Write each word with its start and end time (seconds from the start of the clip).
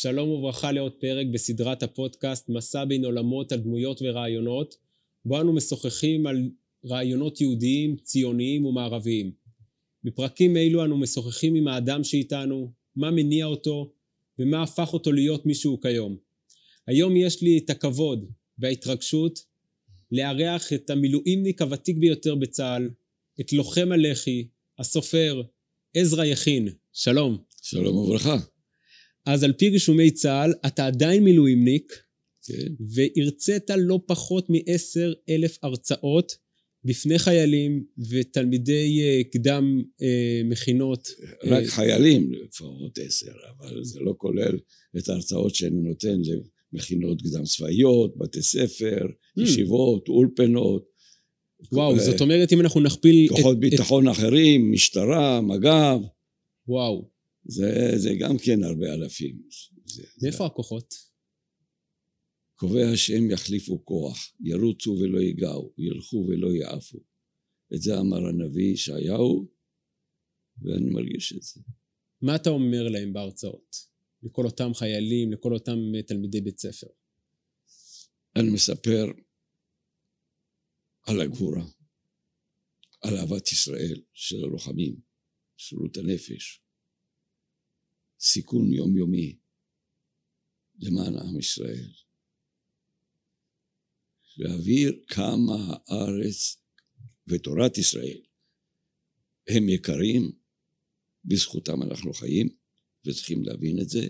שלום 0.00 0.28
וברכה 0.28 0.72
לעוד 0.72 0.92
פרק 0.92 1.26
בסדרת 1.32 1.82
הפודקאסט 1.82 2.48
מסע 2.48 2.84
בין 2.84 3.04
עולמות 3.04 3.52
על 3.52 3.60
דמויות 3.60 4.00
ורעיונות, 4.02 4.76
בו 5.24 5.40
אנו 5.40 5.52
משוחחים 5.52 6.26
על 6.26 6.50
רעיונות 6.84 7.40
יהודיים, 7.40 7.96
ציוניים 7.96 8.66
ומערביים. 8.66 9.32
בפרקים 10.04 10.56
אלו 10.56 10.84
אנו 10.84 10.98
משוחחים 10.98 11.54
עם 11.54 11.68
האדם 11.68 12.04
שאיתנו, 12.04 12.72
מה 12.96 13.10
מניע 13.10 13.46
אותו 13.46 13.92
ומה 14.38 14.62
הפך 14.62 14.92
אותו 14.92 15.12
להיות 15.12 15.46
מי 15.46 15.54
שהוא 15.54 15.82
כיום. 15.82 16.16
היום 16.86 17.16
יש 17.16 17.42
לי 17.42 17.58
את 17.58 17.70
הכבוד 17.70 18.30
וההתרגשות 18.58 19.38
לארח 20.12 20.72
את 20.72 20.90
המילואימניק 20.90 21.62
הוותיק 21.62 21.96
ביותר 21.96 22.34
בצה"ל, 22.34 22.90
את 23.40 23.52
לוחם 23.52 23.92
הלח"י, 23.92 24.48
הסופר, 24.78 25.42
עזרא 25.94 26.24
יכין. 26.24 26.68
שלום. 26.92 27.38
שלום 27.62 27.96
וברכה. 27.96 28.57
אז 29.28 29.42
על 29.44 29.52
פי 29.52 29.68
רישומי 29.68 30.10
צה"ל, 30.10 30.52
אתה 30.66 30.86
עדיין 30.86 31.24
מילואימניק, 31.24 31.92
כן. 32.46 32.72
והרצית 32.94 33.70
לא 33.76 34.00
פחות 34.06 34.46
מעשר 34.50 35.12
אלף 35.28 35.58
הרצאות 35.62 36.36
בפני 36.84 37.18
חיילים 37.18 37.84
ותלמידי 38.10 39.00
אה, 39.02 39.20
קדם 39.32 39.82
אה, 40.02 40.40
מכינות. 40.44 41.08
רק 41.44 41.62
אה, 41.64 41.68
חיילים 41.68 42.32
לפחות 42.32 42.98
עשר, 42.98 43.30
אבל 43.58 43.84
זה 43.84 44.00
לא 44.00 44.14
כולל 44.18 44.58
את 44.98 45.08
ההרצאות 45.08 45.54
שאני 45.54 45.80
נותן 45.80 46.20
למכינות 46.72 47.22
קדם 47.22 47.44
צבאיות, 47.44 48.18
בתי 48.18 48.42
ספר, 48.42 49.06
Mm. 49.38 49.42
ישיבות, 49.42 50.08
אולפנות. 50.08 50.88
וואו, 51.72 51.94
אה, 51.94 51.98
זאת 51.98 52.20
אומרת 52.20 52.52
אם 52.52 52.60
אנחנו 52.60 52.80
נכפיל... 52.80 53.28
כוחות 53.28 53.54
את- 53.56 53.60
ביטחון 53.60 54.08
אחרים, 54.08 54.72
משטרה, 54.72 55.40
מג"ב, 55.40 55.98
את- 56.04 56.08
וואו, 56.68 57.08
זה, 57.48 57.92
זה 57.96 58.10
גם 58.20 58.36
כן 58.44 58.62
הרבה 58.62 58.94
אלפים. 58.94 59.42
זה, 59.84 60.02
זה 60.16 60.28
מאיפה 60.28 60.46
הכוחות? 60.46 60.94
קובע 62.54 62.96
שהם 62.96 63.30
יחליפו 63.30 63.84
כוח, 63.84 64.32
ירוצו 64.40 64.90
ולא 64.90 65.18
ייגעו, 65.18 65.74
ילכו 65.78 66.26
ולא 66.28 66.48
יעפו. 66.48 66.98
את 67.74 67.82
זה 67.82 68.00
אמר 68.00 68.26
הנביא 68.26 68.72
ישעיהו, 68.72 69.48
ואני 70.62 70.90
מרגיש 70.90 71.32
את 71.32 71.42
זה. 71.42 71.60
מה 72.22 72.36
אתה 72.36 72.50
אומר 72.50 72.88
להם 72.88 73.12
בהרצאות? 73.12 73.76
לכל 74.22 74.44
אותם 74.44 74.74
חיילים, 74.74 75.32
לכל 75.32 75.54
אותם 75.54 75.78
אה, 75.96 76.02
תלמידי 76.02 76.40
בית 76.40 76.58
ספר. 76.58 76.86
אני 78.36 78.50
מספר 78.50 79.06
על 81.06 81.20
הגבורה, 81.20 81.64
על 83.02 83.16
אהבת 83.16 83.52
ישראל 83.52 84.00
של 84.12 84.44
הלוחמים, 84.44 85.00
שירות 85.56 85.96
הנפש, 85.96 86.62
סיכון 88.20 88.72
יומיומי 88.72 89.38
למען 90.78 91.14
עם 91.14 91.38
ישראל. 91.38 91.92
להבהיר 94.36 95.04
כמה 95.06 95.76
הארץ 95.88 96.62
ותורת 97.26 97.78
ישראל 97.78 98.20
הם 99.48 99.68
יקרים, 99.68 100.32
בזכותם 101.24 101.82
אנחנו 101.82 102.12
חיים, 102.12 102.48
וצריכים 103.06 103.44
להבין 103.44 103.80
את 103.80 103.88
זה. 103.88 104.06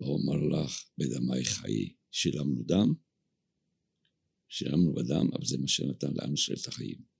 ואומר 0.00 0.36
לך, 0.36 0.84
בדמי 0.98 1.44
חיי 1.44 1.94
שילמנו 2.10 2.62
דם, 2.62 2.94
שילמנו 4.48 4.94
בדם, 4.94 5.28
אבל 5.34 5.44
זה 5.46 5.58
מה 5.58 5.68
שנתן 5.68 6.14
לעם 6.14 6.34
ישראל 6.34 6.58
את 6.62 6.68
החיים. 6.68 7.13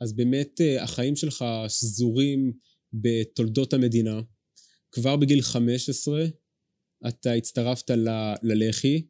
אז 0.00 0.12
באמת 0.12 0.60
אה, 0.60 0.82
החיים 0.82 1.16
שלך 1.16 1.44
שזורים 1.68 2.52
בתולדות 2.92 3.72
המדינה. 3.72 4.20
כבר 4.92 5.16
בגיל 5.16 5.42
15 5.42 6.24
אתה 7.08 7.32
הצטרפת 7.32 7.90
ל- 7.90 8.34
ללח"י, 8.42 9.06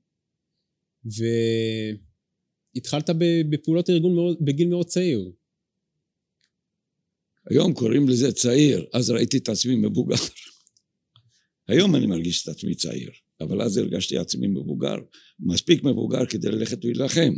והתחלת 2.74 3.10
בפעולות 3.50 3.90
ארגון 3.90 4.14
מאוד, 4.14 4.36
בגיל 4.40 4.68
מאוד 4.68 4.86
צעיר. 4.86 5.32
היום 7.50 7.72
קוראים 7.74 8.08
לזה 8.08 8.32
צעיר, 8.32 8.86
אז 8.92 9.10
ראיתי 9.10 9.38
את 9.38 9.48
עצמי 9.48 9.74
מבוגר. 9.76 10.16
היום 11.68 11.96
אני 11.96 12.06
מרגיש 12.06 12.42
את 12.42 12.48
עצמי 12.48 12.74
צעיר, 12.74 13.10
אבל 13.40 13.62
אז 13.62 13.76
הרגשתי 13.76 14.18
עצמי 14.18 14.46
מבוגר, 14.46 14.96
מספיק 15.40 15.84
מבוגר 15.84 16.26
כדי 16.26 16.48
ללכת 16.48 16.84
להילחם. 16.84 17.32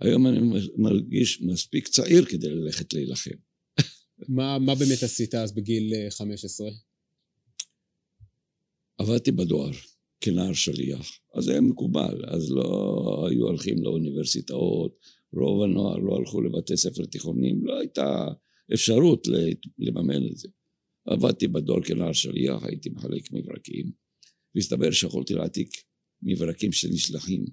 היום 0.00 0.26
אני 0.26 0.38
מרגיש 0.76 1.42
מספיק 1.42 1.88
צעיר 1.88 2.24
כדי 2.24 2.48
ללכת 2.48 2.92
להילחם. 2.92 3.30
מה, 4.28 4.58
מה 4.58 4.74
באמת 4.74 5.02
עשית 5.02 5.34
אז 5.34 5.52
בגיל 5.52 5.94
אה, 5.94 6.10
15? 6.10 6.70
עבדתי 8.98 9.32
בדואר 9.32 9.70
כנער 10.20 10.52
שליח, 10.52 11.18
אז 11.34 11.48
היה 11.48 11.60
מקובל, 11.60 12.24
אז 12.26 12.50
לא 12.50 13.26
היו 13.30 13.46
הולכים 13.46 13.82
לאוניברסיטאות, 13.82 14.98
רוב 15.32 15.62
הנוער 15.62 15.98
לא 15.98 16.16
הלכו 16.16 16.40
לבתי 16.40 16.76
ספר 16.76 17.04
תיכוניים, 17.04 17.66
לא 17.66 17.78
הייתה 17.78 18.28
אפשרות 18.74 19.28
לממן 19.78 20.26
את 20.26 20.36
זה. 20.36 20.48
עבדתי 21.06 21.48
בדואר 21.48 21.82
כנער 21.82 22.12
שליח, 22.12 22.64
הייתי 22.64 22.90
מחלק 22.90 23.32
מברקים, 23.32 23.92
והסתבר 24.54 24.90
שיכולתי 24.90 25.34
להעתיק 25.34 25.68
מברקים 26.22 26.72
שנשלחים 26.72 27.44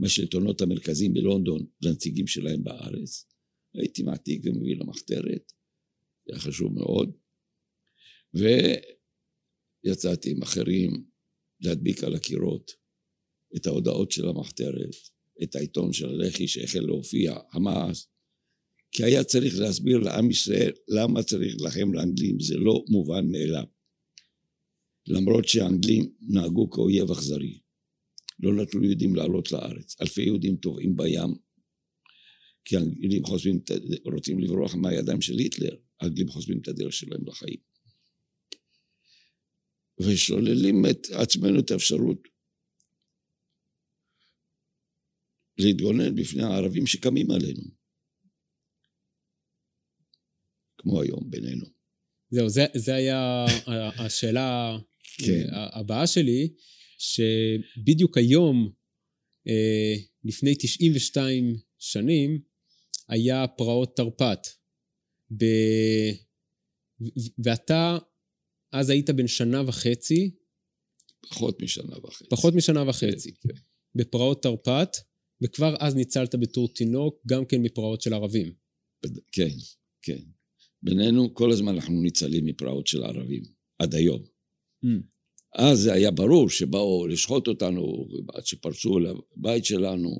מהשלטונות 0.00 0.60
המרכזיים 0.60 1.14
בלונדון 1.14 1.66
לנציגים 1.82 2.26
שלהם 2.26 2.64
בארץ. 2.64 3.26
הייתי 3.74 4.02
מעתיק 4.02 4.42
ומביא 4.44 4.76
למחתרת, 4.76 5.52
זה 6.26 6.32
היה 6.32 6.40
חשוב 6.40 6.72
מאוד. 6.74 7.12
ו... 8.34 8.44
יצאתי 9.84 10.30
עם 10.30 10.42
אחרים 10.42 11.04
להדביק 11.60 12.04
על 12.04 12.14
הקירות 12.14 12.72
את 13.56 13.66
ההודעות 13.66 14.10
של 14.10 14.28
המחתרת, 14.28 14.94
את 15.42 15.56
העיתון 15.56 15.92
של 15.92 16.08
הלח"י 16.08 16.48
שהחל 16.48 16.80
להופיע, 16.80 17.38
המעש, 17.52 18.04
כי 18.92 19.04
היה 19.04 19.24
צריך 19.24 19.58
להסביר 19.58 19.98
לעם 19.98 20.30
ישראל 20.30 20.72
למה 20.88 21.22
צריך 21.22 21.54
להילחם 21.60 21.92
לאנגלים, 21.92 22.40
זה 22.40 22.56
לא 22.56 22.84
מובן 22.88 23.30
מאליו. 23.30 23.64
למרות 25.06 25.48
שהאנגלים 25.48 26.12
נהגו 26.20 26.70
כאויב 26.70 27.10
אכזרי, 27.10 27.58
לא 28.42 28.54
נתנו 28.54 28.80
ליהודים 28.80 29.14
לעלות 29.14 29.52
לארץ, 29.52 30.00
אלפי 30.00 30.22
יהודים 30.22 30.56
טובעים 30.56 30.96
בים, 30.96 31.34
כי 32.64 32.76
האנגלים 32.76 33.24
חושבים, 33.24 33.60
רוצים 34.04 34.38
לברוח 34.38 34.74
מהידיים 34.74 35.20
של 35.20 35.38
היטלר, 35.38 35.76
האנגלים 36.00 36.28
חושבים 36.28 36.58
את 36.62 36.68
הדרך 36.68 36.92
שלהם 36.92 37.26
לחיים. 37.26 37.70
ושוללים 40.00 40.86
את 40.90 41.06
עצמנו 41.22 41.60
את 41.60 41.70
האפשרות 41.70 42.28
להתגונן 45.58 46.14
בפני 46.14 46.42
הערבים 46.42 46.86
שקמים 46.86 47.30
עלינו. 47.30 47.62
כמו 50.78 51.02
היום 51.02 51.30
בינינו. 51.30 51.66
זהו, 52.30 52.48
זה, 52.48 52.66
זה 52.76 52.94
היה 52.94 53.44
השאלה 53.98 54.78
כן. 55.18 55.54
אה, 55.54 55.78
הבאה 55.80 56.06
שלי, 56.06 56.48
שבדיוק 57.00 58.18
היום, 58.18 58.72
אה, 59.48 59.94
לפני 60.24 60.54
92 60.58 61.56
שנים, 61.78 62.40
היה 63.08 63.46
פרעות 63.46 63.96
תרפ"ט. 63.96 64.48
ב... 65.38 65.44
ואתה 67.44 67.98
אז 68.72 68.90
היית 68.90 69.10
בן 69.10 69.26
שנה 69.26 69.62
וחצי, 69.66 70.30
פחות 71.30 71.62
משנה 71.62 71.96
וחצי. 72.04 72.24
פחות 72.30 72.54
משנה 72.54 72.88
וחצי, 72.88 73.32
כן, 73.34 73.48
כן. 73.48 73.60
בפרעות 73.94 74.42
תרפ"ט, 74.42 74.96
וכבר 75.42 75.74
אז 75.78 75.94
ניצלת 75.94 76.34
בתור 76.34 76.74
תינוק, 76.74 77.22
גם 77.26 77.44
כן 77.44 77.62
מפרעות 77.62 78.00
של 78.00 78.14
ערבים. 78.14 78.52
כן, 79.32 79.48
כן. 80.02 80.20
בינינו 80.82 81.34
כל 81.34 81.50
הזמן 81.50 81.74
אנחנו 81.74 82.02
ניצלים 82.02 82.46
מפרעות 82.46 82.86
של 82.86 83.02
הערבים, 83.02 83.42
עד 83.78 83.94
היום. 83.94 84.22
Mm. 84.84 84.88
אז 85.54 85.78
זה 85.78 85.92
היה 85.92 86.10
ברור 86.10 86.50
שבאו 86.50 87.06
לשחוט 87.06 87.48
אותנו, 87.48 88.08
עד 88.34 88.46
שפרצו 88.46 88.98
לבית 88.98 89.64
שלנו, 89.64 90.16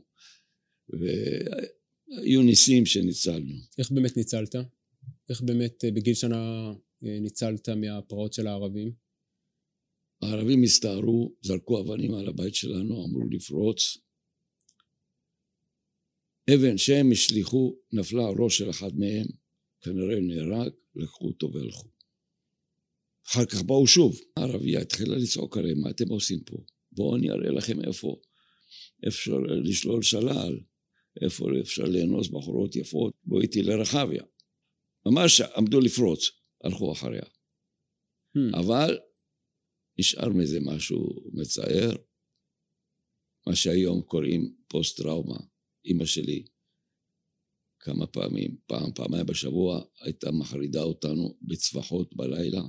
והיו 0.89 2.43
ניסים 2.43 2.87
שניצלנו. 2.87 3.55
איך 3.79 3.91
באמת 3.91 4.17
ניצלת? 4.17 4.55
איך 5.31 5.41
באמת 5.41 5.85
אה, 5.85 5.91
בגיל 5.91 6.15
שנה 6.15 6.73
אה, 7.05 7.21
ניצלת 7.21 7.69
מהפרעות 7.69 8.33
של 8.33 8.47
הערבים? 8.47 8.93
הערבים 10.23 10.63
הסתערו, 10.63 11.35
זרקו 11.43 11.81
אבנים 11.81 12.15
על 12.15 12.29
הבית 12.29 12.55
שלנו, 12.55 13.05
אמרו 13.05 13.29
לפרוץ. 13.31 13.99
אבן 16.55 16.79
שהם 16.79 17.13
השליכו, 17.13 17.77
נפלה 17.93 18.29
על 18.29 18.35
ראש 18.39 18.59
של 18.59 18.71
אחד 18.71 18.91
מהם, 18.97 19.27
כנראה 19.81 20.21
נהרג, 20.21 20.73
לקחו 20.97 21.27
אותו 21.27 21.53
והלכו. 21.53 21.89
אחר 23.27 23.47
כך 23.47 23.63
באו 23.63 23.87
שוב, 23.87 24.21
הערבייה 24.37 24.81
התחילה 24.81 25.17
לצעוק 25.17 25.57
עליהם, 25.57 25.81
מה 25.81 25.91
אתם 25.91 26.09
עושים 26.09 26.41
פה? 26.45 26.57
בואו 26.93 27.17
אני 27.17 27.31
אראה 27.31 27.51
לכם 27.51 27.81
איפה 27.85 28.21
אפשר 29.09 29.39
לשלול 29.65 30.03
שלל, 30.03 30.61
איפה 31.23 31.47
אפשר 31.61 31.85
לאנוס 31.85 32.29
בחורות 32.29 32.77
יפות, 32.77 33.13
בואו 33.25 33.41
איתי 33.41 33.63
לרחביה. 33.63 34.23
ממש 35.07 35.41
עמדו 35.41 35.81
לפרוץ, 35.81 36.31
הלכו 36.65 36.93
אחריה. 36.93 37.23
Hmm. 38.37 38.59
אבל 38.61 38.99
נשאר 39.99 40.29
מזה 40.29 40.59
משהו 40.61 41.31
מצער, 41.33 41.97
מה 43.47 43.57
שהיום 43.57 44.03
קוראים 44.03 44.55
פוסט-טראומה. 44.69 45.39
אימא 45.85 46.05
שלי 46.05 46.45
כמה 47.81 48.07
פעמים, 48.07 48.57
פעם, 48.67 48.93
פעמיים 48.93 49.27
בשבוע, 49.27 49.83
הייתה 50.01 50.31
מחרידה 50.31 50.83
אותנו 50.83 51.39
בצווחות 51.43 52.17
בלילה. 52.17 52.63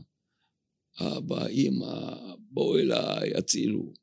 אבא, 1.00 1.48
אמא, 1.48 2.16
בואו 2.40 2.78
אליי, 2.78 3.34
הצילו. 3.38 3.94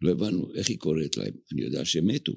לא 0.00 0.10
הבנו 0.10 0.54
איך 0.54 0.68
היא 0.68 0.78
קוראת 0.78 1.16
להם. 1.16 1.34
אני 1.52 1.62
יודע 1.62 1.84
שהם 1.84 2.06
מתו. 2.06 2.32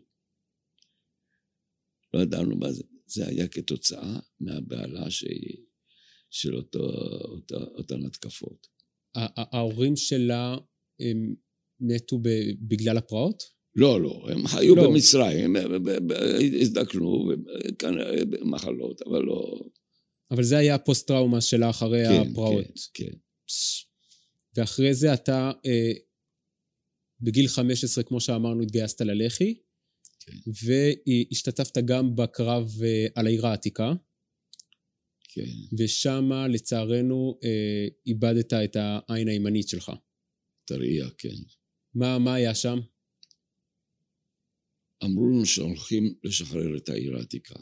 לא 2.14 2.20
ידענו 2.20 2.56
מה 2.56 2.72
זה. 2.72 2.84
זה 3.06 3.28
היה 3.28 3.48
כתוצאה 3.48 4.20
מהבהלה 4.40 5.10
ש... 5.10 5.26
של 6.30 6.56
אותו, 6.56 6.80
אותו, 7.32 7.56
אותן 7.56 8.06
התקפות. 8.06 8.68
ההורים 9.16 9.96
שלה 9.96 10.58
הם 11.00 11.36
מתו 11.80 12.20
בגלל 12.68 12.98
הפרעות? 12.98 13.44
לא, 13.76 14.02
לא, 14.02 14.28
הם 14.32 14.48
חיו 14.48 14.76
לא. 14.76 14.84
במצרים, 14.84 15.56
הם 15.56 15.72
הזדקנו, 16.62 17.32
במחלות, 18.30 19.02
אבל 19.02 19.22
לא... 19.22 19.60
אבל 20.32 20.44
זה 20.44 20.58
היה 20.58 20.76
הפוסט-טראומה 20.76 21.42
שלה 21.42 21.70
אחרי 21.70 22.04
כן, 22.06 22.32
הפרעות. 22.32 22.66
כן, 22.94 23.06
כן. 23.06 23.18
ואחרי 24.56 24.94
זה 24.94 25.14
אתה 25.14 25.52
אה, 25.66 25.92
בגיל 27.22 27.48
15, 27.48 28.04
כמו 28.04 28.22
שאמרנו, 28.22 28.62
התגייסת 28.62 29.02
ללח"י, 29.02 29.62
כן. 30.20 30.38
והשתתפת 30.48 31.78
גם 31.86 32.16
בקרב 32.16 32.70
אה, 32.84 33.06
על 33.16 33.28
העיר 33.28 33.48
העתיקה, 33.48 33.94
כן. 35.34 35.76
ושם 35.80 36.30
לצערנו 36.50 37.40
אה, 37.44 37.88
איבדת 38.06 38.54
את 38.54 38.76
העין 38.76 39.28
הימנית 39.28 39.70
שלך. 39.70 39.92
את 40.66 40.72
הראייה, 40.72 41.10
כן. 41.18 41.36
מה, 41.96 42.20
מה 42.20 42.34
היה 42.34 42.56
שם? 42.56 42.80
אמרו 45.04 45.28
לנו 45.28 45.46
שהולכים 45.46 46.16
לשחרר 46.24 46.78
את 46.78 46.90
העיר 46.90 47.18
העתיקה. 47.18 47.56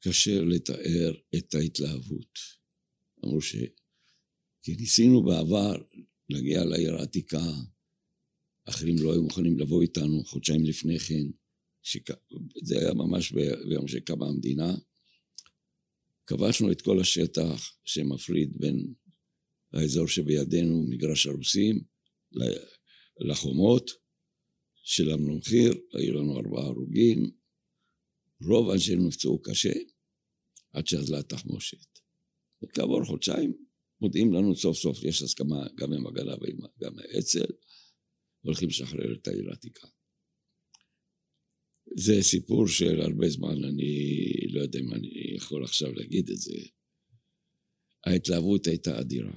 קשה 0.00 0.40
לתאר 0.40 1.12
את 1.34 1.54
ההתלהבות. 1.54 2.38
אמרו 3.24 3.40
ש... 3.40 3.56
כי 4.62 4.76
ניסינו 4.76 5.22
בעבר 5.22 5.82
להגיע 6.28 6.64
לעיר 6.64 6.96
העתיקה, 6.96 7.52
אחרים 8.64 8.96
לא 9.02 9.12
היו 9.12 9.22
מוכנים 9.22 9.58
לבוא 9.58 9.82
איתנו 9.82 10.24
חודשיים 10.24 10.64
לפני 10.64 10.98
כן, 10.98 11.26
שק... 11.82 12.10
זה 12.62 12.78
היה 12.78 12.94
ממש 12.94 13.32
ביום 13.32 13.88
שקמה 13.88 14.26
המדינה. 14.26 14.74
כבשנו 16.26 16.72
את 16.72 16.82
כל 16.82 17.00
השטח 17.00 17.76
שמפריד 17.84 18.52
בין 18.58 18.94
האזור 19.72 20.06
שבידינו, 20.06 20.86
מגרש 20.88 21.26
הרוסים, 21.26 21.80
לחומות, 23.20 23.90
שילמנו 24.82 25.36
מחיר, 25.36 25.74
היו 25.92 26.14
לנו 26.14 26.36
ארבעה 26.36 26.64
הרוגים, 26.64 27.30
רוב 28.42 28.70
אנשינו 28.70 29.08
נפצעו 29.08 29.42
קשה, 29.42 29.72
עד 30.72 30.86
שאזלה 30.86 31.18
התחמושת. 31.18 31.98
וכעבור 32.62 33.04
חודשיים 33.04 33.52
מודיעים 34.00 34.32
לנו 34.32 34.56
סוף 34.56 34.76
סוף, 34.76 35.04
יש 35.04 35.22
הסכמה 35.22 35.66
גם 35.74 35.92
עם 35.92 36.06
הגנה 36.06 36.34
וגם 36.34 36.92
עם 36.92 36.98
האצ"ל, 36.98 37.52
הולכים 38.40 38.68
לשחרר 38.68 39.14
את 39.14 39.28
העיר 39.28 39.50
העתיקה. 39.50 39.88
זה 41.96 42.22
סיפור 42.22 42.68
של 42.68 43.00
הרבה 43.00 43.28
זמן, 43.28 43.64
אני 43.64 44.22
לא 44.50 44.60
יודע 44.60 44.78
אם 44.78 44.94
אני 44.94 45.34
יכול 45.36 45.64
עכשיו 45.64 45.92
להגיד 45.92 46.30
את 46.30 46.38
זה. 46.38 46.54
ההתלהבות 48.06 48.66
הייתה 48.66 49.00
אדירה. 49.00 49.32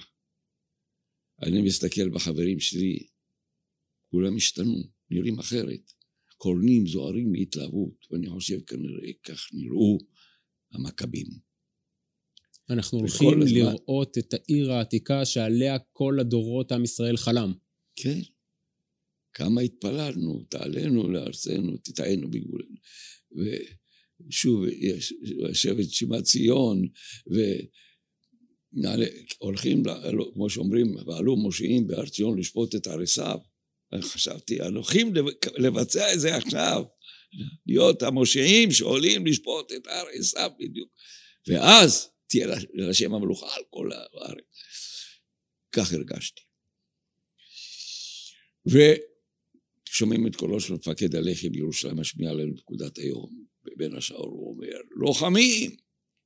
אני 1.42 1.62
מסתכל 1.62 2.10
בחברים 2.10 2.60
שלי, 2.60 3.08
כולם 4.10 4.36
השתנו, 4.36 4.84
נראים 5.10 5.40
אחרת. 5.40 5.92
קורנים, 6.44 6.88
זוהרים 6.88 7.32
מהתלהבות, 7.32 8.08
ואני 8.12 8.30
חושב 8.30 8.60
כנראה 8.62 9.12
כך 9.24 9.50
נראו 9.54 9.98
המכבים. 10.74 11.28
אנחנו 12.70 13.00
הולכים 13.00 13.42
הזמן- 13.42 13.58
לראות 13.58 14.18
את 14.18 14.34
העיר 14.34 14.72
העתיקה 14.72 15.26
שעליה 15.26 15.78
כל 15.94 16.18
הדורות 16.20 16.72
עם 16.72 16.84
ישראל 16.84 17.18
חלם. 17.18 17.54
כן. 17.96 18.20
כמה 19.34 19.62
התפללנו, 19.62 20.44
תעלנו 20.50 21.10
לארצנו, 21.10 21.78
תטענו 21.78 22.32
בגבולנו. 22.32 22.76
ושוב, 24.30 24.64
יש- 24.68 25.14
לשבת 25.22 25.90
שיבת 25.90 26.24
ציון, 26.24 26.88
והולכים, 28.74 29.84
כמו 30.34 30.50
שאומרים, 30.50 30.96
ועלו 31.08 31.36
מושיעים 31.38 31.88
בהר 31.88 32.06
ציון 32.06 32.40
לשפוט 32.40 32.76
את 32.76 32.88
עריסיו. 32.88 33.40
חשבתי, 34.02 34.62
הולכים 34.62 35.16
לב- 35.16 35.26
לבצע 35.58 36.14
את 36.14 36.20
זה 36.20 36.36
עכשיו, 36.36 36.84
להיות 37.68 38.04
המושיעים 38.04 38.72
שעולים 38.72 39.26
לשפוט 39.26 39.72
את 39.72 39.88
הר 39.88 40.06
עשיו 40.14 40.52
בדיוק. 40.60 40.90
ואז 41.48 42.10
תהיה 42.28 42.48
להשם 42.74 43.14
המלוכה 43.14 43.56
על 43.56 43.64
כל 43.70 43.90
הארץ. 43.94 44.44
כך 45.72 45.94
הרגשתי. 45.94 46.42
ושומעים 48.66 50.28
את 50.28 50.36
קולו 50.36 50.60
של 50.60 50.74
מפקד 50.74 51.16
הלח"י 51.16 51.50
בירושלים 51.50 52.00
משמיע 52.00 52.34
לנו 52.34 52.58
פקודת 52.58 52.98
היום. 52.98 53.46
ובין 53.66 53.96
השאר 53.96 54.18
הוא 54.18 54.56
אומר, 54.56 54.78
לוחמים! 54.92 55.76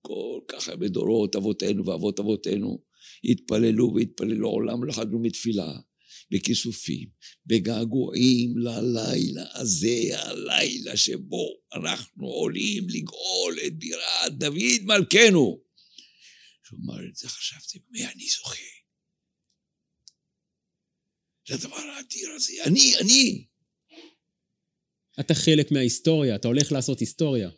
כל 0.02 0.40
כך 0.48 0.70
הרבה 0.70 0.88
דורות, 0.88 1.36
אבותינו 1.36 1.86
ואבות 1.86 2.20
אבותינו, 2.20 2.84
התפללו 3.24 3.94
והתפללו 3.96 4.48
עולם 4.50 4.84
לא 4.84 4.94
חדלו 4.94 5.20
מתפילה, 5.20 5.80
בכיסופים, 6.32 7.10
בגעגועים 7.46 8.58
ללילה 8.58 9.46
הזה, 9.54 10.00
הלילה 10.12 10.98
שבו 10.98 11.48
אנחנו 11.74 12.28
עולים 12.28 12.88
לגאול 12.90 13.58
את 13.68 13.80
בירת 13.80 14.38
דוד 14.38 14.82
מלכנו. 14.84 15.62
כשהוא 16.64 16.80
אמר 16.86 17.08
את 17.10 17.16
זה, 17.16 17.30
חשבתי, 17.30 17.80
במי 17.80 18.06
אני 18.06 18.28
זוכה? 18.28 18.78
לדבר 21.50 21.76
האדיר 21.76 22.30
הזה, 22.36 22.54
אני, 22.66 22.94
אני. 23.02 23.46
אתה 25.20 25.34
חלק 25.34 25.72
מההיסטוריה, 25.72 26.36
אתה 26.36 26.48
הולך 26.48 26.72
לעשות 26.72 27.00
היסטוריה. 27.00 27.50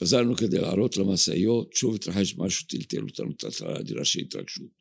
וחזרנו 0.00 0.36
כדי 0.36 0.58
לעלות 0.58 0.96
למשאיות, 0.96 1.72
שוב 1.72 1.94
התרחש 1.94 2.34
משהו, 2.36 2.66
טלטל 2.66 3.02
אותנו 3.02 3.32
טלטלה 3.32 3.80
אדירה 3.80 4.04
של 4.04 4.20
התרגשות. 4.20 4.75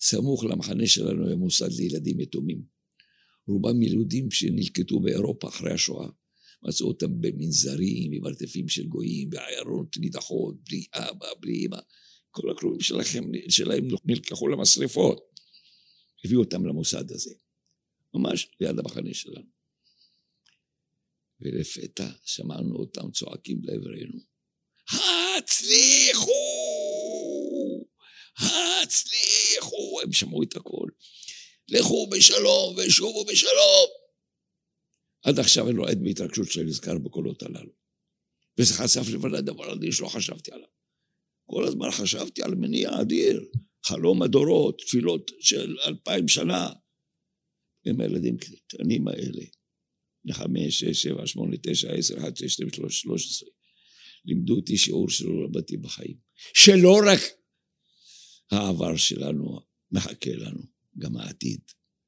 סמוך 0.00 0.44
למחנה 0.44 0.86
שלנו 0.86 1.26
היה 1.26 1.36
מוסד 1.36 1.72
לילדים 1.72 2.20
יתומים. 2.20 2.62
רובם 3.46 3.82
ילודים 3.82 4.30
שנלקטו 4.30 5.00
באירופה 5.00 5.48
אחרי 5.48 5.72
השואה. 5.72 6.08
מצאו 6.62 6.88
אותם 6.88 7.20
במנזרים, 7.20 8.10
במרתפים 8.10 8.68
של 8.68 8.86
גויים, 8.86 9.30
בעיירות 9.30 9.96
נידחות, 9.96 10.54
בלי 10.64 10.84
אבא, 10.94 11.26
בלי 11.40 11.66
אמא. 11.66 11.78
כל 12.30 12.50
הקרובים 12.50 12.80
שלכם, 12.80 13.24
שלהם 13.48 13.88
נלקחו 14.04 14.48
למשרפות. 14.48 15.30
הביאו 16.24 16.40
אותם 16.40 16.66
למוסד 16.66 17.12
הזה. 17.12 17.34
ממש 18.14 18.50
ליד 18.60 18.78
המחנה 18.78 19.14
שלנו. 19.14 19.46
ולפתע 21.40 22.08
שמענו 22.24 22.76
אותם 22.76 23.10
צועקים 23.10 23.60
לעברנו, 23.64 24.20
הצליחו! 25.38 26.30
הצליחו! 28.36 29.39
הם 30.02 30.12
שמעו 30.12 30.42
את 30.42 30.56
הכל. 30.56 30.88
לכו 31.68 32.08
בשלום 32.10 32.76
ושובו 32.76 33.24
בשלום. 33.24 33.88
עד 35.22 35.38
עכשיו 35.38 35.68
אני 35.68 35.78
רועד 35.78 35.98
בהתרגשות 36.02 36.50
שאני 36.50 36.66
נזכר 36.66 36.98
בקולות 36.98 37.42
הללו. 37.42 37.72
וזה 38.58 38.74
חשף 38.74 39.08
לבד 39.12 39.34
הדבר 39.34 39.70
הזה 39.70 39.86
שלא 39.92 40.06
חשבתי 40.06 40.52
עליו. 40.52 40.68
כל 41.46 41.64
הזמן 41.64 41.90
חשבתי 41.90 42.42
על 42.42 42.54
מניע 42.54 42.90
אדיר, 43.00 43.44
חלום 43.84 44.22
הדורות, 44.22 44.78
תפילות 44.78 45.30
של 45.40 45.76
אלפיים 45.86 46.28
שנה. 46.28 46.72
הם 47.86 48.00
הילדים 48.00 48.36
הקטנים 48.36 49.08
האלה. 49.08 49.42
לחמש, 50.24 50.80
שש, 50.80 51.02
שבע, 51.02 51.26
שמונה, 51.26 51.56
תשע, 51.62 51.92
עשר, 51.92 52.18
אחת, 52.18 52.36
שש, 52.36 52.52
שתיים, 52.52 52.72
שלוש, 52.72 53.00
שלוש 53.00 53.26
עשרה. 53.26 53.48
לימדו 54.24 54.56
אותי 54.56 54.76
שיעור 54.76 55.10
שלא 55.10 55.44
למדתי 55.44 55.76
בחיים. 55.76 56.16
שלא 56.54 57.00
רק 57.06 57.20
העבר 58.50 58.96
שלנו 58.96 59.60
מחכה 59.92 60.30
לנו, 60.34 60.62
גם 60.98 61.16
העתיד. 61.16 61.60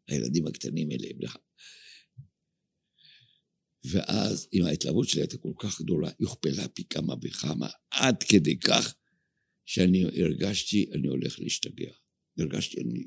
הילדים 0.09 0.47
הקטנים 0.47 0.91
האלה 0.91 1.07
הם 1.11 1.17
לך. 1.21 1.37
ואז, 3.85 4.49
אם 4.53 4.65
ההתלהבות 4.65 5.09
שלי 5.09 5.21
הייתה 5.21 5.37
כל 5.37 5.53
כך 5.59 5.81
גדולה, 5.81 6.09
היא 6.09 6.27
הוכפלה 6.29 6.69
פי 6.69 6.85
כמה 6.91 7.15
וכמה, 7.23 7.69
עד 7.91 8.23
כדי 8.23 8.59
כך 8.59 8.95
שאני 9.65 10.05
הרגשתי, 10.05 10.91
אני 10.93 11.09
הולך 11.09 11.41
להשתגע. 11.41 11.91
הרגשתי, 12.39 12.81
אני... 12.81 13.05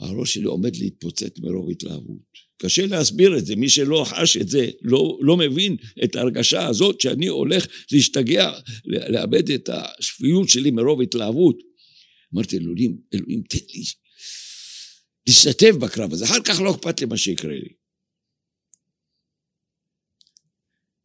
הראש 0.00 0.34
שלי 0.34 0.44
עומד 0.44 0.76
להתפוצץ 0.76 1.38
מרוב 1.38 1.70
התלהבות. 1.70 2.22
קשה 2.56 2.86
להסביר 2.86 3.38
את 3.38 3.46
זה, 3.46 3.56
מי 3.56 3.68
שלא 3.68 4.04
חש 4.08 4.36
את 4.36 4.48
זה 4.48 4.70
לא, 4.82 5.18
לא 5.20 5.36
מבין 5.36 5.76
את 6.04 6.16
ההרגשה 6.16 6.66
הזאת 6.66 7.00
שאני 7.00 7.26
הולך 7.26 7.66
להשתגע, 7.92 8.52
לאבד 8.84 9.50
את 9.50 9.68
השפיות 9.68 10.48
שלי 10.48 10.70
מרוב 10.70 11.00
התלהבות. 11.00 11.71
אמרתי, 12.34 12.58
אלוהים, 12.58 13.02
אלוהים, 13.14 13.42
תן 13.42 13.58
לי 13.74 13.84
להשתתף 15.26 15.74
בקרב 15.82 16.12
הזה, 16.12 16.24
אחר 16.24 16.42
כך 16.46 16.60
לא 16.64 16.70
אכפת 16.74 17.00
לי 17.00 17.06
מה 17.06 17.16
שיקרה 17.16 17.50
לי. 17.50 17.74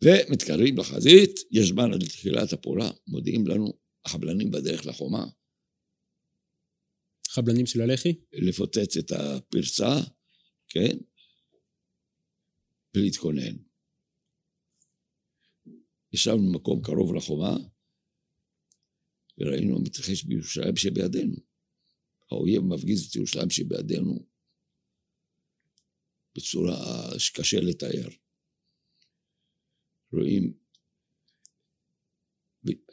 ומתקרבים 0.04 0.78
לחזית, 0.78 1.40
יש 1.52 1.68
זמן 1.70 1.94
עד 1.94 2.04
לתחילת 2.04 2.54
הפעולה, 2.54 2.90
מודיעים 3.08 3.48
לנו, 3.48 3.74
החבלנים 4.06 4.52
בדרך 4.52 4.86
לחומה. 4.86 5.26
חבלנים 7.30 7.66
של 7.66 7.82
הלח"י? 7.82 8.20
לפוצץ 8.34 8.98
את 8.98 9.12
הפרצה, 9.12 9.96
כן, 10.68 10.98
ולהתכונן. 12.96 13.56
ישבנו 16.14 16.52
במקום 16.52 16.82
קרוב 16.82 17.14
לחומה, 17.14 17.58
וראינו 19.38 19.80
מתרחש 19.80 20.24
בירושלים 20.24 20.76
שבידינו. 20.76 21.36
האויב 22.32 22.64
מפגיז 22.64 23.06
את 23.06 23.16
ירושלים 23.16 23.50
שבידינו 23.50 24.26
בצורה 26.36 26.76
שקשה 27.20 27.60
לתאר. 27.60 28.10
רואים, 30.14 30.54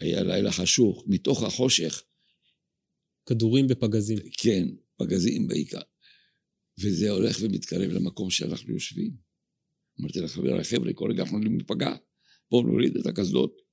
היה 0.01 0.23
לילה 0.23 0.53
חשוך, 0.53 1.05
מתוך 1.07 1.43
החושך. 1.43 2.03
כדורים 3.27 3.67
ופגזים. 3.71 4.19
כן, 4.39 4.69
פגזים 4.97 5.49
בעיקר. 5.49 5.81
וזה 6.79 7.11
הולך 7.11 7.37
ומתקרב 7.41 7.91
למקום 7.91 8.31
שאנחנו 8.31 8.73
יושבים. 8.73 9.17
אמרתי 10.01 10.21
לחבריי, 10.21 10.65
חבר'ה, 10.65 10.93
כל 10.93 11.11
רגע 11.11 11.23
אנחנו 11.23 11.39
להיפגע. 11.39 11.97
בואו 12.51 12.63
נוריד 12.63 12.97
את 12.97 13.07
הקסדות 13.07 13.64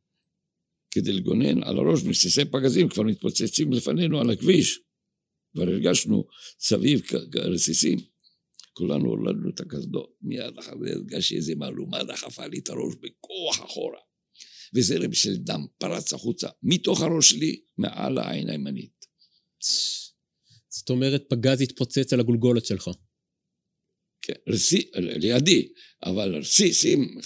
כדי 0.91 1.12
לגונן 1.12 1.63
על 1.63 1.77
הראש 1.77 2.03
מרסיסי 2.03 2.45
פגזים 2.45 2.89
כבר 2.89 3.03
מתפוצצים 3.03 3.74
לפנינו 3.74 4.19
על 4.19 4.29
הכביש. 4.29 4.79
כבר 5.53 5.63
הרגשנו 5.63 6.27
סביב 6.60 7.01
רסיסים. 7.36 8.00
כולנו 8.74 9.10
הורדנו 9.10 9.50
את 9.50 9.60
הקסדות, 9.60 10.17
מיד 10.21 10.57
אחרי 10.60 10.74
זה 10.83 10.89
הרגשתי 10.91 11.36
איזה 11.36 11.55
מהלומה 11.55 12.03
דחפה 12.03 12.45
לי 12.45 12.60
את 12.60 12.69
הראש 12.69 12.95
בכוח 13.01 13.65
אחורה. 13.65 14.00
וזרם 14.75 15.13
של 15.13 15.36
דם 15.36 15.65
פרץ 15.77 16.13
החוצה, 16.13 16.50
מתוך 16.63 17.01
הראש 17.01 17.29
שלי, 17.29 17.62
מעל 17.77 18.17
העין 18.17 18.50
הימנית. 18.50 19.05
זאת 20.69 20.89
אומרת, 20.89 21.24
פגז 21.29 21.62
התפוצץ 21.62 22.13
על 22.13 22.19
הגולגולת 22.19 22.65
שלך. 22.65 22.89
כן, 24.21 24.33
רסי, 24.50 24.91
לידי, 24.95 25.74
אבל 26.05 26.36
רסיסים, 26.36 27.17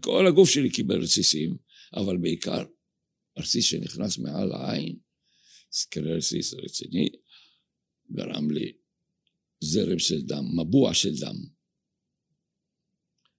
כל 0.00 0.26
הגוף 0.26 0.50
שלי 0.50 0.70
קיבל 0.70 1.02
רסיסים, 1.02 1.56
אבל 1.96 2.16
בעיקר 2.16 2.64
הרסיס 3.36 3.64
שנכנס 3.64 4.18
מעל 4.18 4.52
העין, 4.52 4.98
כנראה 5.90 6.16
רסיס 6.16 6.54
רציני, 6.54 7.08
גרם 8.12 8.50
לי 8.50 8.72
זרם 9.60 9.98
של 9.98 10.22
דם, 10.22 10.44
מבוע 10.60 10.94
של 10.94 11.14
דם. 11.20 11.56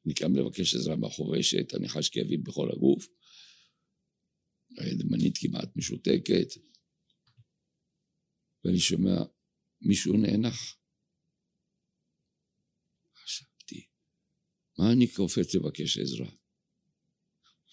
אני 0.05 0.13
קם 0.13 0.35
לבקש 0.35 0.75
עזרה 0.75 0.95
מהחובשת, 0.95 1.73
אני 1.73 1.89
חש 1.89 2.09
כאבים 2.09 2.43
בכל 2.43 2.69
הגוף. 2.71 3.07
היד 4.77 5.01
הימנית 5.01 5.37
כמעט 5.37 5.75
משותקת, 5.75 6.47
ואני 8.63 8.79
שומע 8.79 9.17
מישהו 9.81 10.13
נאנח. 10.17 10.77
חשבתי, 13.23 13.87
מה 14.79 14.91
אני 14.93 15.07
קופץ 15.07 15.55
לבקש 15.55 15.97
עזרה? 15.97 16.29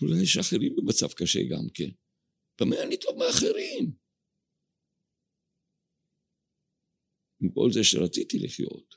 אולי 0.02 0.22
יש 0.22 0.36
אחרים 0.36 0.76
במצב 0.76 1.12
קשה 1.12 1.40
גם 1.50 1.68
כן. 1.74 2.03
במה 2.60 2.82
אני 2.82 2.96
טוב 2.96 3.18
מאחרים? 3.18 3.92
עם 7.40 7.50
כל 7.50 7.72
זה 7.72 7.84
שרציתי 7.84 8.38
לחיות. 8.38 8.94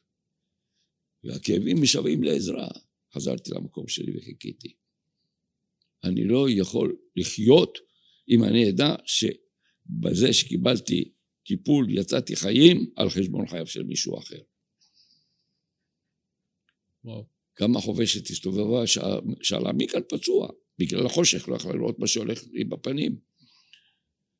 והכאבים 1.24 1.82
משוועים 1.82 2.24
לעזרה. 2.24 2.68
חזרתי 3.14 3.52
למקום 3.52 3.88
שלי 3.88 4.18
וחיכיתי. 4.18 4.76
אני 6.04 6.24
לא 6.24 6.46
יכול 6.50 6.98
לחיות 7.16 7.78
אם 8.30 8.44
אני 8.44 8.70
אדע 8.70 8.96
שבזה 9.06 10.34
שקיבלתי 10.34 11.14
טיפול 11.46 11.88
יצאתי 11.90 12.36
חיים 12.36 12.92
על 12.96 13.10
חשבון 13.10 13.48
חייו 13.48 13.68
של 13.68 13.84
מישהו 13.84 14.20
אחר. 14.20 14.42
וואו. 17.04 17.26
גם 17.62 17.78
החובשת 17.78 18.28
הסתובבה, 18.28 18.88
שאלה 19.42 19.74
מי 19.74 19.88
כאן 19.88 20.02
פצוע? 20.10 20.50
בגלל 20.80 21.06
החושך 21.06 21.50
לא 21.50 21.56
יכלה 21.56 21.74
לראות 21.74 22.00
מה 22.00 22.08
שהולך 22.08 22.44
לי 22.52 22.64
בפנים. 22.64 23.20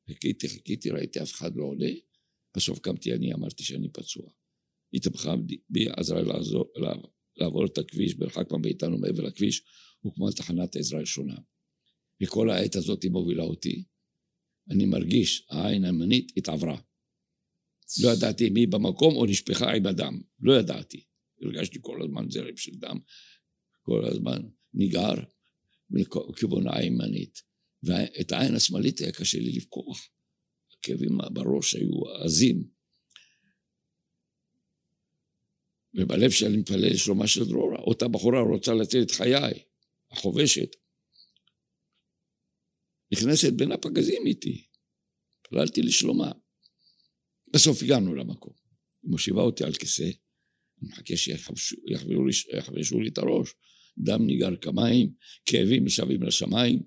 חיכיתי, 0.08 0.48
חיכיתי, 0.48 0.90
ראיתי 0.90 1.22
אף 1.22 1.32
אחד 1.32 1.56
לא 1.56 1.64
עולה, 1.64 1.90
בסוף 2.56 2.78
קמתי 2.78 3.12
אני, 3.12 3.34
אמרתי 3.34 3.62
שאני 3.62 3.88
פצוע. 3.92 4.30
היא 4.92 5.00
תמכה 5.00 5.34
בי, 5.70 5.86
עזרה 5.96 6.22
לעזור, 6.22 6.72
לעבור 7.36 7.66
את 7.66 7.78
הכביש, 7.78 8.16
מרחק 8.16 8.52
מאיתנו 8.62 8.98
מעבר 8.98 9.22
לכביש, 9.22 9.62
הוקמה 10.00 10.32
תחנת 10.32 10.76
עזרה 10.76 11.00
ראשונה. 11.00 11.36
וכל 12.22 12.50
העת 12.50 12.76
הזאת 12.76 13.02
היא 13.02 13.10
מובילה 13.10 13.42
אותי. 13.42 13.84
אני 14.70 14.86
מרגיש, 14.86 15.46
העין 15.50 15.84
הימנית 15.84 16.32
התעברה. 16.36 16.80
לא 18.02 18.08
ידעתי 18.08 18.48
אם 18.48 18.56
היא 18.56 18.68
במקום 18.68 19.16
או 19.16 19.26
נשפכה 19.26 19.72
עם 19.72 19.86
הדם. 19.86 20.20
לא 20.40 20.52
ידעתי. 20.58 21.04
הרגשתי 21.42 21.78
כל 21.82 22.02
הזמן 22.02 22.30
זרם 22.30 22.56
של 22.56 22.72
דם. 22.74 22.98
כל 23.82 24.04
הזמן 24.04 24.42
ניגר 24.74 25.14
מכיוון 25.90 26.68
העין 26.68 27.00
הימנית. 27.00 27.47
ואת 27.82 28.32
העין 28.32 28.54
השמאלית 28.54 28.98
היה 28.98 29.12
קשה 29.12 29.38
לי 29.38 29.52
לפקוח. 29.52 30.08
הכאבים 30.72 31.18
בראש 31.32 31.74
היו 31.74 32.08
עזים. 32.24 32.68
ובלב 35.94 36.30
שלי 36.30 36.48
אני 36.48 36.56
מתפלל 36.56 36.90
לשלומה 36.92 37.26
של 37.26 37.44
דרורה. 37.44 37.78
אותה 37.78 38.08
בחורה 38.08 38.40
רוצה 38.40 38.74
להציל 38.74 39.02
את 39.02 39.10
חיי, 39.10 39.64
החובשת. 40.10 40.76
נכנסת 43.12 43.52
בין 43.52 43.72
הפגזים 43.72 44.26
איתי. 44.26 44.66
התפללתי 45.40 45.82
לשלומה. 45.82 46.32
בסוף 47.54 47.82
הגענו 47.82 48.14
למקום. 48.14 48.52
היא 49.02 49.10
מושיבה 49.10 49.42
אותי 49.42 49.64
על 49.64 49.72
כיסא, 49.72 50.02
אני 50.02 50.88
מחכה 50.88 51.16
שיחבשו 51.16 53.00
לי 53.00 53.08
את 53.08 53.18
הראש. 53.18 53.54
דם 53.98 54.26
ניגר 54.26 54.56
כמים, 54.56 55.14
כאבים 55.44 55.84
משווים 55.84 56.22
לשמיים. 56.22 56.82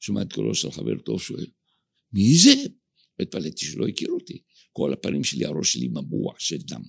שומע 0.00 0.22
את 0.22 0.32
קולו 0.32 0.54
של 0.54 0.70
חבר 0.70 0.98
טוב 1.04 1.22
שואל, 1.22 1.46
מי 2.12 2.34
זה? 2.38 2.54
והתפלאתי 3.18 3.66
שלא 3.66 3.86
הכיר 3.86 4.08
אותי. 4.08 4.42
כל 4.72 4.92
הפנים 4.92 5.24
שלי, 5.24 5.44
הראש 5.44 5.72
שלי 5.72 5.88
מבוע 5.88 6.34
של 6.38 6.58
דם. 6.58 6.82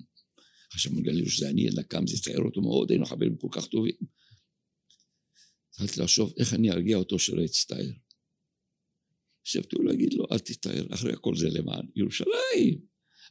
עכשיו 0.72 0.92
מגלה 0.92 1.30
שזה 1.30 1.50
אני, 1.50 1.70
אלא 1.70 1.82
קם, 1.82 2.08
זה 2.08 2.18
צייר 2.18 2.40
אותו 2.40 2.62
מאוד, 2.62 2.92
היינו 2.92 3.06
חברים 3.06 3.38
כל 3.38 3.48
כך 3.52 3.68
טובים. 3.68 3.96
התחלתי 5.70 6.02
לחשוב 6.02 6.34
איך 6.38 6.54
אני 6.54 6.72
ארגיע 6.72 6.98
אותו 6.98 7.20
שלא 7.20 7.42
יצטער. 7.42 7.92
חשבתי 9.48 9.76
לו 9.76 9.84
להגיד 9.84 10.14
לו, 10.14 10.26
אל 10.32 10.40
תצטער, 10.40 10.88
אחרי 10.94 11.14
הכל 11.14 11.36
זה 11.36 11.50
למען 11.50 11.86
ירושלים. 11.96 12.82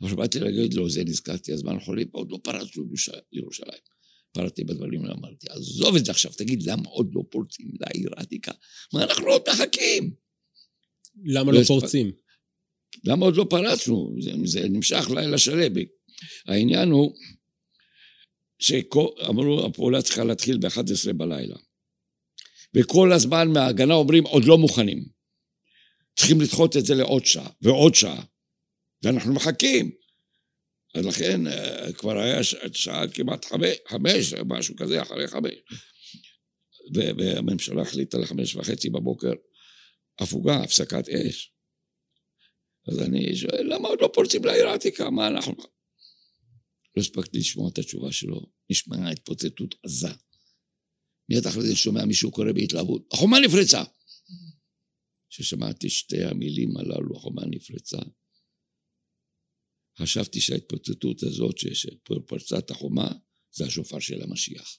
אבל 0.03 0.17
באתי 0.17 0.39
להגיד 0.39 0.75
לו, 0.75 0.91
זה 0.91 1.05
נזכרתי, 1.05 1.53
הזמן 1.53 1.81
חולים, 1.81 2.09
עוד 2.13 2.31
לא 2.31 2.39
פרצנו 2.45 2.85
לירושלים. 3.33 3.96
פרצתי 4.37 4.65
בדברים 4.65 5.05
ואמרתי, 5.05 5.47
עזוב 5.51 5.97
את 5.97 6.05
זה 6.05 6.13
עכשיו, 6.13 6.33
תגיד, 6.33 6.63
למה 6.63 6.89
עוד 6.89 7.11
לא 7.15 7.23
פורצים 7.31 7.71
לעיר 7.81 8.11
העתיקה? 8.17 8.53
מה 8.93 9.03
אנחנו 9.03 9.27
עוד 9.27 9.43
מחכים? 9.49 10.15
למה 11.25 11.53
לא 11.53 11.63
פורצים? 11.67 12.13
למה 13.05 13.25
עוד 13.25 13.37
לא 13.37 13.47
פרצנו? 13.51 14.17
זה, 14.21 14.31
זה 14.45 14.69
נמשך 14.69 15.11
לילה 15.15 15.39
שלם. 15.39 15.73
העניין 16.47 16.91
הוא 16.91 17.15
שאמרו 18.59 19.67
הפעולה 19.67 20.03
צריכה 20.03 20.25
להתחיל 20.25 20.59
ב-11 20.59 21.13
בלילה. 21.17 21.57
וכל 22.75 23.13
הזמן 23.13 23.49
מההגנה 23.49 23.95
אומרים 23.95 24.25
עוד 24.25 24.45
לא 24.45 24.59
מוכנים. 24.59 25.05
צריכים 26.17 26.41
לדחות 26.41 26.77
את 26.77 26.87
זה 26.87 26.95
לעוד 26.95 27.27
שעה 27.27 27.51
ועוד 27.63 27.95
שעה. 27.95 28.25
ואנחנו 29.03 29.35
מחכים. 29.35 29.91
אז 30.99 31.07
לכן 31.07 31.47
אה, 31.47 31.93
כבר 31.93 32.19
היה 32.19 32.43
שעה 32.73 33.09
כמעט 33.09 33.45
חמש, 33.45 33.77
חמש, 33.89 34.35
משהו 34.47 34.77
כזה, 34.77 35.03
אחרי 35.03 35.29
חמש. 35.29 35.53
והממשלה 36.95 37.83
החליטה 37.83 38.19
לחמש 38.19 38.57
וחצי 38.57 38.91
בבוקר 38.91 39.33
הפוגה, 40.19 40.57
הפסקת 40.63 41.09
אש. 41.09 41.53
אז 42.89 43.03
אני 43.03 43.37
שואל, 43.37 43.75
למה 43.75 43.89
עוד 43.89 44.01
לא 44.01 44.11
פורצים 44.15 44.45
לעיר 44.45 44.69
העתיקה? 44.69 45.11
מה 45.11 45.29
אנחנו... 45.29 45.55
לא 46.97 47.03
הספקתי 47.03 47.39
לשמוע 47.39 47.71
את 47.71 47.79
התשובה 47.79 48.13
שלו, 48.13 48.41
נשמעה 48.71 49.11
התפוצצות 49.11 49.75
עזה. 49.83 50.09
מיד 51.29 51.47
אחרי 51.47 51.63
זה 51.63 51.77
שומע 51.77 52.05
מישהו 52.05 52.31
קורא 52.31 52.53
בהתלהבות, 52.53 53.09
החומה 53.13 53.41
נפרצה! 53.41 53.83
כששמעתי 55.31 55.89
שתי 55.89 56.25
המילים 56.25 56.77
הללו, 56.77 57.17
החומה 57.17 57.43
נפרצה, 57.47 57.99
חשבתי 59.99 60.41
שההתפוצצות 60.41 61.23
הזאת 61.23 61.57
שפרצה 61.59 62.59
את 62.59 62.71
החומה 62.71 63.09
זה 63.53 63.67
השופר 63.67 63.99
של 63.99 64.23
המשיח. 64.23 64.79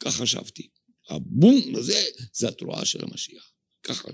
כך 0.00 0.16
חשבתי. 0.16 0.68
הבום 1.08 1.74
הזה 1.76 2.00
זה 2.32 2.48
התרועה 2.48 2.84
של 2.84 3.04
המשיח. 3.04 3.52
ככה, 3.82 4.08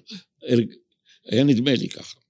היה 1.25 1.45
נדמה 1.45 1.75
לי 1.75 1.89
ככה. 1.89 2.21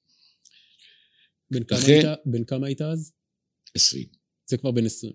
בן 1.50 1.64
כמה, 1.64 1.78
לכן- 1.78 1.92
היית, 1.92 2.04
בן 2.26 2.44
כמה 2.44 2.66
היית 2.66 2.80
אז? 2.80 3.12
עשרים. 3.74 4.08
זה 4.46 4.56
כבר 4.56 4.70
בן 4.70 4.86
20. 4.86 5.12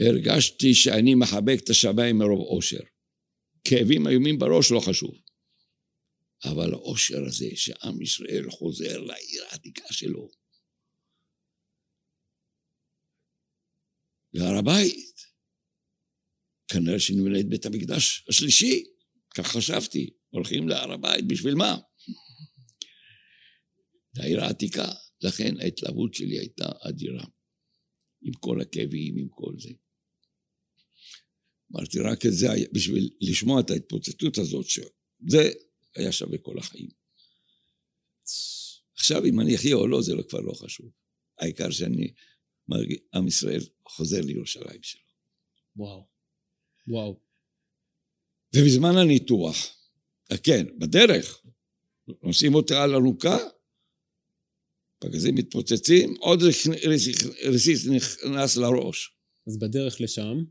הרגשתי 0.00 0.74
שאני 0.74 1.14
מחבק 1.14 1.58
את 1.64 1.70
השמיים 1.70 2.18
מרוב 2.18 2.40
אושר. 2.40 2.80
כאבים 3.64 4.08
איומים 4.08 4.38
בראש 4.38 4.70
לא 4.72 4.80
חשוב. 4.80 5.14
אבל 6.44 6.72
האושר 6.72 7.24
הזה 7.26 7.48
שעם 7.54 8.02
ישראל 8.02 8.50
חוזר 8.50 8.98
לעיר 8.98 9.44
העתיקה 9.50 9.92
שלו, 9.92 10.30
להר 14.34 14.58
הבית, 14.58 15.14
כנראה 16.68 17.00
שנבנה 17.00 17.40
את 17.40 17.48
בית 17.48 17.66
המקדש 17.66 18.24
השלישי, 18.28 18.84
כך 19.34 19.46
חשבתי, 19.46 20.10
הולכים 20.30 20.68
להר 20.68 20.92
הבית, 20.92 21.26
בשביל 21.26 21.54
מה? 21.54 21.78
לעיר 24.14 24.44
העתיקה, 24.44 24.92
לכן 25.22 25.60
ההתלהבות 25.60 26.14
שלי 26.14 26.38
הייתה 26.38 26.72
אדירה, 26.88 27.24
עם 28.22 28.32
כל 28.32 28.60
הכאבים, 28.60 29.18
עם 29.18 29.28
כל 29.28 29.52
זה. 29.58 29.70
אמרתי, 31.72 31.98
רק 31.98 32.26
את 32.26 32.32
זה, 32.32 32.48
בשביל 32.72 33.10
לשמוע 33.20 33.60
את 33.60 33.70
ההתפוצצות 33.70 34.38
הזאת, 34.38 34.66
שזה 34.66 35.50
היה 35.96 36.12
שווה 36.12 36.38
כל 36.38 36.58
החיים. 36.58 36.88
עכשיו, 38.94 39.24
אם 39.24 39.40
אני 39.40 39.54
אחיה 39.56 39.74
או 39.74 39.86
לא, 39.86 40.02
זה 40.02 40.14
לא, 40.14 40.22
כבר 40.22 40.40
לא 40.40 40.52
חשוב. 40.52 40.90
העיקר 41.38 41.70
שאני 41.70 42.12
מרגיש, 42.72 42.98
עם 43.14 43.26
ישראל 43.28 43.60
חוזר 43.88 44.20
לירושלים 44.20 44.82
שלו. 44.82 45.00
וואו. 45.76 46.06
וואו. 46.88 47.20
ובזמן 48.56 48.96
הניתוח, 48.96 49.56
אה, 50.32 50.38
כן, 50.38 50.66
בדרך, 50.78 51.42
נוסעים 52.22 52.54
אותי 52.54 52.74
על 52.74 52.90
אלונקה, 52.90 53.38
פגזים 54.98 55.34
מתפוצצים, 55.34 56.14
עוד 56.20 56.42
רסיס- 56.42 57.88
נכנס 57.88 58.56
לראש. 58.56 59.16
אז 59.46 59.58
בדרך 59.58 60.00
לשם, 60.00 60.44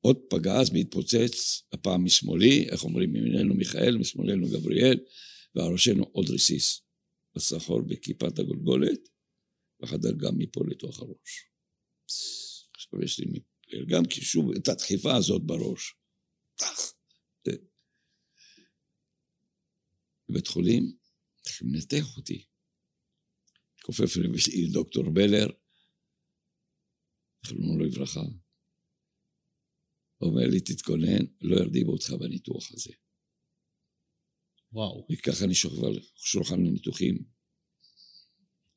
עוד 0.00 0.16
פגז 0.30 0.70
מתפוצץ, 0.72 1.62
הפעם 1.72 2.04
משמאלי, 2.04 2.68
איך 2.70 2.84
אומרים, 2.84 3.12
מימיננו 3.12 3.54
מיכאל, 3.54 3.96
משמאלנו 3.96 4.48
גבריאל, 4.48 4.98
ועל 5.54 5.72
ראשנו 5.72 6.04
עוד 6.12 6.30
רסיס. 6.30 6.80
הסחור 7.36 7.82
בכיפת 7.82 8.38
הגולגולת, 8.38 9.08
וחדר 9.82 10.12
גם 10.18 10.38
מפה 10.38 10.60
לתוך 10.70 10.98
הראש. 11.00 11.50
עכשיו 12.74 13.02
יש 13.02 13.20
לי 13.20 13.40
גם 13.88 14.02
כי 14.10 14.20
שוב 14.20 14.50
את 14.56 14.68
הדחיפה 14.68 15.16
הזאת 15.16 15.42
בראש. 15.42 15.94
בבית 20.28 20.46
חולים, 20.46 20.96
צריכים 21.42 21.68
לנתח 21.74 22.16
אותי. 22.16 22.46
כופף 23.82 24.16
לי 24.16 24.68
דוקטור 24.72 25.04
בלר, 25.10 25.46
זכרונו 27.46 27.78
לברכה. 27.78 28.22
אומר 30.20 30.46
לי, 30.50 30.60
תתכונן, 30.60 31.24
לא 31.40 31.56
ירדימו 31.56 31.92
אותך 31.92 32.10
בניתוח 32.10 32.72
הזה. 32.72 32.92
וואו. 34.72 35.06
וככה 35.12 35.44
אני 35.44 35.54
שוכב 35.54 35.84
על 35.84 36.00
שולחן 36.16 36.66
הניתוחים. 36.66 37.33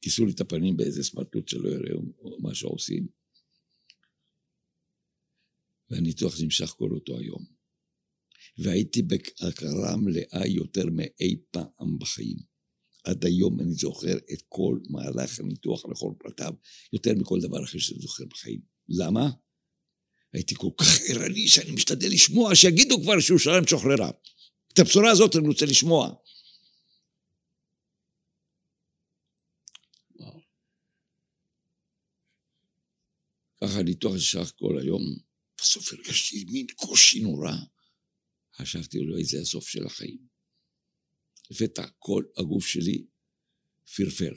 כיסו 0.02 0.26
לי 0.26 0.32
את 0.32 0.42
הפנים 0.42 0.78
באיזה 0.78 1.04
סמרטוט 1.04 1.48
שלא 1.48 1.70
יראו 1.70 2.40
מה 2.40 2.56
שעושים. 2.56 3.08
והניתוח 5.90 6.42
נמשך 6.42 6.66
כל 6.66 6.90
אותו 6.92 7.18
היום. 7.18 7.46
והייתי 8.58 9.02
בהכרה 9.02 9.98
מלאה 9.98 10.48
יותר 10.48 10.86
מאי 10.92 11.36
פעם 11.52 12.00
בחיים. 12.00 12.38
עד 13.04 13.26
היום 13.26 13.60
אני 13.60 13.74
זוכר 13.74 14.18
את 14.18 14.42
כל 14.50 14.80
מהלך 14.90 15.40
הניתוח 15.40 15.86
לכל 15.86 16.14
פרטיו, 16.20 16.54
יותר 16.94 17.12
מכל 17.16 17.40
דבר 17.42 17.64
אחר 17.64 17.78
שאני 17.78 18.00
זוכר 18.00 18.26
בחיים. 18.26 18.62
למה? 18.90 19.30
הייתי 20.34 20.56
כל 20.56 20.70
כך 20.78 21.00
ערני 21.10 21.48
שאני 21.48 21.72
משתדל 21.72 22.10
לשמוע, 22.12 22.56
שיגידו 22.56 23.02
כבר 23.02 23.20
שירושלים 23.20 23.68
שוחררה. 23.68 24.12
את 24.74 24.80
הבשורה 24.80 25.12
הזאת 25.12 25.36
אני 25.36 25.48
רוצה 25.48 25.66
לשמוע. 25.66 26.14
ככה 33.64 33.80
הניתוח 33.80 34.16
נשאר 34.16 34.46
כל 34.56 34.80
היום. 34.82 35.02
בסוף 35.58 35.94
הרגשתי 35.94 36.46
מין 36.46 36.68
קושי 36.76 37.20
נורא. 37.20 37.52
חשבתי 38.56 38.98
אולי 38.98 39.24
זה 39.24 39.42
הסוף 39.42 39.68
של 39.68 39.86
החיים. 39.86 40.28
לפתע 41.52 41.88
כל 42.00 42.24
הגוף 42.38 42.68
שלי 42.68 43.06
פרפר. 43.96 44.34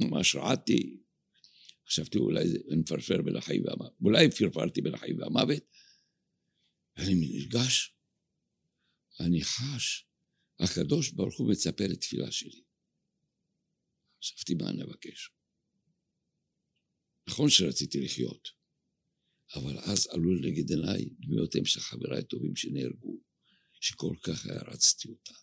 ממש 0.00 0.34
רעדתי. 0.34 1.00
חשבתי 1.88 2.18
אולי 2.18 2.48
זה 2.48 2.58
אני 2.70 2.80
מפרפר 2.80 3.22
בין 3.22 3.36
החיים 3.36 3.64
והמוות. 3.64 3.92
אולי 4.00 4.30
פרפרתי 4.30 4.80
בין 4.80 4.94
החיים 4.94 5.18
והמוות. 5.18 5.62
ואני 6.96 7.14
נרגש. 7.14 7.94
אני 9.20 9.44
חש. 9.44 10.06
הקדוש 10.60 11.10
ברוך 11.10 11.38
הוא 11.38 11.50
מצפה 11.50 11.84
לתפילה 11.86 12.30
שלי. 12.30 12.62
חשבתי 14.22 14.54
מה 14.54 14.72
נבקש. 14.72 15.30
נכון 17.28 17.50
שרציתי 17.50 18.00
לחיות, 18.00 18.48
אבל 19.54 19.78
אז 19.78 20.06
עלו 20.10 20.34
לנגד 20.34 20.70
עיניי 20.70 21.04
דמויותיהם 21.20 21.64
של 21.64 21.80
חבריי 21.80 22.18
הטובים 22.18 22.56
שנהרגו, 22.56 23.20
שכל 23.80 24.14
כך 24.22 24.46
הערצתי 24.46 25.08
אותם. 25.08 25.34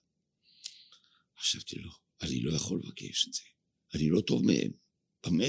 חשבתי 1.40 1.76
לו, 1.76 1.92
אני 2.22 2.42
לא 2.42 2.56
יכול 2.56 2.82
לבקש 2.84 3.28
את 3.28 3.34
זה, 3.34 3.42
אני 3.96 4.10
לא 4.10 4.22
טוב 4.22 4.46
מהם. 4.46 4.72
במה 5.26 5.44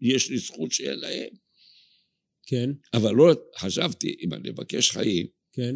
יש 0.00 0.30
לי 0.30 0.38
זכות 0.38 0.72
שאין 0.72 0.98
להם? 0.98 1.30
כן, 2.46 2.70
אבל 2.94 3.10
לא, 3.14 3.24
חשבתי, 3.58 4.16
אם 4.20 4.34
אני 4.34 4.50
אבקש 4.50 4.90
חיים, 4.90 5.26
כן. 5.52 5.74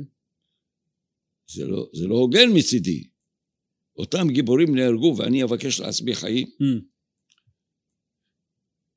זה 1.51 1.65
לא, 1.65 1.91
זה 1.95 2.07
לא 2.07 2.15
הוגן 2.15 2.49
מצידי. 2.59 3.09
אותם 3.97 4.27
גיבורים 4.33 4.75
נהרגו 4.75 5.15
ואני 5.19 5.45
אבקש 5.45 5.81
לעצמי 5.81 6.15
חיים, 6.15 6.47
Mm. 6.47 6.98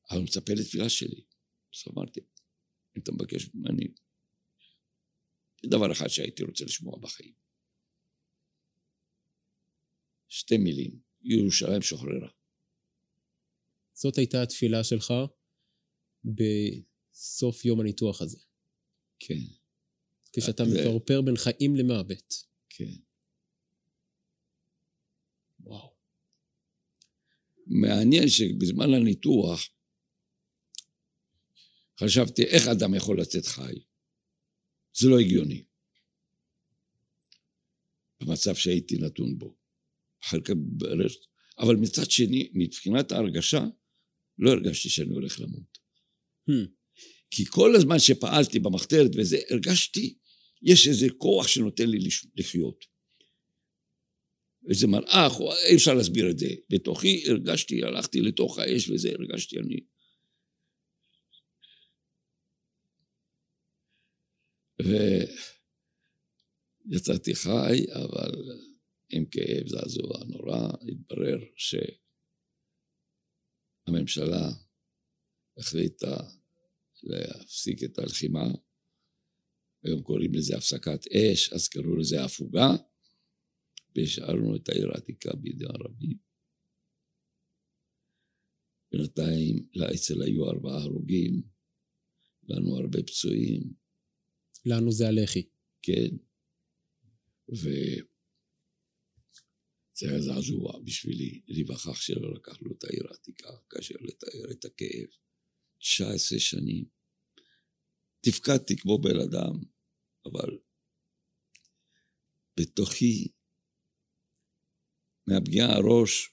אבל 0.10 0.18
הוא 0.18 0.26
מצפה 0.26 0.54
לתפילה 0.54 0.90
שלי. 0.90 1.22
אז 1.76 1.84
אמרתי, 1.94 2.20
אם 2.98 3.02
אתה 3.02 3.12
מבקש 3.12 3.50
ממני, 3.56 3.88
דבר 5.66 5.92
אחד 5.92 6.08
שהייתי 6.08 6.44
רוצה 6.44 6.66
לשמוע 6.66 6.98
בחיים. 7.02 7.34
שתי 10.28 10.58
מילים, 10.58 11.00
ירושלים 11.22 11.82
שוחררה. 11.82 12.30
זאת 13.94 14.18
הייתה 14.18 14.42
התפילה 14.44 14.84
שלך 14.84 15.14
בסוף 16.26 17.66
יום 17.66 17.80
הניתוח 17.82 18.22
הזה. 18.22 18.38
כן, 19.20 19.40
כשאתה 20.34 20.64
זה- 20.66 20.72
מפרפר 20.82 21.22
בין 21.22 21.36
חיים 21.38 21.76
למוות. 21.76 22.34
כן. 22.70 22.94
וואו. 25.60 25.96
מעניין 27.68 28.28
שבזמן 28.28 28.94
הניתוח 28.94 29.70
חשבתי, 32.04 32.44
איך 32.44 32.68
אדם 32.68 32.94
יכול 32.96 33.22
לצאת 33.22 33.46
חי? 33.46 33.74
זה 34.98 35.10
לא 35.10 35.20
הגיוני. 35.20 35.64
במצב 38.22 38.56
שהייתי 38.56 38.98
נתון 38.98 39.38
בו. 39.38 39.58
כך 40.22 40.54
ברשת. 40.56 41.20
אבל 41.60 41.76
מצד 41.76 42.12
שני, 42.12 42.50
מבחינת 42.54 43.12
ההרגשה, 43.12 43.66
לא 44.40 44.52
הרגשתי 44.52 44.90
שאני 44.90 45.14
הולך 45.14 45.40
למות. 45.40 45.78
Hmm. 46.50 46.68
כי 47.32 47.46
כל 47.46 47.76
הזמן 47.76 48.00
שפעלתי 48.00 48.60
במחתרת 48.60 49.12
וזה, 49.16 49.38
הרגשתי, 49.50 50.18
יש 50.62 50.88
איזה 50.88 51.08
כוח 51.18 51.48
שנותן 51.48 51.90
לי 51.90 52.10
לחיות. 52.36 52.86
איזה 54.70 54.88
מלאך, 54.88 55.34
אי 55.70 55.76
אפשר 55.76 55.94
להסביר 55.94 56.30
את 56.30 56.40
זה. 56.40 56.50
בתוכי 56.70 57.24
הרגשתי, 57.28 57.84
הלכתי 57.84 58.22
לתוך 58.22 58.60
האש 58.60 58.90
וזה, 58.90 59.10
הרגשתי 59.10 59.60
אני... 59.60 59.80
ויצאתי 66.86 67.36
חי, 67.36 67.86
אבל 67.94 68.32
עם 69.10 69.26
כאב 69.26 69.68
זעזוע 69.68 70.24
נורא, 70.28 70.68
התברר 70.90 71.40
שהממשלה 73.86 74.50
החליטה 75.58 76.18
להפסיק 77.04 77.84
את 77.84 78.00
הלחימה. 78.00 78.48
היום 79.84 80.04
קוראים 80.04 80.34
לזה 80.34 80.58
הפסקת 80.58 81.08
אש, 81.08 81.54
אז 81.54 81.68
קראו 81.68 81.96
לזה 81.96 82.24
הפוגה, 82.24 82.70
והשארנו 83.96 84.56
את 84.56 84.70
העיר 84.70 84.92
העתיקה 84.92 85.34
בידי 85.36 85.66
הערבים. 85.66 86.18
בינתיים 88.92 89.70
לאצ"ל 89.76 90.22
היו 90.22 90.50
ארבעה 90.50 90.82
הרוגים, 90.82 91.42
לנו 92.44 92.78
הרבה 92.78 93.04
פצועים. 93.04 93.81
לנו 94.66 94.92
זה 94.92 95.08
הלח"י. 95.08 95.50
כן. 95.82 96.16
וזה 97.50 98.02
היה 100.02 100.22
זעזוע 100.22 100.80
בשבילי 100.84 101.42
להיווכח 101.48 102.02
שלא 102.02 102.34
לקחנו 102.34 102.72
את 102.72 102.84
העיר 102.84 103.08
העתיקה, 103.12 103.50
כאשר 103.70 103.96
לתאר 104.02 104.52
את 104.52 104.66
הכאב. 104.66 105.08
19 105.80 106.40
שנים. 106.40 106.86
תפקדתי 108.22 108.78
כמו 108.78 109.02
בן 109.02 109.20
אדם, 109.20 109.64
אבל 110.26 110.58
בתוכי, 112.60 113.28
מהפגיעה 115.28 115.76
הראש, 115.76 116.30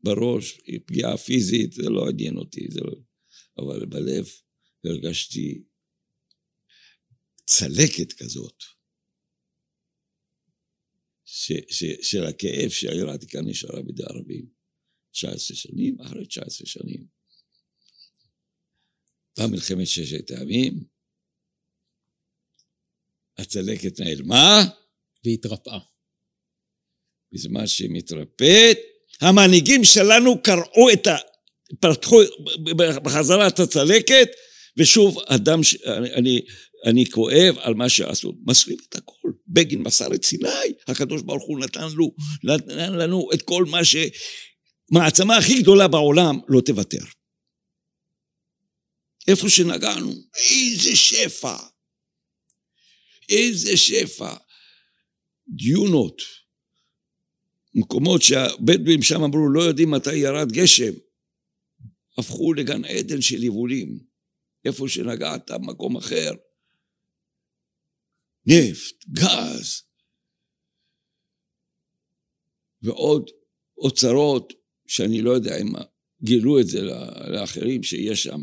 בראש, 0.00 0.60
פגיעה 0.86 1.16
פיזית, 1.16 1.72
זה 1.72 1.82
לא 1.82 2.08
עניין 2.08 2.36
אותי, 2.36 2.66
זה 2.70 2.80
לא... 2.80 2.92
אבל 3.58 3.86
בלב 3.86 4.24
הרגשתי 4.84 5.64
צלקת 7.48 8.12
כזאת, 8.12 8.62
ש, 11.24 11.52
ש, 11.70 11.84
של 12.02 12.24
הכאב 12.24 12.68
שהעיר 12.68 13.10
העתיקה 13.10 13.40
נשארה 13.40 13.82
בידי 13.82 14.02
ערבים. 14.02 14.46
19 15.12 15.56
שנים, 15.56 16.00
אחרי 16.00 16.26
19 16.26 16.66
שנים. 16.66 17.06
באה 19.38 19.46
מלחמת 19.46 19.86
ששת 19.86 20.30
הימים, 20.30 20.84
הצלקת 23.38 24.00
נעלמה. 24.00 24.64
והתרפאה. 25.24 25.78
בזמן 27.32 27.66
שהיא 27.66 27.90
מתרפאת, 27.92 28.78
המנהיגים 29.20 29.84
שלנו 29.84 30.42
קרעו 30.42 30.90
את 30.92 31.06
ה... 31.06 31.16
פתחו 31.80 32.16
בחזרה 33.04 33.48
את 33.48 33.58
הצלקת, 33.58 34.28
ושוב, 34.76 35.18
אדם, 35.26 35.62
ש... 35.62 35.74
אני, 35.74 36.14
אני, 36.14 36.40
אני 36.88 37.10
כואב 37.10 37.58
על 37.58 37.74
מה 37.74 37.88
שעשו. 37.88 38.32
מסרים 38.46 38.76
את 38.88 38.96
הכל. 38.96 39.28
בגין 39.48 39.82
מסר 39.82 40.14
את 40.14 40.24
סיני, 40.24 40.48
הקדוש 40.88 41.22
ברוך 41.22 41.44
הוא 41.44 41.58
נתן 41.58 41.80
לנו, 41.80 42.14
נתן 42.44 42.92
לנו 42.92 43.28
את 43.34 43.42
כל 43.42 43.64
מה 43.64 43.80
שמעצמה 43.84 45.36
הכי 45.36 45.62
גדולה 45.62 45.88
בעולם 45.88 46.38
לא 46.48 46.60
תוותר. 46.60 47.04
איפה 49.28 49.48
שנגענו, 49.48 50.12
איזה 50.36 50.96
שפע. 50.96 51.56
איזה 53.28 53.76
שפע. 53.76 54.34
דיונות. 55.48 56.22
מקומות 57.74 58.22
שהבדואים 58.22 59.02
שם 59.02 59.22
אמרו 59.22 59.48
לא 59.48 59.62
יודעים 59.62 59.90
מתי 59.90 60.16
ירד 60.16 60.52
גשם, 60.52 60.92
הפכו 62.18 62.52
לגן 62.52 62.84
עדן 62.84 63.20
של 63.20 63.44
יבולים. 63.44 63.98
איפה 64.64 64.88
שנגעת, 64.88 65.50
מקום 65.50 65.96
אחר. 65.96 66.32
נפט, 68.50 69.04
גז, 69.10 69.82
ועוד 72.82 73.30
אוצרות 73.78 74.52
שאני 74.86 75.22
לא 75.22 75.30
יודע 75.30 75.56
אם 75.60 75.66
גילו 76.22 76.60
את 76.60 76.66
זה 76.66 76.80
לאחרים 77.32 77.82
שיש 77.82 78.22
שם. 78.22 78.42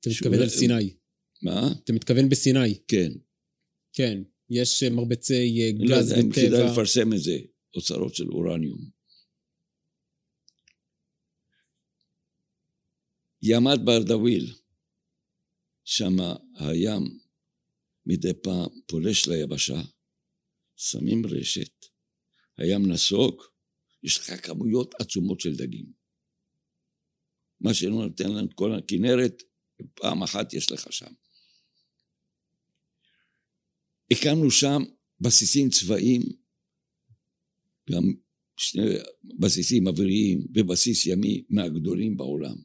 אתה 0.00 0.10
מתכוון 0.10 0.42
על 0.42 0.48
סיני. 0.48 0.96
מה? 1.42 1.72
אתה 1.84 1.92
מתכוון 1.92 2.28
בסיני. 2.28 2.84
כן. 2.88 3.12
כן, 3.92 4.22
יש 4.50 4.82
מרבצי 4.82 5.72
גז 5.72 5.90
לא 5.90 5.94
יודע 5.94 6.20
אם 6.20 6.32
כדאי. 6.32 6.72
לפרסם 6.72 7.12
את 7.12 7.18
זה, 7.18 7.38
אוצרות 7.76 8.14
של 8.14 8.28
אורניום. 8.28 8.90
ימת 13.42 13.80
ברדוויל, 13.84 14.54
שם 15.84 16.16
הים 16.54 17.23
מדי 18.06 18.34
פעם 18.42 18.68
פולש 18.86 19.28
ליבשה, 19.28 19.82
שמים 20.76 21.26
רשת, 21.26 21.86
הים 22.58 22.92
נסוג, 22.92 23.42
יש 24.02 24.18
לך 24.18 24.46
כמויות 24.46 24.94
עצומות 24.98 25.40
של 25.40 25.56
דגים. 25.56 25.92
מה 27.60 27.74
שלא 27.74 27.90
נותן 27.90 28.30
לנו 28.30 28.46
את 28.46 28.54
כל 28.54 28.74
הכנרת, 28.74 29.42
פעם 29.94 30.22
אחת 30.22 30.52
יש 30.52 30.72
לך 30.72 30.92
שם. 30.92 31.12
הקמנו 34.10 34.50
שם 34.50 34.82
בסיסים 35.20 35.70
צבאיים, 35.70 36.22
גם 37.90 38.02
שני 38.56 38.82
בסיסים 39.24 39.86
אוויריים 39.86 40.46
ובסיס 40.54 41.06
ימי 41.06 41.44
מהגדולים 41.50 42.16
בעולם. 42.16 42.56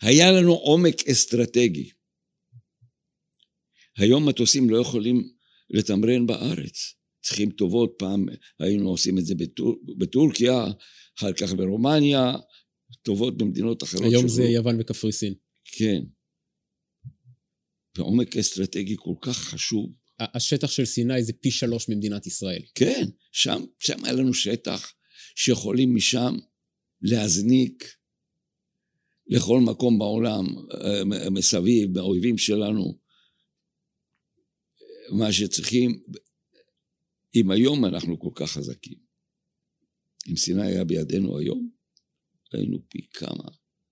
היה 0.00 0.32
לנו 0.32 0.52
עומק 0.52 1.08
אסטרטגי. 1.10 1.90
היום 4.00 4.28
מטוסים 4.28 4.70
לא 4.70 4.80
יכולים 4.80 5.28
לתמרן 5.70 6.26
בארץ. 6.26 6.94
צריכים 7.22 7.50
טובות, 7.50 7.94
פעם 7.98 8.26
היינו 8.58 8.88
עושים 8.88 9.18
את 9.18 9.26
זה 9.26 9.34
בטור, 9.34 9.76
בטורקיה, 9.98 10.64
אחר 11.18 11.32
כך 11.32 11.52
ברומניה, 11.52 12.36
טובות 13.02 13.38
במדינות 13.38 13.82
אחרות. 13.82 14.04
היום 14.04 14.22
שלא. 14.22 14.28
זה 14.28 14.42
יוון 14.42 14.76
וקפריסין. 14.80 15.34
כן. 15.64 16.02
ועומק 17.96 18.36
אסטרטגי 18.36 18.96
כל 18.98 19.14
כך 19.20 19.36
חשוב. 19.36 19.92
השטח 20.20 20.70
של 20.70 20.84
סיני 20.84 21.22
זה 21.22 21.32
פי 21.32 21.50
שלוש 21.50 21.88
ממדינת 21.88 22.26
ישראל. 22.26 22.62
כן, 22.74 23.08
שם, 23.32 23.64
שם 23.78 24.04
היה 24.04 24.12
לנו 24.12 24.34
שטח 24.34 24.92
שיכולים 25.34 25.94
משם 25.94 26.36
להזניק 27.02 27.94
לכל 29.26 29.60
מקום 29.60 29.98
בעולם 29.98 30.46
אה, 30.74 31.30
מסביב, 31.30 31.90
מהאויבים 31.94 32.38
שלנו, 32.38 32.98
מה 35.10 35.32
שצריכים. 35.32 36.02
אם 37.34 37.50
היום 37.50 37.84
אנחנו 37.84 38.18
כל 38.18 38.30
כך 38.34 38.50
חזקים, 38.50 38.98
אם 40.28 40.36
סיני 40.36 40.66
היה 40.66 40.84
בידינו 40.84 41.38
היום, 41.38 41.70
היינו 42.52 42.78
פי 42.88 43.06
כמה. 43.12 43.44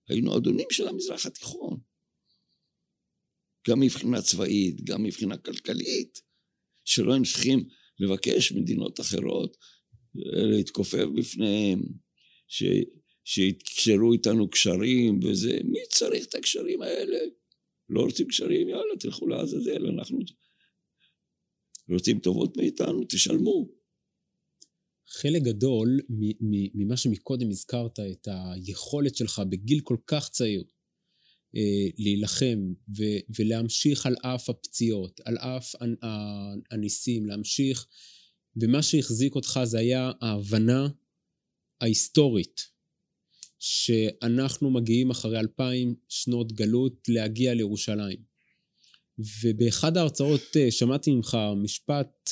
היינו 0.07 0.37
אדונים 0.37 0.67
של 0.71 0.87
המזרח 0.87 1.25
התיכון. 1.25 1.79
גם 3.69 3.79
מבחינה 3.79 4.21
צבאית, 4.21 4.83
גם 4.83 5.03
מבחינה 5.03 5.37
כלכלית, 5.37 6.21
שלא 6.85 7.15
הם 7.15 7.23
צריכים 7.23 7.67
לבקש 7.99 8.51
מדינות 8.51 8.99
אחרות 8.99 9.57
להתכופף 10.15 11.05
בפניהם, 11.15 11.81
ש, 12.47 12.63
שיתקשרו 13.23 14.13
איתנו 14.13 14.49
קשרים 14.49 15.19
וזה, 15.23 15.59
מי 15.63 15.79
צריך 15.89 16.25
את 16.25 16.35
הקשרים 16.35 16.81
האלה? 16.81 17.17
לא 17.89 18.01
רוצים 18.01 18.27
קשרים, 18.27 18.69
יאללה, 18.69 18.97
תלכו 18.99 19.27
לעזאזל, 19.27 19.85
אנחנו 19.85 20.19
רוצים 21.89 22.19
טובות 22.19 22.57
מאיתנו, 22.57 23.03
תשלמו. 23.09 23.69
חלק 25.07 25.41
גדול 25.41 25.99
ממה 26.73 26.97
שמקודם 26.97 27.49
הזכרת, 27.49 27.99
את 27.99 28.27
היכולת 28.31 29.15
שלך 29.15 29.41
בגיל 29.49 29.79
כל 29.83 29.97
כך 30.07 30.29
צעיר 30.29 30.63
אה, 31.55 31.87
להילחם 31.97 32.73
ולהמשיך 33.39 34.05
על 34.05 34.15
אף 34.21 34.49
הפציעות, 34.49 35.21
על 35.25 35.37
אף 35.37 35.75
הניסים, 36.71 37.25
להמשיך, 37.25 37.87
ומה 38.61 38.83
שהחזיק 38.83 39.35
אותך 39.35 39.59
זה 39.63 39.79
היה 39.79 40.11
ההבנה 40.21 40.87
ההיסטורית, 41.81 42.61
שאנחנו 43.59 44.71
מגיעים 44.71 45.09
אחרי 45.09 45.39
אלפיים 45.39 45.95
שנות 46.09 46.51
גלות 46.51 47.09
להגיע 47.09 47.53
לירושלים. 47.53 48.28
ובאחד 49.43 49.97
ההרצאות 49.97 50.41
אה, 50.57 50.71
שמעתי 50.71 51.11
ממך 51.11 51.37
משפט 51.63 52.29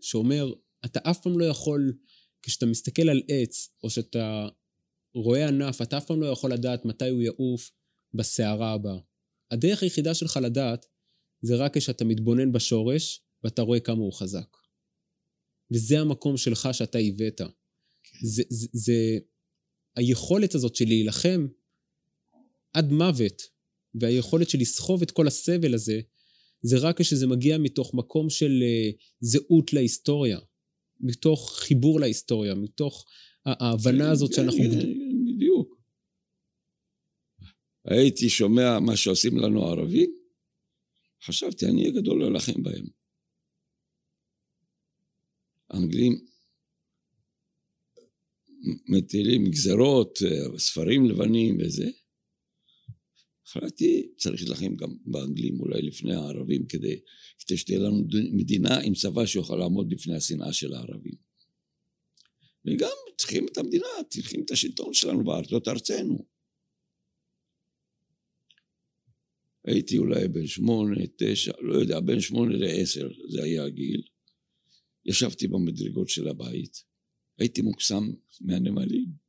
שאומר, 0.00 0.52
אתה 0.84 1.00
אף 1.10 1.22
פעם 1.22 1.38
לא 1.38 1.44
יכול, 1.44 1.98
כשאתה 2.42 2.66
מסתכל 2.66 3.08
על 3.08 3.22
עץ, 3.28 3.68
או 3.82 3.90
שאתה 3.90 4.48
רואה 5.14 5.48
ענף, 5.48 5.82
אתה 5.82 5.98
אף 5.98 6.06
פעם 6.06 6.20
לא 6.20 6.26
יכול 6.26 6.52
לדעת 6.52 6.84
מתי 6.84 7.08
הוא 7.08 7.22
יעוף 7.22 7.70
בסערה 8.14 8.72
הבאה. 8.72 8.98
הדרך 9.50 9.82
היחידה 9.82 10.14
שלך 10.14 10.38
לדעת, 10.42 10.86
זה 11.42 11.56
רק 11.56 11.76
כשאתה 11.76 12.04
מתבונן 12.04 12.52
בשורש, 12.52 13.22
ואתה 13.44 13.62
רואה 13.62 13.80
כמה 13.80 13.98
הוא 13.98 14.12
חזק. 14.12 14.56
וזה 15.72 16.00
המקום 16.00 16.36
שלך 16.36 16.68
שאתה 16.72 16.98
הבאת. 16.98 17.40
זה, 18.22 18.42
זה, 18.48 18.66
זה 18.72 19.18
היכולת 19.96 20.54
הזאת 20.54 20.76
של 20.76 20.84
להילחם 20.84 21.46
עד 22.74 22.92
מוות, 22.92 23.42
והיכולת 23.94 24.48
של 24.48 24.58
לסחוב 24.58 25.02
את 25.02 25.10
כל 25.10 25.26
הסבל 25.26 25.74
הזה, 25.74 26.00
זה 26.62 26.78
רק 26.78 27.00
כשזה 27.00 27.26
מגיע 27.26 27.58
מתוך 27.58 27.94
מקום 27.94 28.30
של 28.30 28.62
uh, 28.62 28.96
זהות 29.20 29.72
להיסטוריה, 29.72 30.38
מתוך 31.00 31.58
חיבור 31.58 32.00
להיסטוריה, 32.00 32.54
מתוך 32.54 33.04
ההבנה 33.46 34.10
הזאת 34.10 34.30
כן, 34.30 34.36
שאנחנו... 34.36 34.58
כן, 34.58 35.34
בדיוק. 35.34 35.82
הייתי 37.84 38.28
שומע 38.28 38.80
מה 38.80 38.96
שעושים 38.96 39.38
לנו 39.38 39.66
הערבים, 39.66 40.10
חשבתי, 41.24 41.66
אני 41.66 41.80
אהיה 41.80 42.00
גדול 42.00 42.20
להילחם 42.22 42.62
בהם. 42.62 42.86
האנגלים 45.70 46.24
מטילים 48.88 49.50
גזרות, 49.50 50.18
ספרים 50.58 51.04
לבנים 51.04 51.58
וזה. 51.60 51.90
החלטתי, 53.56 54.08
צריך 54.16 54.42
להילחם 54.42 54.76
גם 54.76 54.96
באנגלים 55.04 55.60
אולי 55.60 55.82
לפני 55.82 56.14
הערבים 56.14 56.66
כדי, 56.66 57.00
כדי 57.38 57.56
שתהיה 57.56 57.78
לנו 57.78 58.04
מדינה 58.32 58.80
עם 58.80 58.94
צבא 58.94 59.26
שיוכל 59.26 59.56
לעמוד 59.56 59.92
לפני 59.92 60.16
השנאה 60.16 60.52
של 60.52 60.74
הערבים. 60.74 61.14
וגם 62.66 62.96
צריכים 63.18 63.46
את 63.52 63.58
המדינה, 63.58 63.86
צריכים 64.08 64.42
את 64.44 64.50
השלטון 64.50 64.94
שלנו 64.94 65.24
בארצות 65.24 65.68
ארצנו. 65.68 66.26
הייתי 69.64 69.98
אולי 69.98 70.28
בן 70.28 70.46
שמונה, 70.46 70.96
תשע, 71.16 71.52
לא 71.60 71.74
יודע, 71.74 72.00
בין 72.00 72.20
שמונה 72.20 72.56
לעשר, 72.56 73.08
זה 73.28 73.42
היה 73.42 73.64
הגיל. 73.64 74.02
ישבתי 75.06 75.48
במדרגות 75.48 76.08
של 76.08 76.28
הבית, 76.28 76.84
הייתי 77.38 77.62
מוקסם 77.62 78.10
מהנמלים. 78.40 79.21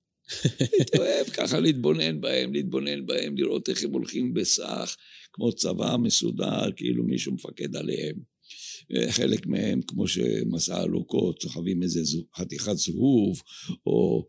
אוהב 0.97 1.29
ככה 1.29 1.59
להתבונן 1.59 2.21
בהם, 2.21 2.53
להתבונן 2.53 3.05
בהם, 3.05 3.37
לראות 3.37 3.69
איך 3.69 3.83
הם 3.83 3.91
הולכים 3.91 4.33
בסך, 4.33 4.95
כמו 5.33 5.51
צבא 5.51 5.97
מסודר, 5.97 6.71
כאילו 6.75 7.03
מישהו 7.03 7.33
מפקד 7.33 7.75
עליהם. 7.75 8.15
חלק 9.09 9.45
מהם, 9.45 9.81
כמו 9.81 10.07
שמסע 10.07 10.81
הלוקות, 10.81 11.41
סוחבים 11.41 11.83
איזה 11.83 11.99
חתיכת 12.37 12.77
זהוב, 12.77 13.41
או, 13.85 14.27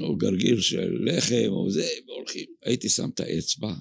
או 0.00 0.16
גרגיר 0.16 0.60
של 0.60 0.98
לחם, 1.04 1.48
או 1.48 1.70
זה, 1.70 1.88
והולכים. 2.06 2.46
הייתי 2.62 2.88
שם 2.88 3.08
את 3.14 3.20
האצבע, 3.20 3.74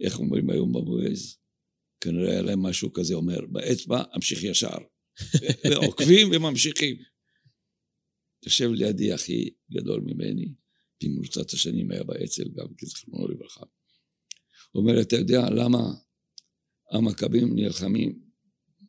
איך 0.00 0.18
אומרים 0.18 0.50
היום 0.50 0.72
בבועז? 0.72 1.36
כנראה 2.00 2.30
היה 2.30 2.42
להם 2.42 2.62
משהו 2.62 2.92
כזה 2.92 3.14
אומר, 3.14 3.40
באצבע 3.48 4.02
אמשיך 4.16 4.44
ישר. 4.44 4.78
ועוקבים 5.70 6.28
וממשיכים. 6.32 6.96
יושב 8.44 8.70
לידי 8.70 9.14
אחי 9.14 9.50
גדול 9.70 10.00
ממני, 10.00 10.54
במרוצת 11.02 11.50
השנים 11.50 11.90
היה 11.90 12.04
באצ"ל 12.04 12.48
גם, 12.54 12.66
כזכרונו 12.78 13.28
לברכה. 13.28 13.64
הוא 14.72 14.82
אומר, 14.82 15.00
אתה 15.00 15.16
יודע 15.16 15.50
למה 15.50 15.78
המכבים 16.90 17.56
נלחמים, 17.56 18.20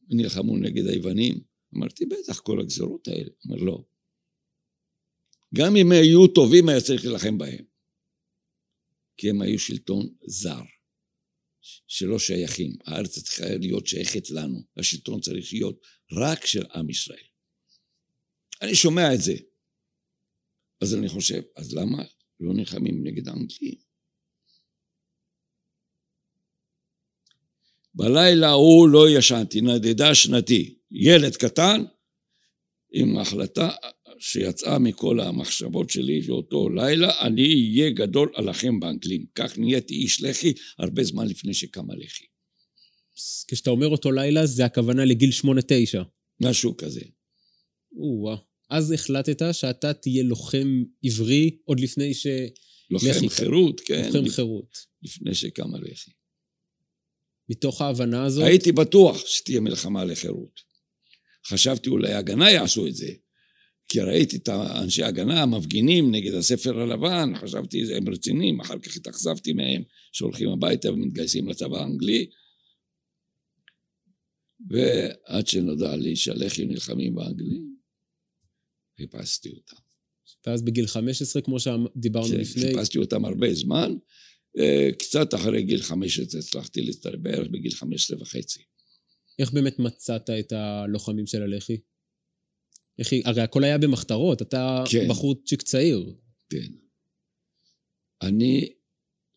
נלחמו 0.09 0.57
נגד 0.57 0.87
היוונים? 0.87 1.39
אמרתי, 1.75 2.05
בטח, 2.05 2.39
כל 2.39 2.61
הגזרות 2.61 3.07
האלה. 3.07 3.29
הוא 3.43 3.53
אומר, 3.53 3.63
לא. 3.63 3.85
גם 5.55 5.75
אם 5.75 5.91
היו 5.91 6.27
טובים, 6.27 6.69
היה 6.69 6.81
צריך 6.81 7.05
להילחם 7.05 7.37
בהם. 7.37 7.65
כי 9.17 9.29
הם 9.29 9.41
היו 9.41 9.59
שלטון 9.59 10.07
זר. 10.27 10.61
שלא 11.87 12.19
שייכים. 12.19 12.75
הארץ 12.85 13.19
צריכה 13.19 13.57
להיות 13.59 13.87
שייכת 13.87 14.29
לנו. 14.29 14.63
השלטון 14.77 15.21
צריך 15.21 15.53
להיות 15.53 15.81
רק 16.11 16.45
של 16.45 16.65
עם 16.75 16.89
ישראל. 16.89 17.26
אני 18.61 18.75
שומע 18.75 19.13
את 19.13 19.21
זה. 19.21 19.33
אז 20.81 20.95
אני 20.95 21.09
חושב, 21.09 21.41
אז 21.55 21.73
למה 21.73 22.03
לא 22.39 22.53
נלחמים 22.53 23.07
נגד 23.07 23.27
האנגלים? 23.27 23.87
בלילה 27.93 28.47
ההוא 28.47 28.89
לא 28.89 29.09
ישנתי, 29.09 29.61
נדדה 29.61 30.15
שנתי. 30.15 30.77
ילד 30.91 31.35
קטן 31.35 31.83
עם 32.91 33.17
החלטה 33.17 33.69
שיצאה 34.19 34.79
מכל 34.79 35.19
המחשבות 35.19 35.89
שלי 35.89 36.21
באותו 36.21 36.69
לילה, 36.69 37.21
אני 37.21 37.41
אהיה 37.41 37.89
גדול 37.89 38.31
עליכם 38.35 38.79
באנגלים. 38.79 39.25
כך 39.35 39.57
נהייתי 39.57 39.93
איש 39.93 40.21
לח"י 40.21 40.53
הרבה 40.79 41.03
זמן 41.03 41.27
לפני 41.27 41.53
שקם 41.53 41.91
הלח"י. 41.91 42.25
כשאתה 43.47 43.69
אומר 43.69 43.87
אותו 43.87 44.11
לילה, 44.11 44.45
זה 44.45 44.65
הכוונה 44.65 45.05
לגיל 45.05 45.31
שמונה-תשע. 45.31 46.03
משהו 46.41 46.77
כזה. 46.77 47.01
או-אה. 47.95 48.46
אז 48.69 48.91
החלטת 48.91 49.41
שאתה 49.51 49.93
תהיה 49.93 50.23
לוחם 50.23 50.83
עברי 51.03 51.57
עוד 51.65 51.79
לפני 51.79 52.13
ש... 52.13 52.27
לוחם 52.89 53.29
חירות, 53.29 53.79
כן. 53.79 54.09
לוחם 54.13 54.29
חירות. 54.29 54.77
לפני 55.03 55.33
שקם 55.33 55.75
הלח"י. 55.75 56.11
מתוך 57.49 57.81
ההבנה 57.81 58.25
הזאת... 58.25 58.43
הייתי 58.43 58.71
בטוח 58.71 59.25
שתהיה 59.25 59.59
מלחמה 59.59 60.05
לחירות. 60.05 60.59
חשבתי 61.47 61.89
אולי 61.89 62.13
הגנה 62.13 62.51
יעשו 62.51 62.87
את 62.87 62.95
זה. 62.95 63.13
כי 63.89 64.01
ראיתי 64.01 64.37
את 64.37 64.49
אנשי 64.49 65.03
ההגנה 65.03 65.41
המפגינים 65.41 66.11
נגד 66.11 66.33
הספר 66.33 66.79
הלבן, 66.79 67.33
חשבתי 67.35 67.95
הם 67.95 68.09
רציניים, 68.09 68.59
אחר 68.59 68.79
כך 68.79 68.95
התאכזבתי 68.95 69.53
מהם 69.53 69.83
שהולכים 70.11 70.49
הביתה 70.49 70.91
ומתגייסים 70.91 71.47
לצבא 71.47 71.77
האנגלי. 71.77 72.29
ועד 74.69 75.47
שנודע 75.47 75.95
לי 75.95 76.15
שהלח"י 76.15 76.65
נלחמים 76.65 77.15
באנגלים, 77.15 77.76
חיפשתי 78.97 79.49
אותם. 79.49 79.75
ואז 80.47 80.61
בגיל 80.61 80.87
15, 80.87 81.41
כמו 81.41 81.59
שדיברנו 81.59 82.27
כן, 82.27 82.39
לפני... 82.39 82.63
חיפשתי 82.63 82.97
אותם 82.97 83.25
הרבה 83.25 83.53
זמן. 83.53 83.95
אה, 84.57 84.89
קצת 84.99 85.33
אחרי 85.33 85.63
גיל 85.63 85.81
15 85.81 86.39
הצלחתי 86.39 86.81
להצטרף 86.81 87.19
בערך 87.19 87.47
בגיל 87.47 87.71
15 87.71 88.21
וחצי. 88.21 88.59
איך 89.39 89.51
באמת 89.51 89.79
מצאת 89.79 90.29
את 90.29 90.51
הלוחמים 90.51 91.27
של 91.27 91.41
הלח"י? 91.41 91.77
איך 92.99 93.11
היא, 93.11 93.21
הרי 93.25 93.41
הכל 93.41 93.63
היה 93.63 93.77
במחתרות, 93.77 94.41
אתה 94.41 94.83
כן. 94.91 95.07
בחורצ'יק 95.09 95.61
צעיר. 95.61 96.13
כן. 96.49 96.71
אני 98.21 98.69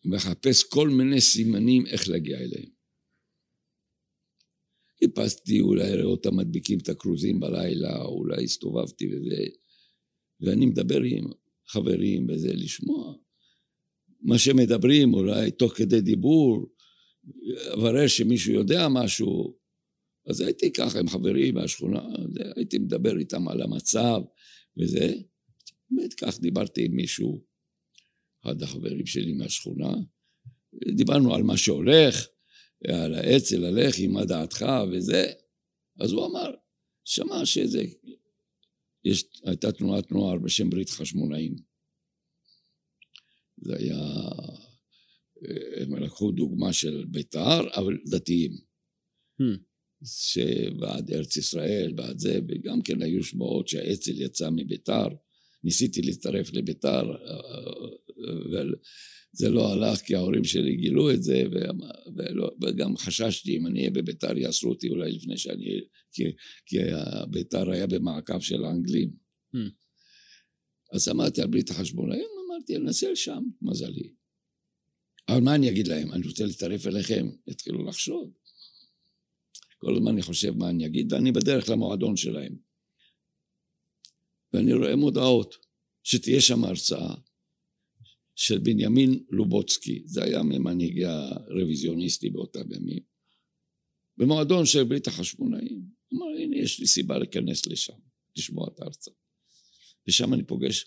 מחפש 0.05 0.63
כל 0.63 0.89
מיני 0.89 1.21
סימנים 1.21 1.87
איך 1.87 2.09
להגיע 2.09 2.37
אליהם. 2.37 2.80
חיפשתי 5.03 5.59
אולי 5.59 5.97
לראות 5.97 6.25
אותם 6.25 6.37
מדביקים 6.37 6.79
את 6.79 6.89
הכרוזים 6.89 7.39
בלילה, 7.39 8.01
אולי 8.01 8.43
הסתובבתי 8.43 9.07
וזה, 9.07 9.45
ואני 10.41 10.65
מדבר 10.65 11.01
עם 11.01 11.25
חברים 11.67 12.27
וזה, 12.29 12.53
לשמוע 12.53 13.15
מה 14.21 14.37
שמדברים, 14.37 15.13
אולי 15.13 15.51
תוך 15.51 15.73
כדי 15.73 16.01
דיבור, 16.01 16.69
אברר 17.73 18.07
שמישהו 18.07 18.53
יודע 18.53 18.87
משהו, 18.89 19.57
אז 20.27 20.41
הייתי 20.41 20.73
ככה 20.73 20.99
עם 20.99 21.07
חברים 21.07 21.55
מהשכונה, 21.55 22.01
הייתי 22.55 22.77
מדבר 22.77 23.17
איתם 23.17 23.47
על 23.47 23.61
המצב 23.61 24.21
וזה. 24.77 25.13
באמת 25.89 26.13
כך 26.13 26.39
דיברתי 26.39 26.85
עם 26.85 26.95
מישהו, 26.95 27.43
אחד 28.43 28.61
החברים 28.61 29.05
שלי 29.05 29.33
מהשכונה, 29.33 29.93
דיברנו 30.95 31.35
על 31.35 31.43
מה 31.43 31.57
שהולך, 31.57 32.27
על 32.87 33.13
האצ"ל, 33.13 33.65
הלח"י, 33.65 34.07
מה 34.07 34.25
דעתך 34.25 34.65
וזה. 34.91 35.31
אז 35.99 36.11
הוא 36.11 36.25
אמר, 36.25 36.51
שמע 37.05 37.45
שזה, 37.45 37.83
יש, 39.05 39.25
הייתה 39.43 39.71
תנועת 39.71 40.11
נוער 40.11 40.37
בשם 40.37 40.69
ברית 40.69 40.89
חשמונאים. 40.89 41.55
זה 43.57 43.75
היה, 43.75 43.97
הם 45.81 45.95
לקחו 45.95 46.31
דוגמה 46.31 46.73
של 46.73 47.05
בית"ר, 47.11 47.61
אבל 47.75 47.97
דתיים. 48.09 48.51
Hmm. 49.41 49.71
שבעד 50.05 51.11
ארץ 51.11 51.37
ישראל, 51.37 51.91
בעד 51.95 52.19
זה, 52.19 52.39
וגם 52.47 52.81
כן 52.81 53.01
היו 53.01 53.23
שמועות 53.23 53.67
שהאצ"ל 53.67 54.21
יצא 54.21 54.49
מביתר, 54.49 55.07
ניסיתי 55.63 56.01
להצטרף 56.01 56.53
לביתר, 56.53 57.03
אבל 58.49 58.75
זה 59.33 59.49
לא 59.49 59.73
הלך 59.73 59.99
כי 59.99 60.15
ההורים 60.15 60.43
שלי 60.43 60.75
גילו 60.75 61.11
את 61.11 61.23
זה, 61.23 61.43
ולא, 62.15 62.51
וגם 62.61 62.97
חששתי 62.97 63.57
אם 63.57 63.67
אני 63.67 63.79
אהיה 63.79 63.91
בביתר 63.91 64.37
יאסרו 64.37 64.69
אותי 64.69 64.89
אולי 64.89 65.11
לפני 65.11 65.37
שאני, 65.37 65.79
כי, 66.13 66.23
כי 66.65 66.77
ביתר 67.29 67.71
היה 67.71 67.87
במעקב 67.87 68.39
של 68.39 68.63
האנגלים. 68.63 69.11
Hmm. 69.55 69.69
אז 70.93 71.09
אמרתי 71.09 71.41
על 71.41 71.47
ברית 71.47 71.69
החשבונאים, 71.69 72.27
אמרתי, 72.47 72.75
אני 72.75 72.85
אנסה 72.85 73.11
לשם, 73.11 73.43
מזלי. 73.61 74.13
אבל 75.29 75.41
מה 75.41 75.55
אני 75.55 75.69
אגיד 75.69 75.87
להם? 75.87 76.13
אני 76.13 76.27
רוצה 76.27 76.45
להצטרף 76.45 76.87
אליכם? 76.87 77.29
יתחילו 77.47 77.85
לחשוד. 77.85 78.31
כל 79.77 79.95
הזמן 79.95 80.11
אני 80.11 80.21
חושב 80.21 80.57
מה 80.57 80.69
אני 80.69 80.85
אגיד, 80.85 81.13
ואני 81.13 81.31
בדרך 81.31 81.69
למועדון 81.69 82.17
שלהם. 82.17 82.55
ואני 84.53 84.73
רואה 84.73 84.95
מודעות 84.95 85.55
שתהיה 86.03 86.41
שם 86.41 86.63
הרצאה 86.63 87.15
של 88.35 88.57
בנימין 88.57 89.23
לובוצקי, 89.29 90.01
זה 90.05 90.23
היה 90.23 90.43
ממנהיגי 90.43 91.05
הרוויזיוניסטי 91.05 92.29
באותם 92.29 92.71
ימים, 92.73 93.03
במועדון 94.17 94.65
של 94.65 94.83
ברית 94.83 95.07
החשמונאים. 95.07 95.85
אמר, 96.13 96.25
הנה, 96.39 96.57
יש 96.57 96.79
לי 96.79 96.87
סיבה 96.87 97.17
להיכנס 97.17 97.67
לשם, 97.67 97.99
לשמוע 98.37 98.67
את 98.73 98.79
ההרצאה. 98.79 99.13
ושם 100.07 100.33
אני 100.33 100.43
פוגש 100.43 100.85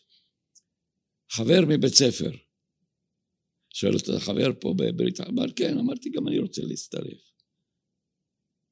חבר 1.31 1.61
מבית 1.69 1.95
ספר. 1.95 2.31
שואל 3.75 3.95
אותו, 3.95 4.13
חבר 4.21 4.51
פה 4.61 4.75
בברית, 4.79 5.21
אמר, 5.21 5.53
כן, 5.57 5.79
אמרתי, 5.79 6.11
גם 6.11 6.29
אני 6.29 6.39
רוצה 6.39 6.63
להצטרף. 6.63 7.35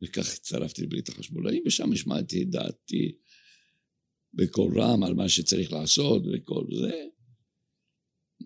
וכך 0.03 0.33
הצטרפתי 0.35 0.83
לברית 0.83 1.09
החשמונאים, 1.09 1.63
ושם 1.67 1.93
השמעתי 1.93 2.43
את 2.43 2.51
דעתי 2.51 3.19
בקול 4.35 4.81
רם 4.81 5.03
על 5.03 5.15
מה 5.15 5.29
שצריך 5.29 5.73
לעשות 5.73 6.23
וכל 6.35 6.65
זה. 6.81 7.07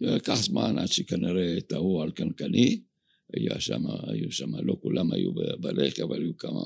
לקח 0.01 0.35
זמן 0.35 0.79
עד 0.79 0.89
שכנראה 0.89 1.61
טעו 1.61 2.03
על 2.03 2.11
קנקני, 2.11 2.81
היה 3.33 3.61
שם, 3.61 3.83
היו 4.07 4.33
שם, 4.33 4.55
לא 4.55 4.77
כולם 4.81 5.13
היו 5.13 5.33
בלח"י, 5.61 6.03
אבל 6.03 6.23
היו 6.23 6.37
כמה 6.37 6.61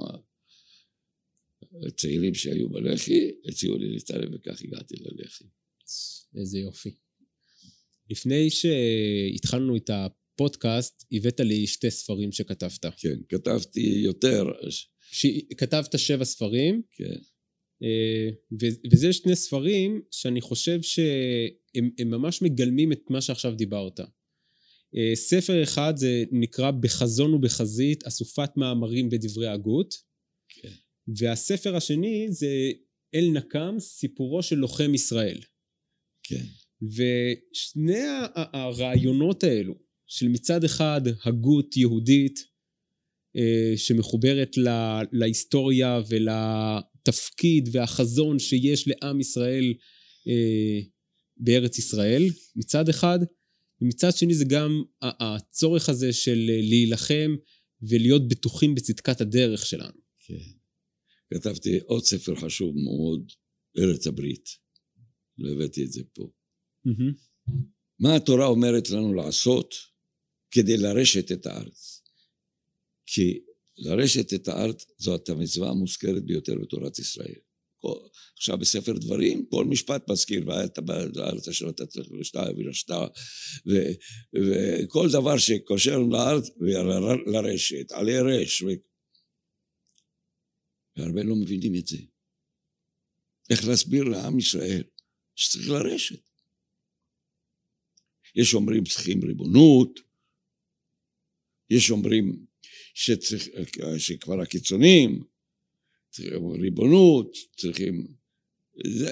צעירים 1.97 2.35
שהיו 2.35 2.69
בלח"י, 2.69 3.31
הציעו 3.49 3.79
לי 3.79 3.93
להצטרף 3.93 4.29
וכך 4.33 4.63
הגעתי 4.63 4.95
ללח"י. 4.99 5.45
איזה 6.37 6.59
יופי. 6.59 6.91
לפני 8.11 8.51
שהתחלנו 8.51 9.77
את 9.77 9.91
הפודקאסט, 9.91 11.05
הבאת 11.13 11.41
לי 11.41 11.67
שתי 11.67 11.91
ספרים 11.91 12.33
שכתבת. 12.33 12.87
כן, 12.97 13.19
כתבתי 13.29 14.01
יותר. 14.05 14.45
ש... 15.01 15.27
כתבת 15.57 15.99
שבע 15.99 16.25
ספרים. 16.25 16.83
כן. 16.93 17.19
אה, 17.83 18.29
וזה 18.93 19.13
שני 19.13 19.37
ספרים 19.37 20.03
שאני 20.11 20.41
חושב 20.41 20.83
שהם 21.77 22.11
ממש 22.11 22.43
מגלמים 22.43 22.93
את 22.93 23.11
מה 23.11 23.21
שעכשיו 23.21 23.55
דיברת. 23.55 24.01
אה, 24.97 25.17
ספר 25.17 25.63
אחד 25.63 25.93
זה 25.97 26.25
נקרא 26.33 26.71
בחזון 26.71 27.35
ובחזית, 27.35 28.07
אסופת 28.07 28.51
מאמרים 28.57 29.11
בדברי 29.11 29.49
הגות. 29.49 29.95
כן. 30.49 30.73
והספר 31.17 31.77
השני 31.77 32.27
זה 32.31 32.71
אל 33.15 33.31
נקם, 33.33 33.75
סיפורו 33.79 34.43
של 34.43 34.57
לוחם 34.57 34.95
ישראל. 34.95 35.41
כן. 36.23 36.45
ושני 36.83 38.03
הרעיונות 38.35 39.45
האלו, 39.45 39.75
של 40.07 40.29
מצד 40.29 40.65
אחד 40.65 41.01
הגות 41.25 41.77
יהודית 41.77 42.45
אה, 43.37 43.73
שמחוברת 43.77 44.57
להיסטוריה 45.13 46.01
ולתפקיד 46.09 47.69
והחזון 47.73 48.39
שיש 48.39 48.89
לעם 48.89 49.21
ישראל 49.21 49.75
אה, 50.29 50.81
בארץ 51.41 51.79
ישראל, 51.79 52.23
מצד 52.57 52.89
אחד, 52.89 53.19
ומצד 53.81 54.11
שני 54.17 54.35
זה 54.35 54.45
גם 54.45 54.83
הצורך 55.03 55.89
הזה 55.89 56.13
של 56.13 56.39
להילחם 56.63 57.37
ולהיות 57.83 58.29
בטוחים 58.29 58.75
בצדקת 58.75 59.21
הדרך 59.21 59.67
שלנו. 59.67 60.01
כן. 60.19 60.35
כתבתי 61.35 61.79
עוד 61.79 62.05
ספר 62.05 62.35
חשוב 62.35 62.75
מאוד, 62.77 63.33
ארץ 63.79 64.07
הברית, 64.07 64.49
והבאתי 65.39 65.85
את 65.85 65.93
זה 65.93 66.03
פה. 66.13 66.31
Mm-hmm. 66.87 67.53
מה 67.99 68.17
התורה 68.17 68.47
אומרת 68.47 68.91
לנו 68.91 69.15
לעשות 69.15 69.75
כדי 70.51 70.77
לרשת 70.77 71.33
את 71.33 71.47
הארץ? 71.47 72.03
כי 73.07 73.41
לרשת 73.77 74.35
את 74.35 74.49
הארץ 74.49 74.85
זאת 74.99 75.29
המצווה 75.29 75.71
המוזכרת 75.71 76.25
ביותר 76.25 76.55
בתורת 76.63 76.99
ישראל. 76.99 77.41
עכשיו 78.37 78.59
בספר 78.59 78.93
דברים, 78.93 79.47
כל 79.47 79.65
משפט 79.65 80.11
מזכיר, 80.11 80.49
ואת 80.49 80.79
לארץ 81.17 81.49
אשר 81.49 81.69
אתה 81.69 81.87
צריך 81.87 82.09
לשתה 82.21 82.43
ולשתה, 82.57 83.07
וכל 84.35 85.09
דבר 85.13 85.39
שקושר 85.39 85.99
לארץ 85.99 86.51
ולרשת, 86.61 87.93
עלי 87.93 88.19
רש, 88.19 88.63
והרבה 90.97 91.23
לא 91.23 91.37
מבינים 91.37 91.75
את 91.75 91.87
זה. 91.87 91.99
איך 93.51 93.69
להסביר 93.69 94.05
לעם 94.05 94.39
ישראל 94.39 94.83
שצריך 95.37 95.69
לרשת. 95.69 96.31
יש 98.35 98.55
אומרים 98.55 98.85
צריכים 98.85 99.25
ריבונות, 99.25 100.01
יש 101.71 101.91
אומרים 101.91 102.47
שצריך, 102.95 103.49
שכבר 103.99 104.41
הקיצונים 104.41 105.25
צריכים 106.11 106.47
ריבונות, 106.63 107.33
צריכים 107.57 108.07
זה, 108.99 109.11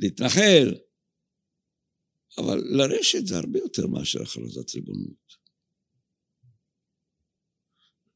להתנחל, 0.00 0.74
אבל 2.38 2.58
לרשת 2.58 3.26
זה 3.26 3.36
הרבה 3.36 3.58
יותר 3.58 3.86
מאשר 3.86 4.22
הכרזת 4.22 4.74
ריבונות. 4.74 5.42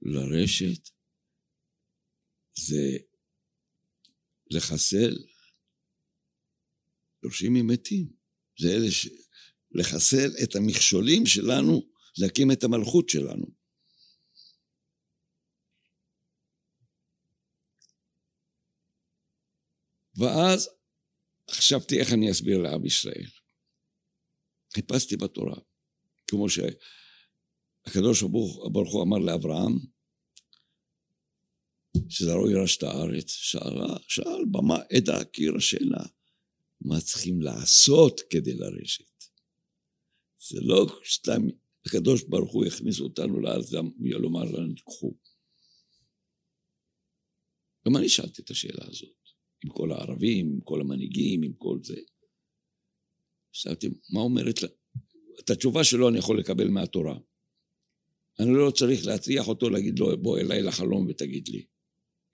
לרשת 0.02 0.90
זה 2.58 2.98
לחסל 4.50 5.16
יורשים 7.22 7.52
ממתים. 7.54 8.12
זה 8.60 8.68
אלה 8.68 8.90
ש... 8.90 9.08
לחסל 9.70 10.30
את 10.42 10.56
המכשולים 10.56 11.26
שלנו, 11.26 11.88
להקים 12.18 12.52
את 12.52 12.64
המלכות 12.64 13.08
שלנו. 13.08 13.46
ואז 20.16 20.68
חשבתי 21.50 22.00
איך 22.00 22.12
אני 22.12 22.30
אסביר 22.30 22.58
לעם 22.58 22.86
ישראל. 22.86 23.26
חיפשתי 24.74 25.16
בתורה, 25.16 25.56
כמו 26.28 26.46
שהקדוש 26.48 28.22
ברוך 28.72 28.92
הוא 28.92 29.02
אמר 29.02 29.18
לאברהם, 29.18 29.78
שזרעו 32.08 32.50
יירש 32.50 32.76
את 32.76 32.82
הארץ, 32.82 33.30
שאלה, 33.30 33.96
שאל 34.08 34.44
במה 34.50 34.76
עדה 34.96 35.24
כי 35.24 35.42
ירשנה, 35.42 36.04
מה 36.80 37.00
צריכים 37.00 37.42
לעשות 37.42 38.20
כדי 38.30 38.54
לרשת? 38.54 39.24
זה 40.38 40.60
לא 40.60 40.86
סתם 41.12 41.42
הקדוש 41.86 42.22
ברוך 42.22 42.52
הוא 42.52 42.66
יכניס 42.66 43.00
אותנו 43.00 43.40
לארץ 43.40 43.72
גם 43.72 43.90
ולומר 44.00 44.44
לנו 44.44 44.74
תקחו. 44.74 45.14
גם 47.86 47.96
אני 47.96 48.08
שאלתי 48.08 48.42
את 48.42 48.50
השאלה 48.50 48.84
הזאת, 48.88 49.25
עם 49.66 49.72
כל 49.72 49.92
הערבים, 49.92 50.46
עם 50.52 50.60
כל 50.60 50.80
המנהיגים, 50.80 51.42
עם 51.42 51.52
כל 51.52 51.78
זה. 51.82 51.96
שאלתי, 53.52 53.88
מה 54.12 54.20
אומרת 54.20 54.62
לה? 54.62 54.68
את 55.40 55.50
התשובה 55.50 55.84
שלו 55.84 56.08
אני 56.08 56.18
יכול 56.18 56.40
לקבל 56.40 56.68
מהתורה. 56.68 57.18
אני 58.40 58.50
לא 58.52 58.70
צריך 58.70 59.06
להטריח 59.06 59.48
אותו 59.48 59.70
להגיד 59.70 59.98
לו, 59.98 60.22
בוא 60.22 60.38
אליי 60.38 60.62
לחלום 60.62 61.06
ותגיד 61.08 61.48
לי. 61.48 61.66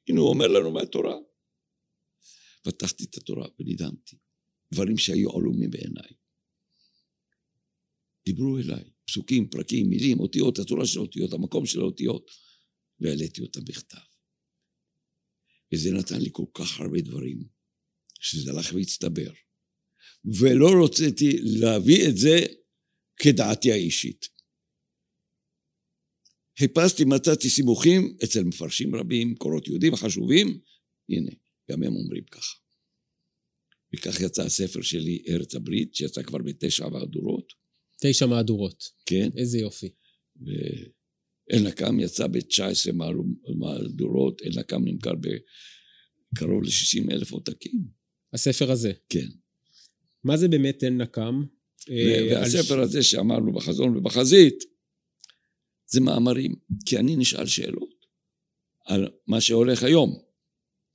הנה 0.09 0.21
הוא 0.21 0.29
אומר 0.29 0.49
לנו 0.49 0.71
מהתורה. 0.71 1.17
פתחתי 2.63 3.05
את 3.05 3.17
התורה 3.17 3.49
ונדהמתי. 3.59 4.17
דברים 4.73 4.99
שהיו 4.99 5.31
עלומים 5.31 5.71
בעיניי. 5.71 6.13
דיברו 8.27 8.59
אליי, 8.59 8.85
פסוקים, 9.05 9.49
פרקים, 9.49 9.89
מילים, 9.89 10.21
אותיות, 10.21 10.59
התורה 10.59 10.87
של 10.87 10.99
האותיות, 10.99 11.33
המקום 11.33 11.67
של 11.67 11.81
האותיות, 11.81 12.31
והעליתי 13.01 13.43
אותם 13.43 13.65
בכתב. 13.65 14.12
וזה 15.73 15.91
נתן 15.91 16.21
לי 16.21 16.29
כל 16.33 16.45
כך 16.55 16.81
הרבה 16.81 17.01
דברים, 17.01 17.45
שזה 18.21 18.51
הלך 18.51 18.73
והצטבר. 18.75 19.33
ולא 20.41 20.85
רציתי 20.85 21.39
להביא 21.43 22.09
את 22.09 22.17
זה 22.17 22.39
כדעתי 23.17 23.73
האישית. 23.73 24.29
חיפשתי, 26.59 27.05
מצאתי 27.05 27.51
סימוכים 27.51 28.17
אצל 28.25 28.43
מפרשים 28.45 28.95
רבים, 28.95 29.35
קורות 29.35 29.69
יהודים 29.69 29.97
חשובים, 29.97 30.61
הנה, 31.09 31.31
גם 31.71 31.83
הם 31.83 31.97
אומרים 31.97 32.25
ככה. 32.25 32.57
וכך 33.95 34.21
יצא 34.21 34.43
הספר 34.43 34.83
שלי, 34.83 35.23
ארץ 35.29 35.55
הברית, 35.55 35.95
שיצא 35.95 36.23
כבר 36.23 36.39
בתשע 36.39 36.89
מהדורות. 36.89 37.53
תשע 38.03 38.27
מהדורות. 38.27 38.85
כן. 39.07 39.31
איזה 39.37 39.59
יופי. 39.59 39.89
ואל-נקם 41.53 42.01
יצא 42.01 42.27
ב-19 42.27 42.93
מהדורות, 43.55 44.43
אל-נקם 44.43 44.85
נמכר 44.85 45.13
בקרוב 45.15 46.63
ל-60 46.63 47.13
אלף 47.13 47.33
עותקים. 47.33 47.85
הספר 48.33 48.71
הזה. 48.71 48.93
כן. 49.09 49.27
מה 50.25 50.37
זה 50.37 50.49
באמת 50.49 50.85
אל-נקם? 50.85 51.43
והספר 52.31 52.81
הזה 52.81 53.03
שאמרנו 53.03 53.53
בחזון 53.53 53.97
ובחזית, 53.97 54.65
זה 55.87 56.01
מאמרים, 56.01 56.55
כי 56.87 56.99
אני 56.99 57.17
נשאל 57.17 57.47
שאלות 57.47 58.07
על 58.87 59.09
מה 59.27 59.41
שהולך 59.41 59.83
היום. 59.83 60.19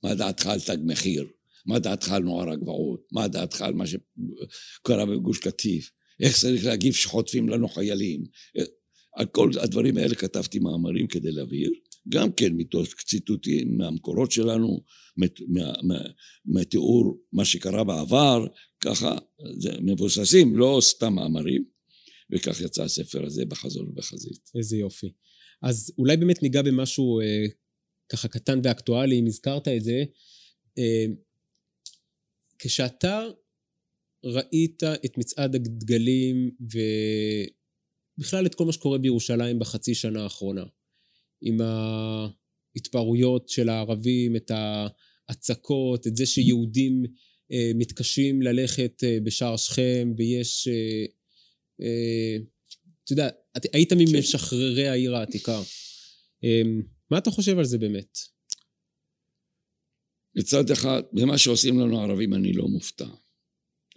מה 0.02 0.14
דעתך 0.14 0.46
על 0.46 0.60
תג 0.60 0.76
מחיר? 0.84 1.26
מה 1.66 1.78
דעתך 1.78 2.12
על 2.12 2.22
נוער 2.22 2.50
הגבעות? 2.50 3.06
מה 3.12 3.28
דעתך 3.28 3.62
על 3.62 3.74
מה 3.74 3.84
שקרה 3.86 5.06
בגוש 5.06 5.38
קטיף? 5.38 5.90
איך 6.20 6.38
צריך 6.40 6.64
להגיב 6.64 6.94
שחוטפים 6.94 7.48
לנו 7.48 7.68
חיילים? 7.68 8.24
על 9.18 9.26
כל 9.26 9.50
הדברים 9.60 9.96
האלה 9.96 10.14
כתבתי 10.14 10.58
מאמרים 10.58 11.06
כדי 11.06 11.32
להבהיר, 11.32 11.70
גם 12.08 12.32
כן 12.32 12.52
מתוך 12.52 12.88
ציטוטים 13.06 13.76
מהמקורות 13.78 14.32
שלנו, 14.32 14.84
מתיאור 16.46 17.18
מה 17.32 17.44
שקרה 17.44 17.84
בעבר, 17.84 18.46
ככה, 18.80 19.18
זה 19.58 19.70
מבוססים, 19.80 20.56
לא 20.56 20.78
סתם 20.82 21.14
מאמרים. 21.14 21.64
וכך 22.32 22.60
יצא 22.60 22.82
הספר 22.82 23.26
הזה 23.26 23.44
בחזון 23.44 23.88
ובחזית. 23.88 24.50
איזה 24.58 24.76
יופי. 24.76 25.12
אז 25.62 25.92
אולי 25.98 26.16
באמת 26.16 26.42
ניגע 26.42 26.62
במשהו 26.62 27.20
אה, 27.20 27.44
ככה 28.08 28.28
קטן 28.28 28.60
ואקטואלי, 28.64 29.20
אם 29.20 29.26
הזכרת 29.26 29.68
את 29.68 29.84
זה. 29.84 30.04
אה, 30.78 31.06
כשאתה 32.58 33.26
ראית 34.24 34.82
את 34.82 35.18
מצעד 35.18 35.54
הדגלים 35.54 36.50
ובכלל 38.18 38.46
את 38.46 38.54
כל 38.54 38.64
מה 38.64 38.72
שקורה 38.72 38.98
בירושלים 38.98 39.58
בחצי 39.58 39.94
שנה 39.94 40.22
האחרונה, 40.22 40.64
עם 41.42 41.60
ההתפרעויות 41.60 43.48
של 43.48 43.68
הערבים, 43.68 44.36
את 44.36 44.50
ההצקות, 45.28 46.06
את 46.06 46.16
זה 46.16 46.26
שיהודים 46.26 47.04
אה, 47.52 47.70
מתקשים 47.74 48.42
ללכת 48.42 49.04
אה, 49.04 49.18
בשער 49.24 49.56
שכם 49.56 50.12
ויש 50.16 50.68
אה, 50.68 51.06
אה, 51.80 52.36
אתה 53.04 53.12
יודע, 53.12 53.28
היית 53.72 53.92
ממשחררי 53.92 54.88
העיר 54.88 55.16
העתיקה. 55.16 55.62
אמ, 56.42 56.82
מה 57.10 57.18
אתה 57.18 57.30
חושב 57.30 57.58
על 57.58 57.64
זה 57.64 57.78
באמת? 57.78 58.18
מצד 60.36 60.70
אחד, 60.70 61.02
במה 61.12 61.38
שעושים 61.38 61.80
לנו 61.80 62.00
הערבים 62.00 62.34
אני 62.34 62.52
לא 62.52 62.68
מופתע. 62.68 63.06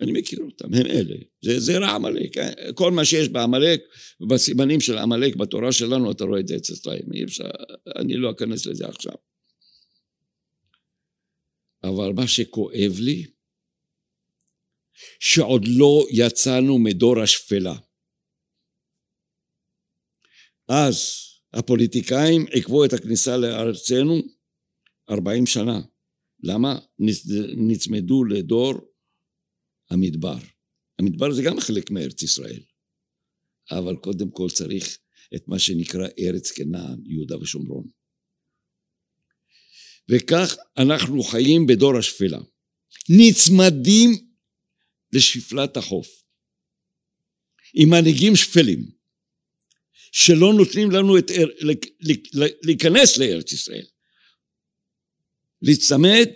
אני 0.01 0.11
מכיר 0.11 0.39
אותם, 0.39 0.73
הם 0.73 0.85
אלה. 0.85 1.15
זה 1.41 1.59
זרע 1.59 1.89
עמלק. 1.89 2.35
כל 2.75 2.91
מה 2.91 3.05
שיש 3.05 3.29
בעמלק, 3.29 3.81
בסימנים 4.29 4.79
של 4.79 4.97
עמלק 4.97 5.35
בתורה 5.35 5.71
שלנו, 5.71 6.11
אתה 6.11 6.23
רואה 6.23 6.39
את 6.39 6.47
זה 6.47 6.55
אצל 6.55 6.73
אצלם. 6.73 7.13
אי 7.13 7.23
אפשר, 7.23 7.49
אני 7.95 8.15
לא 8.15 8.31
אכנס 8.31 8.65
לזה 8.65 8.87
עכשיו. 8.87 9.13
אבל 11.83 12.13
מה 12.13 12.27
שכואב 12.27 12.99
לי, 12.99 13.25
שעוד 15.19 15.65
לא 15.67 16.05
יצאנו 16.11 16.79
מדור 16.79 17.19
השפלה. 17.19 17.75
אז 20.67 20.97
הפוליטיקאים 21.53 22.45
עיכבו 22.51 22.85
את 22.85 22.93
הכניסה 22.93 23.37
לארצנו 23.37 24.21
ארבעים 25.09 25.45
שנה. 25.45 25.81
למה? 26.43 26.79
נצמדו 27.57 28.23
לדור 28.23 28.73
המדבר. 29.91 30.37
המדבר 30.99 31.31
זה 31.31 31.41
גם 31.43 31.59
חלק 31.59 31.91
מארץ 31.91 32.23
ישראל. 32.23 32.63
אבל 33.71 33.95
קודם 33.95 34.31
כל 34.31 34.49
צריך 34.53 34.97
את 35.35 35.47
מה 35.47 35.59
שנקרא 35.59 36.07
ארץ 36.19 36.51
כנען, 36.51 36.99
יהודה 37.05 37.37
ושומרון. 37.37 37.87
וכך 40.09 40.55
אנחנו 40.77 41.23
חיים 41.23 41.67
בדור 41.67 41.97
השפלה. 41.97 42.39
נצמדים 43.09 44.09
לשפלת 45.13 45.77
החוף. 45.77 46.07
עם 47.73 47.89
מנהיגים 47.89 48.35
שפלים, 48.35 48.91
שלא 50.11 50.53
נותנים 50.53 50.91
לנו 50.91 51.17
את, 51.17 51.25
להיכנס 52.63 53.17
לארץ 53.17 53.51
ישראל. 53.51 53.85
להצמד 55.61 56.29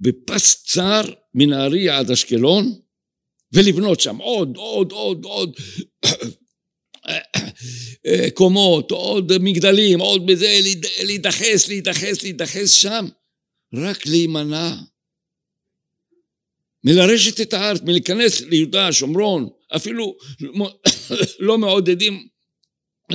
בפס 0.00 0.64
צר 0.64 1.02
מנהריה 1.34 1.98
עד 1.98 2.10
אשקלון 2.10 2.80
ולבנות 3.52 4.00
שם 4.00 4.16
עוד, 4.16 4.56
עוד, 4.56 4.92
עוד, 4.92 5.24
עוד 5.24 5.56
קומות, 8.34 8.90
עוד 8.90 9.32
מגדלים, 9.40 10.00
עוד 10.00 10.26
בזה, 10.26 10.58
להידחס, 11.04 11.68
להידחס, 11.68 12.22
להידחס 12.22 12.70
שם, 12.70 13.06
רק 13.74 14.06
להימנע 14.06 14.74
מלרשת 16.84 17.40
את 17.40 17.52
הארץ, 17.52 17.80
מלהיכנס 17.82 18.40
ליהודה, 18.40 18.92
שומרון, 18.92 19.48
אפילו 19.76 20.16
לא 21.46 21.58
מעודדים 21.58 22.28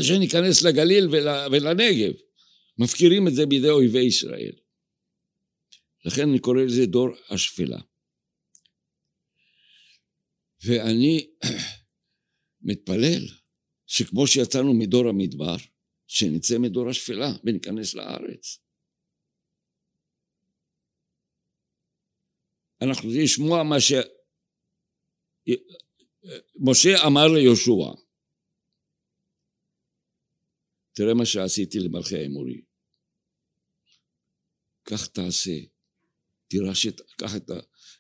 שניכנס 0.02 0.64
לגליל 0.64 1.08
ולנגב, 1.52 2.12
מפקירים 2.78 3.28
את 3.28 3.36
זה 3.36 3.46
בידי 3.46 3.70
אויבי 3.70 4.00
ישראל. 4.00 4.52
לכן 6.06 6.30
אני 6.30 6.40
קורא 6.40 6.62
לזה 6.62 6.86
דור 6.86 7.10
השפלה. 7.30 7.80
ואני 10.66 11.28
מתפלל 12.68 13.28
שכמו 13.86 14.28
שיצאנו 14.28 14.74
מדור 14.74 15.10
המדבר, 15.10 15.56
שנצא 16.08 16.58
מדור 16.60 16.90
השפלה 16.90 17.30
וניכנס 17.44 17.94
לארץ. 17.94 18.60
אנחנו 22.82 23.04
צריכים 23.04 23.24
לשמוע 23.24 23.64
מה 23.64 23.76
שמשה 26.60 26.90
אמר 27.08 27.28
ליהושע. 27.36 28.02
תראה 30.96 31.14
מה 31.14 31.26
שעשיתי 31.26 31.80
למלכי 31.80 32.18
האמורי. 32.18 32.62
כך 34.86 35.08
תעשה 35.08 35.52
תירש 36.48 36.88
את, 36.88 37.02
קח 37.02 37.36
את, 37.36 37.50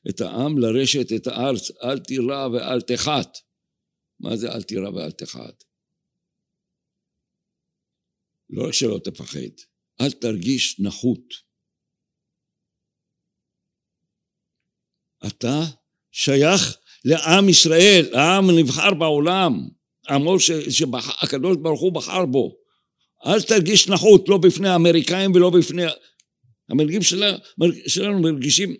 את 0.09 0.21
העם 0.21 0.57
לרשת 0.57 1.11
את 1.15 1.27
הארץ, 1.27 1.71
אל 1.83 1.99
תירא 1.99 2.47
ואל 2.47 2.81
תחת. 2.81 3.37
מה 4.19 4.35
זה 4.35 4.51
אל 4.51 4.63
תירא 4.63 4.89
ואל 4.89 5.11
תחת? 5.11 5.63
לא 8.49 8.67
רק 8.67 8.73
שלא 8.73 8.99
תפחד, 9.03 9.39
אל 10.01 10.11
תרגיש 10.11 10.79
נחות. 10.79 11.33
אתה 15.27 15.61
שייך 16.11 16.77
לעם 17.05 17.49
ישראל, 17.49 18.15
העם 18.15 18.49
הנבחר 18.49 18.93
בעולם, 18.93 19.53
עמו 20.09 20.39
שהקדוש 20.39 21.57
ברוך 21.57 21.81
הוא 21.81 21.93
בחר 21.93 22.25
בו. 22.25 22.57
אל 23.25 23.41
תרגיש 23.41 23.89
נחות, 23.89 24.29
לא 24.29 24.37
בפני 24.37 24.69
האמריקאים 24.69 25.31
ולא 25.35 25.49
בפני 25.49 25.83
המנהיגים 26.69 27.01
שלנו 27.87 28.21
מרגישים 28.21 28.75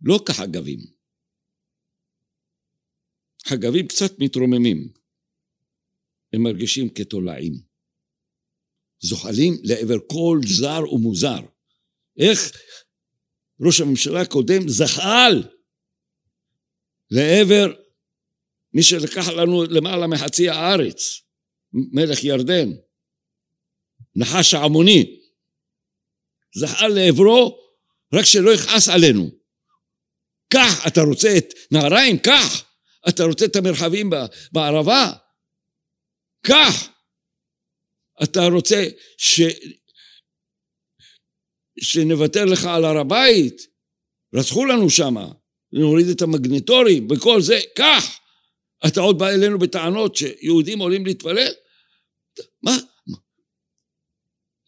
לא 0.00 0.18
כחגבים. 0.26 0.78
חגבים 3.46 3.88
קצת 3.88 4.18
מתרוממים. 4.18 4.92
הם 6.32 6.42
מרגישים 6.42 6.88
כתולעים. 6.94 7.52
זוחלים 9.00 9.54
לעבר 9.62 9.96
כל 10.10 10.40
זר 10.58 10.92
ומוזר. 10.92 11.40
איך 12.18 12.38
ראש 13.66 13.80
הממשלה 13.80 14.20
הקודם 14.20 14.68
זחל 14.68 15.42
לעבר 17.10 17.66
מי 18.74 18.82
שלקח 18.82 19.28
לנו 19.28 19.64
למעלה 19.64 20.06
מחצי 20.06 20.48
הארץ, 20.48 21.22
מלך 21.72 22.24
ירדן, 22.24 22.68
נחש 24.16 24.54
העמוני. 24.54 25.20
זחל 26.58 26.88
לעברו, 26.88 27.58
רק 28.14 28.24
שלא 28.24 28.50
יכעס 28.50 28.88
עלינו. 28.88 29.37
קח, 30.52 30.86
אתה 30.86 31.00
רוצה 31.00 31.28
את 31.38 31.54
נהריים? 31.70 32.18
קח. 32.18 32.64
אתה 33.08 33.24
רוצה 33.24 33.44
את 33.44 33.56
המרחבים 33.56 34.10
בערבה? 34.52 35.12
קח. 36.46 36.88
אתה 38.22 38.40
רוצה 38.52 38.84
ש... 39.18 39.40
שנוותר 41.80 42.44
לך 42.44 42.64
על 42.64 42.84
הר 42.84 42.98
הבית? 42.98 43.62
רצחו 44.34 44.64
לנו 44.64 44.90
שמה, 44.90 45.32
נוריד 45.72 46.06
את 46.08 46.22
המגנטורים 46.22 47.08
וכל 47.10 47.40
זה, 47.40 47.58
קח. 47.76 48.20
אתה 48.86 49.00
עוד 49.00 49.18
בא 49.18 49.28
אלינו 49.28 49.58
בטענות 49.58 50.16
שיהודים 50.16 50.78
עולים 50.78 51.06
להתפלל? 51.06 51.52
מה? 52.62 52.76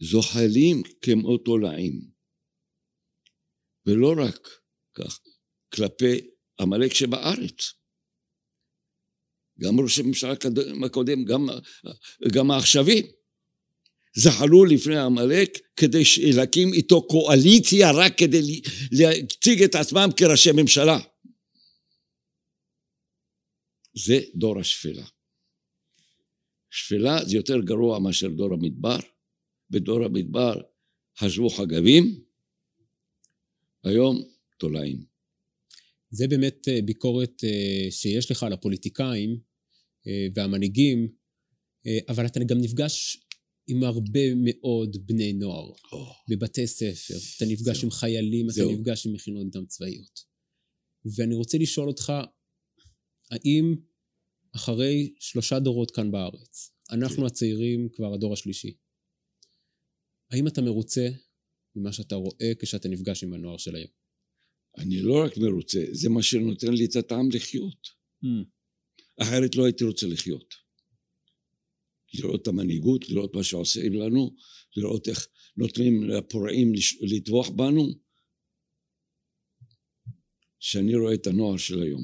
זוחלים 0.00 0.82
כמו 1.02 1.38
תולעים. 1.38 2.10
ולא 3.86 4.14
רק 4.26 4.48
כך, 4.94 5.20
כלפי 5.74 6.20
עמלק 6.60 6.94
שבארץ. 6.94 7.72
גם 9.60 9.80
ראש 9.80 9.98
הממשלה 9.98 10.34
הקודם, 10.84 11.24
גם, 11.24 11.46
גם 12.32 12.50
העכשווי, 12.50 13.02
זחלו 14.14 14.64
לפני 14.64 14.98
עמלק 14.98 15.58
כדי 15.76 16.02
להקים 16.36 16.72
איתו 16.72 17.02
קואליציה 17.02 17.90
רק 17.90 18.18
כדי 18.18 18.60
להציג 18.92 19.62
את 19.62 19.74
עצמם 19.74 20.08
כראשי 20.16 20.50
ממשלה. 20.52 20.98
זה 23.94 24.20
דור 24.34 24.60
השפלה. 24.60 25.06
שפלה 26.70 27.24
זה 27.24 27.36
יותר 27.36 27.60
גרוע 27.60 27.98
מאשר 27.98 28.28
דור 28.28 28.52
המדבר. 28.52 28.98
בדור 29.70 30.04
המדבר 30.04 30.54
חשבו 31.18 31.48
חגבים, 31.50 32.24
היום 33.84 34.22
תולעים. 34.58 35.09
זה 36.10 36.28
באמת 36.28 36.68
אה, 36.68 36.82
ביקורת 36.82 37.44
אה, 37.44 37.90
שיש 37.90 38.30
לך 38.30 38.42
על 38.42 38.52
הפוליטיקאים 38.52 39.40
אה, 40.06 40.26
והמנהיגים, 40.34 41.20
אבל 42.08 42.26
אתה 42.26 42.40
גם 42.44 42.58
נפגש 42.58 43.18
עם 43.66 43.84
הרבה 43.84 44.34
מאוד 44.34 44.96
בני 45.06 45.32
נוער 45.32 45.72
oh. 45.72 45.96
בבתי 46.28 46.66
ספר, 46.66 47.14
אתה 47.36 47.44
נפגש 47.44 47.76
זהו. 47.76 47.84
עם 47.84 47.90
חיילים, 47.90 48.50
זהו. 48.50 48.70
אתה 48.70 48.78
נפגש 48.78 49.06
עם 49.06 49.12
מכינות 49.12 49.50
דם 49.50 49.66
צבאיות. 49.66 50.20
ואני 51.16 51.34
רוצה 51.34 51.58
לשאול 51.58 51.88
אותך, 51.88 52.12
האם 53.30 53.76
אחרי 54.54 55.14
שלושה 55.20 55.58
דורות 55.58 55.90
כאן 55.90 56.10
בארץ, 56.10 56.70
אנחנו 56.90 57.16
כן. 57.16 57.26
הצעירים 57.26 57.88
כבר 57.92 58.14
הדור 58.14 58.32
השלישי, 58.32 58.74
האם 60.30 60.46
אתה 60.46 60.62
מרוצה 60.62 61.08
ממה 61.76 61.92
שאתה 61.92 62.14
רואה 62.14 62.52
כשאתה 62.58 62.88
נפגש 62.88 63.24
עם 63.24 63.32
הנוער 63.32 63.56
של 63.56 63.76
היום? 63.76 63.90
אני 64.78 65.02
לא 65.02 65.24
רק 65.24 65.36
מרוצה, 65.36 65.84
זה 65.92 66.08
מה 66.08 66.22
שנותן 66.22 66.72
לי 66.72 66.84
את 66.84 66.96
הטעם 66.96 67.28
לחיות. 67.32 67.88
Mm. 68.24 68.26
אחרת 69.22 69.56
לא 69.56 69.64
הייתי 69.64 69.84
רוצה 69.84 70.06
לחיות. 70.06 70.54
לראות 72.14 72.42
את 72.42 72.46
המנהיגות, 72.48 73.08
לראות 73.08 73.34
מה 73.34 73.42
שעושים 73.42 73.92
לנו, 73.92 74.36
לראות 74.76 75.08
איך 75.08 75.28
נותנים 75.56 76.02
לפורעים 76.02 76.72
לטבוח 77.00 77.48
בנו. 77.48 77.94
כשאני 80.60 80.94
רואה 80.94 81.14
את 81.14 81.26
הנוער 81.26 81.56
של 81.56 81.82
היום, 81.82 82.02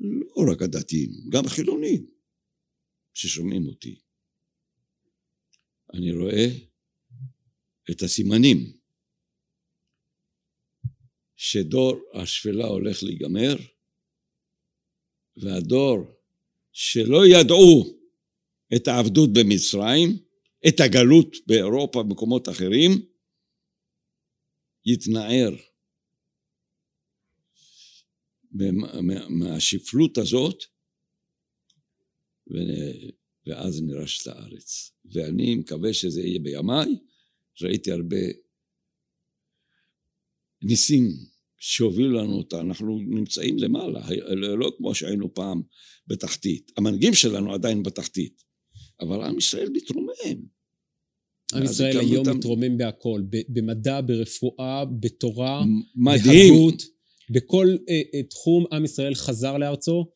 לא 0.00 0.52
רק 0.52 0.62
הדתיים, 0.62 1.10
גם 1.32 1.44
החילונים 1.46 2.06
ששומעים 3.14 3.66
אותי, 3.66 4.00
אני 5.94 6.12
רואה 6.12 6.46
את 7.90 8.02
הסימנים 8.02 8.77
שדור 11.40 11.96
השפלה 12.14 12.66
הולך 12.66 13.02
להיגמר, 13.02 13.56
והדור 15.36 15.98
שלא 16.72 17.26
ידעו 17.26 17.98
את 18.76 18.88
העבדות 18.88 19.30
במצרים, 19.32 20.08
את 20.68 20.80
הגלות 20.80 21.36
באירופה 21.46 21.98
ובמקומות 21.98 22.48
אחרים, 22.48 22.90
יתנער 24.86 25.50
מהשפלות 29.28 30.18
הזאת, 30.18 30.64
ואז 33.46 33.82
נירש 33.82 34.22
את 34.22 34.26
הארץ. 34.26 34.92
ואני 35.04 35.54
מקווה 35.54 35.94
שזה 35.94 36.20
יהיה 36.20 36.38
בימיי, 36.38 36.88
ראיתי 37.62 37.92
הרבה 37.92 38.16
ניסים 40.62 41.08
שהובילו 41.58 42.10
לנו 42.10 42.32
אותה, 42.32 42.60
אנחנו 42.60 42.98
נמצאים 42.98 43.58
למעלה, 43.58 44.00
לא 44.56 44.72
כמו 44.76 44.94
שהיינו 44.94 45.34
פעם 45.34 45.62
בתחתית. 46.06 46.72
המנהיגים 46.76 47.14
שלנו 47.14 47.54
עדיין 47.54 47.82
בתחתית, 47.82 48.42
אבל 49.00 49.22
עם 49.22 49.38
ישראל 49.38 49.68
מתרומם. 49.72 50.42
עם 51.54 51.64
ישראל 51.64 51.98
היום 52.00 52.16
אותם... 52.26 52.36
מתרומם 52.36 52.76
בהכל, 52.76 53.22
במדע, 53.48 54.00
ברפואה, 54.00 54.84
בתורה, 55.00 55.64
מדהים. 55.96 56.54
בהגות, 56.54 56.82
בכל 57.30 57.76
אה, 57.88 58.22
תחום 58.22 58.64
עם 58.72 58.84
ישראל 58.84 59.14
חזר 59.14 59.58
לארצו, 59.58 60.06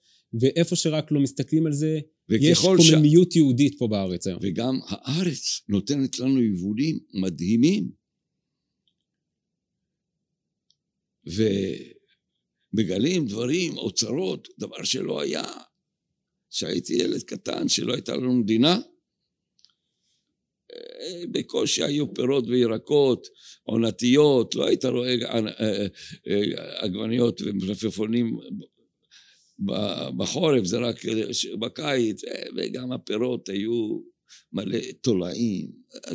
ואיפה 0.40 0.76
שרק 0.76 1.12
לא 1.12 1.20
מסתכלים 1.20 1.66
על 1.66 1.72
זה, 1.72 2.01
יש 2.30 2.59
קוממיות 2.59 3.32
ש... 3.32 3.36
יהודית 3.36 3.78
פה 3.78 3.88
בארץ 3.88 4.26
היום. 4.26 4.38
וגם 4.43 4.80
הארץ 4.86 5.61
נותנת 5.68 6.18
לנו 6.18 6.43
יבולים 6.43 6.99
מדהימים. 7.14 8.01
ומגלים 11.27 13.27
דברים, 13.27 13.79
אוצרות, 13.79 14.49
דבר 14.59 14.85
שלא 14.85 15.20
היה. 15.20 15.45
כשהייתי 16.51 16.95
ילד 16.95 17.23
קטן, 17.23 17.68
שלא 17.68 17.93
הייתה 17.93 18.16
לנו 18.16 18.35
מדינה, 18.35 18.79
אה, 20.73 21.25
בקושי 21.33 21.83
היו 21.83 22.14
פירות 22.14 22.45
וירקות, 22.49 23.29
עונתיות, 23.62 24.55
לא 24.55 24.66
היית 24.66 24.85
רואה 24.85 25.14
אה, 25.25 25.87
אה, 26.29 26.79
עגבניות 26.79 27.41
ומלפפונים 27.45 28.39
בחורף, 30.16 30.64
זה 30.64 30.79
רק 30.79 30.97
בקיץ, 31.61 32.23
וגם 32.57 32.93
הפירות 32.93 33.49
היו 33.49 34.01
מלא 34.53 34.79
תולעים. 35.01 35.70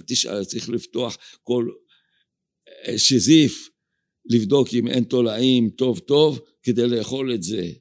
תשאל, 0.08 0.43
צריך 0.43 0.70
לפתוח 0.70 1.18
כל 1.43 1.70
שזיף 2.97 3.70
לבדוק 4.30 4.67
אם 4.73 4.88
אין 4.88 5.03
תולעים 5.03 5.69
טוב 5.69 5.99
טוב 5.99 6.39
כדי 6.63 6.88
לאכול 6.88 7.34
את 7.34 7.43
זה. 7.43 7.71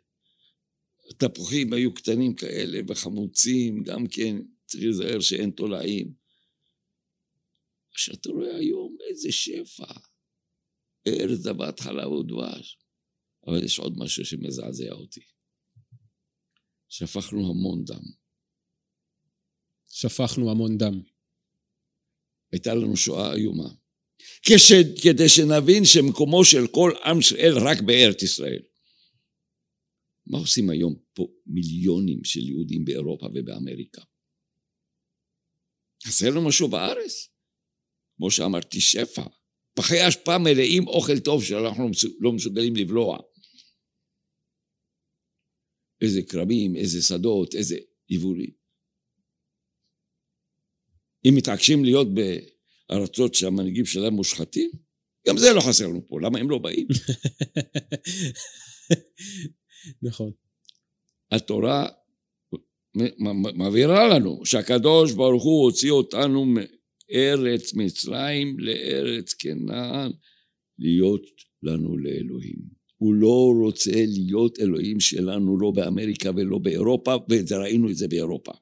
תפוחים 1.18 1.72
היו 1.72 1.94
קטנים 1.94 2.34
כאלה 2.34 2.78
וחמוצים, 2.88 3.82
גם 3.82 4.06
כן 4.06 4.36
צריך 4.66 4.84
להיזהר 4.84 5.20
שאין 5.20 5.50
תולעים. 5.50 6.14
כשאתה 7.94 8.30
רואה 8.30 8.56
היום 8.56 8.96
איזה 9.10 9.32
שפע, 9.32 9.92
ארץ 11.06 11.38
זבת 11.38 11.80
חלב 11.80 12.12
ודבש. 12.12 12.78
אבל 13.46 13.64
יש 13.64 13.78
עוד 13.78 13.98
משהו 13.98 14.24
שמזעזע 14.24 14.92
אותי. 14.92 15.20
שפכנו 16.88 17.50
המון 17.50 17.84
דם. 17.84 18.02
שפכנו 19.88 20.50
המון 20.50 20.78
דם. 20.78 21.02
הייתה 22.52 22.74
לנו 22.74 22.96
שואה 22.96 23.34
איומה. 23.34 23.85
כש, 24.42 24.72
כדי 25.02 25.28
שנבין 25.28 25.84
שמקומו 25.84 26.44
של 26.44 26.66
כל 26.66 26.92
עם 27.04 27.20
ישראל 27.20 27.52
רק 27.58 27.80
בארץ 27.80 28.22
ישראל. 28.22 28.62
מה 30.26 30.38
עושים 30.38 30.70
היום 30.70 30.94
פה 31.14 31.26
מיליונים 31.46 32.24
של 32.24 32.40
יהודים 32.40 32.84
באירופה 32.84 33.26
ובאמריקה? 33.34 34.02
חסר 36.06 36.30
לנו 36.30 36.48
משהו 36.48 36.68
בארץ? 36.68 37.28
כמו 38.16 38.30
שאמרתי, 38.30 38.80
שפע. 38.80 39.24
פחי 39.74 40.08
אשפה 40.08 40.38
מלאים 40.38 40.88
אוכל 40.88 41.18
טוב 41.18 41.44
שאנחנו 41.44 41.90
לא 42.20 42.32
מסוגלים 42.32 42.76
לבלוע. 42.76 43.18
איזה 46.00 46.22
כרמים, 46.22 46.76
איזה 46.76 47.02
שדות, 47.02 47.54
איזה 47.54 47.76
יבולים. 48.08 48.50
אם 51.24 51.34
מתעקשים 51.36 51.84
להיות 51.84 52.06
ב... 52.14 52.20
ארצות 52.90 53.34
שהמנהיגים 53.34 53.86
שלהם 53.86 54.14
מושחתים? 54.14 54.70
גם 55.28 55.36
זה 55.36 55.52
לא 55.52 55.60
חסר 55.60 55.86
לנו 55.86 56.08
פה, 56.08 56.20
למה 56.20 56.38
הם 56.38 56.50
לא 56.50 56.58
באים? 56.58 56.86
נכון. 60.02 60.30
התורה 61.32 61.88
מבהירה 63.54 64.08
לנו 64.08 64.46
שהקדוש 64.46 65.12
ברוך 65.12 65.44
הוא 65.44 65.64
הוציא 65.64 65.90
אותנו 65.90 66.44
מארץ 66.44 67.74
מצרים 67.74 68.58
לארץ 68.58 69.34
כנען 69.34 70.12
להיות 70.78 71.22
לנו 71.62 71.98
לאלוהים. 71.98 72.76
הוא 72.96 73.14
לא 73.14 73.52
רוצה 73.62 74.04
להיות 74.06 74.58
אלוהים 74.60 75.00
שלנו 75.00 75.58
לא 75.58 75.70
באמריקה 75.70 76.30
ולא 76.36 76.58
באירופה, 76.58 77.16
וראינו 77.48 77.90
את 77.90 77.96
זה 77.96 78.08
באירופה. 78.08 78.52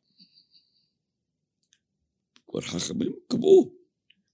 כבר 2.49 2.61
חכמים 2.61 3.13
קבעו 3.29 3.84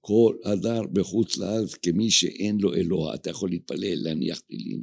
כל 0.01 0.37
הדר 0.45 0.83
בחוץ 0.93 1.37
לארץ 1.37 1.75
כמי 1.75 2.11
שאין 2.11 2.59
לו 2.61 2.75
אלוה, 2.75 3.15
אתה 3.15 3.31
יכול 3.31 3.51
להתפלל, 3.51 3.95
להניח 3.95 4.41
תפילין, 4.41 4.81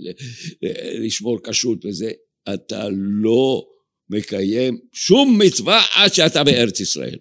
לשמור 0.99 1.39
כשרות 1.43 1.85
וזה, 1.85 2.11
אתה 2.53 2.89
לא 2.91 3.67
מקיים 4.09 4.79
שום 4.93 5.39
מצווה 5.41 5.81
עד 5.95 6.13
שאתה 6.13 6.43
בארץ 6.43 6.79
ישראל. 6.79 7.17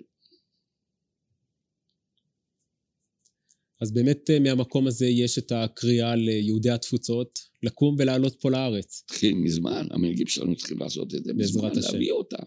אז 3.80 3.92
באמת 3.92 4.30
אה, 4.30 4.38
מהמקום 4.38 4.86
הזה 4.86 5.07
יש 5.07 5.38
את 5.38 5.53
הקריאה 5.53 6.16
ליהודי 6.16 6.70
התפוצות 6.70 7.38
לקום 7.62 7.97
ולעלות 7.99 8.36
פה 8.40 8.51
לארץ. 8.51 9.03
התחיל 9.05 9.34
מזמן, 9.34 9.86
המנהיגים 9.90 10.26
שלנו 10.26 10.57
צריכים 10.57 10.78
לעשות 10.78 11.14
את 11.14 11.24
זה 11.24 11.32
מזמן, 11.34 11.70
להביא 11.74 12.12
אותם. 12.12 12.47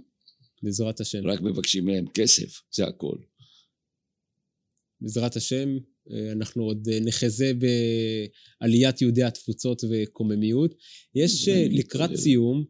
בעזרת 0.63 0.99
השם. 0.99 1.27
רק 1.27 1.41
מבקשים 1.41 1.85
מהם 1.85 2.05
כסף, 2.13 2.61
זה 2.71 2.87
הכל. 2.87 3.15
בעזרת 5.01 5.35
השם, 5.35 5.77
אה, 6.11 6.31
אנחנו 6.31 6.63
עוד 6.63 6.87
אה, 6.91 6.99
נחזה 6.99 7.51
בעליית 8.61 9.01
יהודי 9.01 9.23
התפוצות 9.23 9.83
וקוממיות. 9.89 10.75
יש 11.15 11.47
אה, 11.47 11.67
לקראת 11.69 12.15
סיום, 12.15 12.65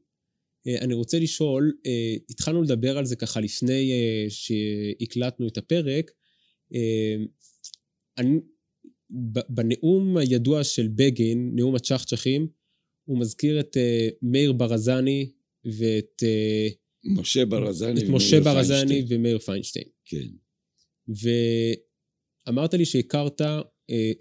אני 0.82 0.94
רוצה 0.94 1.20
לשאול, 1.20 1.74
התחלנו 2.30 2.64
לדבר 2.64 2.98
על 2.98 3.06
זה 3.06 3.16
ככה 3.16 3.40
לפני 3.40 3.92
שהקלטנו 4.30 5.48
את 5.48 5.58
הפרק. 5.58 6.12
אני, 8.18 8.40
בנאום 9.50 10.18
הידוע 10.18 10.64
של 10.64 10.88
בגין, 10.88 11.52
נאום 11.56 11.76
הצ'חצ'חים, 11.76 12.48
הוא 13.06 13.20
מזכיר 13.20 13.60
את 13.60 13.78
מאיר 14.22 14.52
ברזני 14.52 15.32
ואת... 15.66 16.24
משה 17.06 17.46
ברזני 17.46 18.04
את 18.04 18.10
משה 18.10 18.40
ברזני 18.40 19.06
ומאיר 19.10 19.40
פיינשטיין. 19.40 19.88
כן. 20.06 20.28
אמרת 22.50 22.74
לי 22.74 22.86
שהכרת 22.86 23.42
אה, 23.42 23.62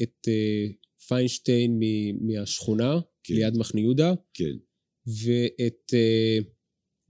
את 0.02 0.28
אה, 0.28 0.66
פיינשטיין 1.08 1.80
מהשכונה, 2.20 3.00
כן. 3.24 3.34
ליד 3.34 3.56
מחנה 3.56 3.80
יהודה, 3.80 4.14
כן. 4.34 4.56
ואת 5.06 5.94
אה, 5.94 6.38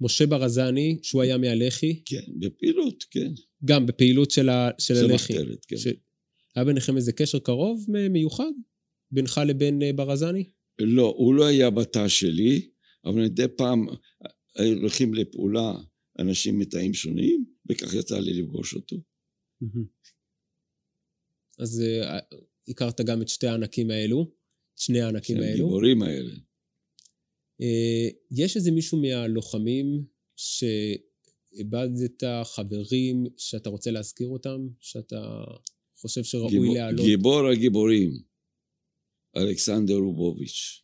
משה 0.01 0.27
ברזני, 0.27 0.99
שהוא 1.03 1.23
היה 1.23 1.39
מהלח"י. 1.39 2.03
כן, 2.05 2.23
בפעילות, 2.39 3.05
כן. 3.11 3.33
גם 3.65 3.87
בפעילות 3.87 4.31
של, 4.31 4.49
ה, 4.49 4.71
של 4.79 4.95
הלח"י. 4.95 5.09
זה 5.09 5.15
מחתרת, 5.15 5.65
כן. 5.69 5.77
ש... 5.77 5.87
היה 6.57 6.65
ביניכם 6.65 6.97
איזה 6.97 7.13
קשר 7.13 7.39
קרוב 7.39 7.87
מיוחד? 8.11 8.53
בינך 9.11 9.41
לבין 9.47 9.83
ברזני? 9.97 10.45
לא, 10.79 11.15
הוא 11.17 11.35
לא 11.35 11.47
היה 11.47 11.71
בתא 11.71 12.09
שלי, 12.09 12.71
אבל 13.05 13.23
מדי 13.23 13.45
פעם 13.57 13.87
היו 14.57 14.79
הולכים 14.79 15.15
לפעולה 15.15 15.73
אנשים 16.19 16.59
מתאים 16.59 16.95
שונים, 16.95 17.45
וכך 17.71 17.95
יצא 17.95 18.19
לי 18.19 18.43
לפגוש 18.43 18.75
אותו. 18.75 18.97
אז 21.59 21.83
uh, 21.83 22.37
הכרת 22.69 23.01
גם 23.01 23.23
את 23.23 23.29
שתי 23.29 23.47
הענקים 23.47 23.91
האלו, 23.91 24.23
את 24.75 24.79
שני 24.79 25.01
הענקים 25.01 25.37
האלו. 25.37 25.53
הגיבורים 25.53 26.03
האלה. 26.03 26.35
Uh, 27.63 28.15
יש 28.31 28.57
איזה 28.57 28.71
מישהו 28.71 28.99
מהלוחמים 29.03 30.05
שאיבדת 30.37 32.23
חברים 32.45 33.27
שאתה 33.37 33.71
רוצה 33.71 33.91
להזכיר 33.91 34.29
אותם? 34.29 34.69
שאתה 34.81 35.45
חושב 35.97 36.25
שראוי 36.25 36.51
גיבור, 36.51 36.75
להעלות? 36.75 37.07
גיבור 37.07 37.49
הגיבורים, 37.49 38.23
אלכסנדר 39.37 39.95
רובוביץ'. 39.95 40.83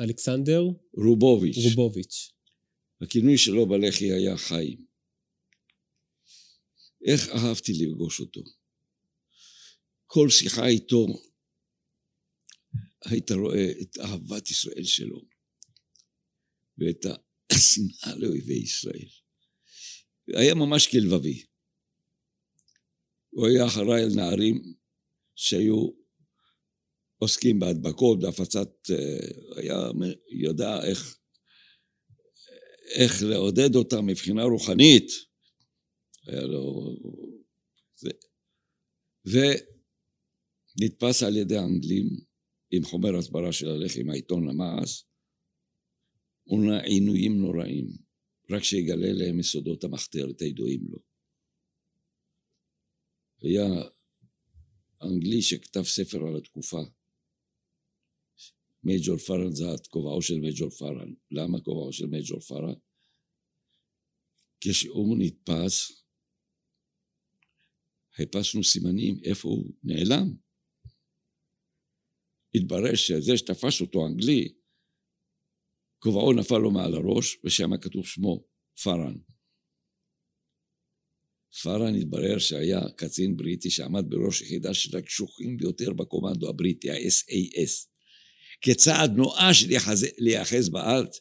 אלכסנדר? 0.00 0.62
רובוביץ'. 0.96 1.56
רובוביץ'. 1.64 2.32
הכינוי 3.00 3.38
שלו 3.38 3.66
בלח"י 3.66 4.12
היה 4.12 4.36
חיים. 4.36 4.84
איך 7.04 7.28
אהבתי 7.28 7.72
לפגוש 7.72 8.20
אותו. 8.20 8.40
כל 10.14 10.30
שיחה 10.30 10.66
איתו 10.66 11.06
היית 13.04 13.30
רואה 13.30 13.70
את 13.82 13.98
אהבת 13.98 14.50
ישראל 14.50 14.84
שלו 14.84 15.20
ואת 16.78 17.06
השנאה 17.52 18.16
לאויבי 18.16 18.62
ישראל. 18.62 19.08
היה 20.28 20.54
ממש 20.54 20.86
כלבבי. 20.86 21.44
הוא 23.30 23.46
היה 23.46 23.66
אחראי 23.66 24.02
על 24.02 24.08
נערים 24.16 24.74
שהיו 25.34 25.90
עוסקים 27.18 27.60
בהדבקות, 27.60 28.20
בהפצת... 28.20 28.68
אה, 28.90 29.56
היה 29.56 29.80
יודע 30.42 30.84
איך, 30.84 31.18
איך 32.94 33.22
לעודד 33.22 33.74
אותם 33.74 34.06
מבחינה 34.06 34.42
רוחנית. 34.42 35.06
היה 36.26 36.42
לו... 36.42 36.96
זה. 39.24 39.71
ונתפס 40.76 41.22
על 41.22 41.36
ידי 41.36 41.56
האנגלים 41.56 42.08
עם 42.70 42.84
חומר 42.84 43.16
הסברה 43.18 43.52
של 43.52 43.68
הלחם, 43.68 44.10
העיתון 44.10 44.48
למעש, 44.48 45.02
עינויים 46.84 47.38
נוראים, 47.38 47.86
רק 48.50 48.62
שיגלה 48.62 49.12
להם 49.12 49.40
יסודות 49.40 49.84
המחתרת 49.84 50.40
הידועים 50.40 50.80
לו. 50.88 50.98
היה 53.42 53.66
אנגלי 55.02 55.42
שכתב 55.42 55.82
ספר 55.82 56.26
על 56.26 56.36
התקופה. 56.36 56.82
מייג'ור 58.84 59.16
פארן 59.16 59.52
זה 59.52 59.64
כובעו 59.90 60.22
של 60.22 60.40
מייג'ור 60.40 60.70
פארן. 60.70 61.14
למה 61.30 61.60
כובעו 61.60 61.92
של 61.92 62.06
מייג'ור 62.06 62.40
פארן? 62.40 62.74
כשהוא 64.60 65.16
נתפס, 65.18 65.92
חיפשנו 68.14 68.64
סימנים 68.64 69.20
איפה 69.24 69.48
הוא 69.48 69.72
נעלם. 69.84 70.41
התברר 72.54 72.94
שזה 72.94 73.36
שתפס 73.36 73.80
אותו 73.80 74.06
אנגלי, 74.06 74.52
כובעו 75.98 76.32
נפל 76.32 76.58
לו 76.58 76.70
מעל 76.70 76.94
הראש, 76.94 77.38
ושם 77.44 77.76
כתוב 77.76 78.06
שמו, 78.06 78.44
פארן. 78.82 79.14
פארן 81.62 81.94
התברר 81.94 82.38
שהיה 82.38 82.80
קצין 82.96 83.36
בריטי 83.36 83.70
שעמד 83.70 84.04
בראש 84.08 84.40
יחידה 84.40 84.74
של 84.74 84.96
הקשוחים 84.96 85.56
ביותר 85.56 85.92
בקומנדו 85.92 86.48
הבריטי, 86.48 86.90
ה-SAS. 86.90 87.88
כצעד 88.60 89.10
נואש 89.16 89.64
להיאחז 90.18 90.68
בארץ, 90.68 91.20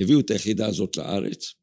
הביאו 0.00 0.20
את 0.20 0.30
היחידה 0.30 0.66
הזאת 0.66 0.96
לארץ. 0.96 1.54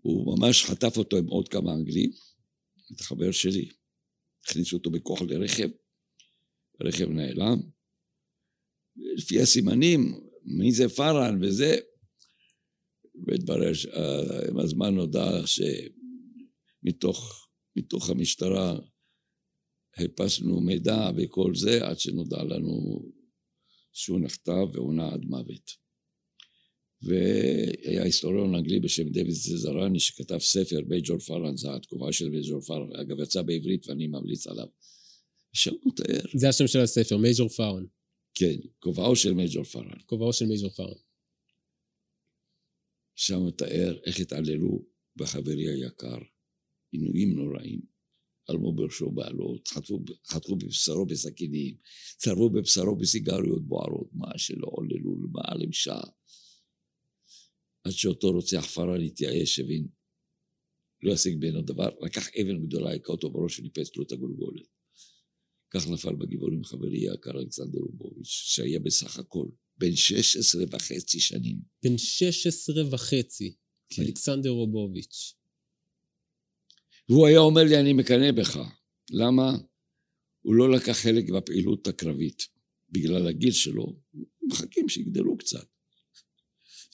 הוא 0.00 0.38
ממש 0.38 0.64
חטף 0.64 0.96
אותו 0.96 1.16
עם 1.16 1.26
עוד 1.26 1.48
כמה 1.48 1.72
אנגלים, 1.72 2.10
את 2.94 3.00
החבר 3.00 3.32
שלי. 3.32 3.70
הכניסו 4.46 4.76
אותו 4.76 4.90
בכוח 4.90 5.22
לרכב, 5.22 5.68
הרכב 6.80 7.08
נעלם. 7.08 7.58
לפי 8.96 9.40
הסימנים, 9.40 10.20
מי 10.44 10.72
זה 10.72 10.88
פארן 10.88 11.42
וזה, 11.42 11.76
והתברר 13.26 13.72
שעם 13.72 14.58
הזמן 14.58 14.94
נודע 14.94 15.30
שמתוך 15.46 17.48
מתוך 17.76 18.10
המשטרה 18.10 18.78
חיפשנו 19.98 20.60
מידע 20.60 21.10
וכל 21.16 21.54
זה 21.54 21.86
עד 21.86 21.98
שנודע 21.98 22.42
לנו 22.42 23.02
שהוא 23.92 24.20
נחטף 24.20 24.66
ועונה 24.72 25.12
עד 25.12 25.24
מוות. 25.24 25.85
והיה 27.02 28.02
היסטוריון 28.02 28.54
אנגלי 28.54 28.80
בשם 28.80 29.08
דיוויד 29.08 29.30
צזרני 29.30 30.00
שכתב 30.00 30.38
ספר 30.38 30.80
מייג'ור 30.86 31.18
פארן, 31.18 31.56
זו 31.56 31.74
התקופה 31.74 32.12
של 32.12 32.30
מייג'ור 32.30 32.60
פארן, 32.60 32.96
אגב 32.96 33.20
יצא 33.20 33.42
בעברית 33.42 33.88
ואני 33.88 34.06
ממליץ 34.06 34.46
עליו. 34.46 34.66
שם 35.52 35.70
הוא 35.70 35.92
מתאר. 35.92 36.20
זה 36.34 36.48
השם 36.48 36.66
של 36.66 36.80
הספר, 36.80 37.16
מייג'ור 37.16 37.48
פארן. 37.48 37.84
כן, 38.34 38.56
כובעו 38.78 39.16
של 39.16 39.34
מייג'ור 39.34 39.64
פארן. 39.64 39.98
כובעו 40.06 40.32
של 40.32 40.46
מייג'ור 40.46 40.70
פארן. 40.70 40.98
שם 43.14 43.36
הוא 43.36 43.48
מתאר 43.48 43.98
איך 44.06 44.20
התעללו 44.20 44.84
בחברי 45.16 45.68
היקר, 45.68 46.18
עינויים 46.92 47.36
נוראים, 47.36 47.80
עלמו 48.48 48.72
בראשו 48.72 49.10
בעלות, 49.10 49.68
חטפו, 49.68 50.00
חטפו 50.26 50.56
בבשרו 50.56 51.06
בסכינים, 51.06 51.74
צרבו 52.16 52.50
בבשרו 52.50 52.96
בסיגריות 52.96 53.68
בוערות, 53.68 54.08
מה 54.12 54.38
שלא 54.38 54.66
עוללו 54.70 55.16
למעלה 55.22 55.66
משעה. 55.66 56.08
עד 57.86 57.92
שאותו 57.92 58.30
רוצח 58.30 58.66
פארן 58.74 59.00
התייאש, 59.00 59.58
הבין, 59.58 59.86
לא 61.02 61.12
ישיג 61.12 61.40
בעינו 61.40 61.62
דבר, 61.62 61.88
לקח 62.00 62.28
אבן 62.28 62.66
גדולה, 62.66 62.90
היכה 62.90 63.12
אותו 63.12 63.30
בראש 63.30 63.58
וניפץ 63.58 63.96
לו 63.96 64.02
את 64.02 64.12
הגולגולת. 64.12 64.66
כך 65.70 65.88
נפל 65.88 66.14
בגיבורים 66.14 66.64
חברי 66.64 67.10
היקר 67.10 67.30
אלכסנדר 67.30 67.78
רובוביץ', 67.78 68.26
שהיה 68.26 68.78
בסך 68.78 69.18
הכל 69.18 69.46
בן 69.78 69.96
16 69.96 70.64
וחצי 70.70 71.20
שנים. 71.20 71.58
בן 71.82 71.98
16 71.98 72.94
וחצי, 72.94 73.54
כן. 73.88 74.02
אלכסנדר 74.02 74.50
רובוביץ'. 74.50 75.34
והוא 77.08 77.26
היה 77.26 77.38
אומר 77.38 77.62
לי, 77.64 77.80
אני 77.80 77.92
מקנא 77.92 78.32
בך. 78.32 78.58
למה? 79.10 79.58
הוא 80.42 80.54
לא 80.54 80.70
לקח 80.70 80.92
חלק 80.92 81.30
בפעילות 81.30 81.86
הקרבית. 81.86 82.42
בגלל 82.90 83.26
הגיל 83.26 83.52
שלו, 83.52 84.00
מחכים 84.42 84.88
שיגדלו 84.88 85.36
קצת. 85.38 85.75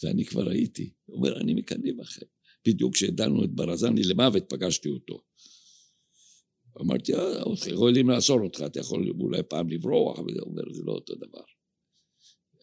ואני 0.02 0.24
כבר 0.24 0.48
הייתי. 0.48 0.92
הוא 1.04 1.16
אומר, 1.16 1.40
אני 1.40 1.54
מקנא 1.54 1.92
בכם. 1.98 2.26
בדיוק 2.66 2.94
כשהדלנו 2.94 3.44
את 3.44 3.50
ברזני 3.50 4.02
למוות, 4.02 4.44
פגשתי 4.48 4.88
אותו. 4.88 5.24
אמרתי, 6.80 7.14
אה, 7.14 7.42
יכולים 7.72 8.10
לאסור 8.10 8.40
אותך, 8.40 8.62
אתה 8.66 8.80
יכול 8.80 9.12
אולי 9.20 9.42
פעם 9.42 9.68
לברוח, 9.68 10.18
הוא 10.18 10.28
אומר, 10.40 10.62
זה 10.72 10.82
לא 10.82 10.92
אותו 10.92 11.14
דבר. 11.14 11.44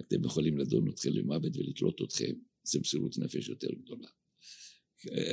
אתם 0.01 0.25
יכולים 0.25 0.57
לדון 0.57 0.89
אתכם 0.89 1.09
למוות 1.13 1.57
ולתלות 1.57 2.01
אתכם, 2.01 2.33
זה 2.63 2.79
מסירות 2.79 3.17
נפש 3.17 3.49
יותר 3.49 3.67
גדולה. 3.71 4.07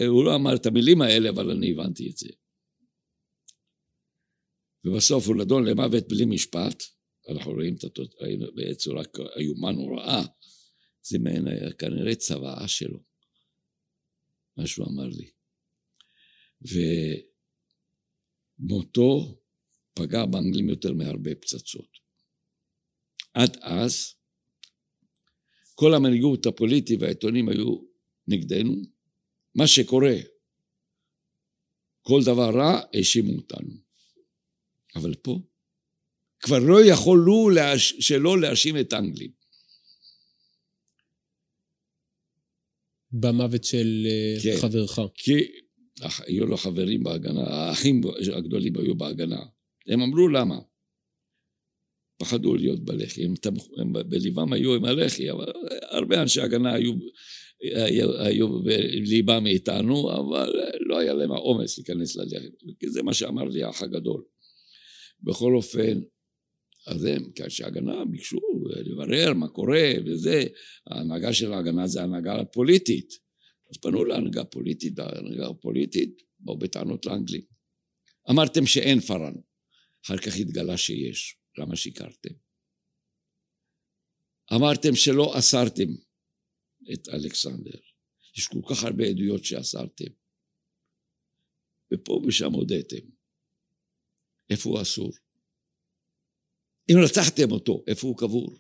הוא 0.08 0.24
לא 0.24 0.34
אמר 0.34 0.54
את 0.56 0.66
המילים 0.66 1.02
האלה, 1.02 1.30
אבל 1.30 1.50
אני 1.50 1.70
הבנתי 1.70 2.10
את 2.10 2.16
זה. 2.16 2.28
ובסוף 4.84 5.26
הוא 5.26 5.36
לדון 5.36 5.64
למוות 5.64 6.08
בלי 6.08 6.24
משפט, 6.24 6.82
אנחנו 7.28 7.52
רואים 7.52 7.74
את 7.74 7.84
התוצאה 7.84 8.28
בצורה 8.54 9.02
איומה 9.36 9.72
נוראה, 9.72 10.24
זה 11.08 11.18
מעין 11.18 11.44
כנראה 11.78 12.14
צוואה 12.14 12.68
שלו, 12.68 13.02
מה 14.56 14.66
שהוא 14.66 14.86
אמר 14.86 15.06
לי. 15.06 15.30
ומותו 18.60 19.40
פגע 19.94 20.26
באנגלים 20.26 20.68
יותר 20.68 20.92
מהרבה 20.92 21.34
פצצות. 21.34 21.88
עד 23.34 23.56
אז 23.60 24.14
כל 25.74 25.94
המנהיגות 25.94 26.46
הפוליטית 26.46 27.00
והעיתונים 27.00 27.48
היו 27.48 27.78
נגדנו. 28.28 28.74
מה 29.54 29.66
שקורה, 29.66 30.14
כל 32.02 32.20
דבר 32.24 32.50
רע, 32.54 32.80
האשימו 32.92 33.32
אותנו. 33.36 33.74
אבל 34.96 35.14
פה 35.14 35.40
כבר 36.40 36.58
לא 36.58 36.78
יכולו 36.84 37.50
להש... 37.50 37.94
שלא 38.00 38.40
להאשים 38.40 38.78
את 38.80 38.92
האנגלים. 38.92 39.35
במוות 43.20 43.64
של 43.64 44.06
אה, 44.06 44.36
כן, 44.42 44.56
חברך. 44.60 44.98
כי 45.14 45.32
היו 46.26 46.46
לו 46.46 46.56
חברים 46.56 47.02
בהגנה, 47.02 47.40
האחים 47.40 48.00
הגדולים 48.36 48.76
היו 48.76 48.94
בהגנה. 48.94 49.42
הם 49.88 50.00
אמרו 50.00 50.28
למה. 50.28 50.58
פחדו 52.18 52.54
להיות 52.54 52.84
בלח"י, 52.84 53.24
הם, 53.24 53.34
הם 53.80 53.92
בליבם 54.08 54.52
היו 54.52 54.74
עם 54.74 54.84
הלח"י, 54.84 55.30
אבל 55.30 55.52
הרבה 55.90 56.22
אנשי 56.22 56.40
הגנה 56.40 56.74
היו, 56.74 56.92
היו, 57.60 58.20
היו 58.22 58.62
בליבם 58.62 59.44
מאיתנו, 59.44 60.12
אבל 60.12 60.52
לא 60.80 60.98
היה 60.98 61.12
להם 61.12 61.32
האומץ 61.32 61.78
להיכנס 61.78 62.16
ללח"י, 62.16 62.48
כי 62.80 62.90
זה 62.90 63.02
מה 63.02 63.14
שאמר 63.14 63.44
לי 63.44 63.62
האח 63.62 63.82
הגדול. 63.82 64.22
בכל 65.22 65.54
אופן, 65.54 66.00
אז 66.86 67.04
הם, 67.04 67.32
כאנשי 67.34 67.64
הגנה, 67.64 68.04
ביקשו 68.04 68.38
לברר 68.84 69.34
מה 69.34 69.48
קורה 69.48 69.92
וזה, 70.06 70.44
ההנהגה 70.86 71.32
של 71.32 71.52
ההגנה 71.52 71.86
זה 71.86 72.00
ההנהגה 72.00 72.40
הפוליטית. 72.40 73.08
אז 73.70 73.76
פנו 73.82 74.04
להנהגה 74.04 74.44
פוליטית, 74.44 74.98
ההנהגה 74.98 75.48
הפוליטית 75.48 76.22
באו 76.38 76.58
בטענות 76.58 77.06
לאנגלים. 77.06 77.42
אמרתם 78.30 78.66
שאין 78.66 79.00
פארן, 79.00 79.34
אחר 80.04 80.16
כך 80.16 80.36
התגלה 80.40 80.76
שיש. 80.76 81.38
למה 81.58 81.76
שיקרתם? 81.76 82.34
אמרתם 84.56 84.94
שלא 84.94 85.38
אסרתם 85.38 85.88
את 86.92 87.08
אלכסנדר. 87.08 87.78
יש 88.36 88.46
כל 88.46 88.60
כך 88.70 88.84
הרבה 88.84 89.04
עדויות 89.04 89.44
שאסרתם. 89.44 90.12
ופה 91.94 92.22
ושם 92.26 92.52
הודיתם. 92.52 93.06
איפה 94.50 94.70
הוא 94.70 94.82
אסור? 94.82 95.10
אם 96.90 96.96
רצחתם 97.04 97.50
אותו, 97.52 97.84
איפה 97.86 98.06
הוא 98.06 98.18
קבור? 98.18 98.58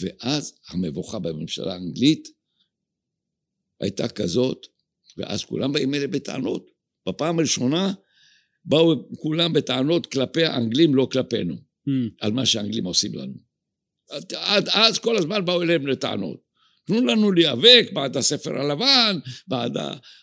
ואז 0.00 0.58
המבוכה 0.68 1.18
בממשלה 1.18 1.72
האנגלית 1.72 2.28
הייתה 3.80 4.08
כזאת, 4.08 4.66
ואז 5.16 5.44
כולם 5.44 5.72
באים 5.72 5.94
אלה 5.94 6.06
בטענות. 6.06 6.70
בפעם 7.08 7.38
הראשונה 7.38 7.92
באו 8.64 9.08
כולם 9.16 9.52
בטענות 9.52 10.06
כלפי 10.06 10.44
האנגלים, 10.44 10.94
לא 10.94 11.08
כלפינו, 11.12 11.54
Mm. 11.88 11.90
על 12.20 12.32
מה 12.32 12.46
שהאנגלים 12.46 12.84
עושים 12.84 13.14
לנו. 13.14 13.34
עד, 14.34 14.68
אז 14.68 14.98
כל 14.98 15.16
הזמן 15.16 15.44
באו 15.44 15.62
אליהם 15.62 15.86
לטענות. 15.86 16.47
תנו 16.88 17.06
לנו 17.06 17.32
להיאבק 17.32 17.84
בעד 17.92 18.16
הספר 18.16 18.60
הלבן, 18.60 19.18
בעד 19.48 19.76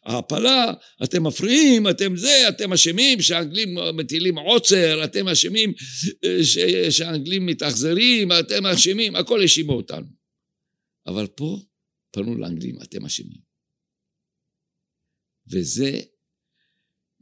ההעפלה, 0.06 0.74
אתם 1.04 1.28
מפריעים, 1.28 1.90
אתם 1.90 2.16
זה, 2.18 2.50
אתם 2.50 2.74
אשמים 2.74 3.22
שהאנגלים 3.22 3.78
מטילים 3.94 4.38
עוצר, 4.38 5.04
אתם 5.04 5.28
אשמים 5.28 5.74
אה, 6.26 6.44
ש- 6.44 6.98
שהאנגלים 6.98 7.46
מתאכזרים, 7.46 8.32
אתם 8.40 8.66
אשמים, 8.66 9.16
הכל 9.16 9.42
האשימו 9.42 9.74
אותנו. 9.74 10.08
אבל 11.08 11.28
פה 11.28 11.60
פנו 12.12 12.38
לאנגלים, 12.38 12.82
אתם 12.82 13.06
אשמים. 13.06 13.38
וזה 15.52 16.02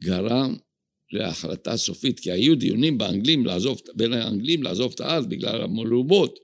גרם 0.02 0.56
להחלטה 1.12 1.76
סופית, 1.76 2.20
כי 2.20 2.32
היו 2.32 2.54
דיונים 2.56 2.98
באנגלים 2.98 3.46
לעזוב, 3.46 3.80
בין 3.94 4.12
האנגלים 4.12 4.62
לעזוב 4.62 4.92
את 4.94 5.00
הארץ 5.00 5.24
בגלל 5.28 5.62
המלומות, 5.62 6.43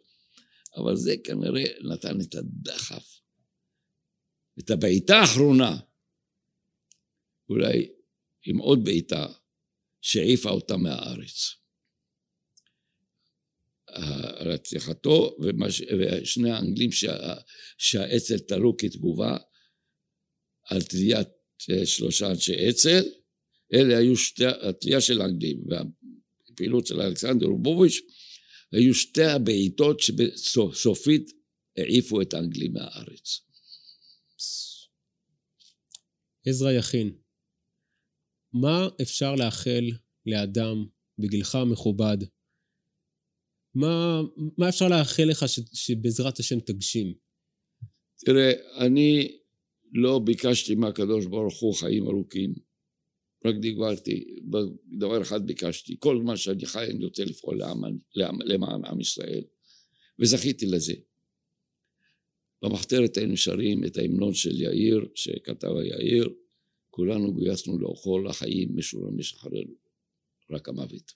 אבל 0.76 0.96
זה 0.96 1.14
כנראה 1.24 1.64
נתן 1.92 2.20
את 2.20 2.34
הדחף, 2.34 3.20
את 4.58 4.70
הבעיטה 4.70 5.16
האחרונה, 5.16 5.76
אולי 7.48 7.92
עם 8.46 8.58
עוד 8.58 8.84
בעיטה 8.84 9.26
שהעיפה 10.00 10.50
אותה 10.50 10.76
מהארץ. 10.76 11.60
רציחתו 14.40 15.36
ומש... 15.42 15.82
ושני 15.98 16.50
האנגלים 16.50 16.92
שה... 16.92 17.34
שהאצ"ל 17.78 18.38
תלו 18.38 18.76
כתגובה 18.76 19.36
על 20.64 20.82
תליית 20.82 21.28
אה, 21.70 21.86
שלושה 21.86 22.30
אנשי 22.30 22.70
אצ"ל, 22.70 23.02
אלה 23.74 23.98
היו 23.98 24.16
שתי, 24.16 24.46
התלייה 24.46 25.00
של 25.00 25.20
האנגלים 25.20 25.62
והפעילות 25.68 26.86
של 26.86 27.00
אלכסנדר 27.00 27.46
רובוביץ' 27.46 28.00
היו 28.72 28.94
שתי 28.94 29.24
הבעיטות 29.24 30.00
שבסופית 30.00 31.30
העיפו 31.76 32.22
את 32.22 32.34
האנגלים 32.34 32.72
מהארץ. 32.72 33.40
עזרא 36.46 36.70
יכין, 36.70 37.16
מה 38.52 38.88
אפשר 39.02 39.34
לאחל 39.34 39.84
לאדם 40.26 40.86
בגילך 41.18 41.54
המכובד? 41.54 42.16
מה, 43.74 44.20
מה 44.58 44.68
אפשר 44.68 44.88
לאחל 44.88 45.22
לך 45.30 45.48
ש, 45.48 45.60
שבעזרת 45.72 46.38
השם 46.38 46.60
תגשים? 46.60 47.14
תראה, 48.26 48.52
אני 48.86 49.38
לא 49.92 50.20
ביקשתי 50.24 50.74
מהקדוש 50.74 51.26
ברוך 51.26 51.60
הוא 51.60 51.74
חיים 51.74 52.06
ארוכים, 52.06 52.54
רק 53.44 53.54
דיברתי, 53.54 54.36
דבר 54.98 55.22
אחד 55.22 55.46
ביקשתי, 55.46 55.96
כל 55.98 56.16
מה 56.16 56.36
שאני 56.36 56.66
חי 56.66 56.86
אני 56.90 57.04
רוצה 57.04 57.24
לפעול 57.24 57.62
למען, 57.62 57.98
למען 58.44 58.84
עם 58.84 59.00
ישראל, 59.00 59.44
וזכיתי 60.18 60.66
לזה. 60.66 60.94
במחתרת 62.62 63.16
היינו 63.16 63.36
שרים 63.36 63.84
את 63.84 63.96
ההמנון 63.96 64.34
של 64.34 64.60
יאיר, 64.60 65.08
שכתב 65.14 65.68
יאיר, 65.84 66.28
כולנו 66.90 67.34
גויסנו 67.34 67.78
לאוכו 67.78 68.18
לחיים 68.18 68.76
משורר 68.76 69.10
משחרר 69.10 69.62
רק 70.50 70.68
המוות. 70.68 71.12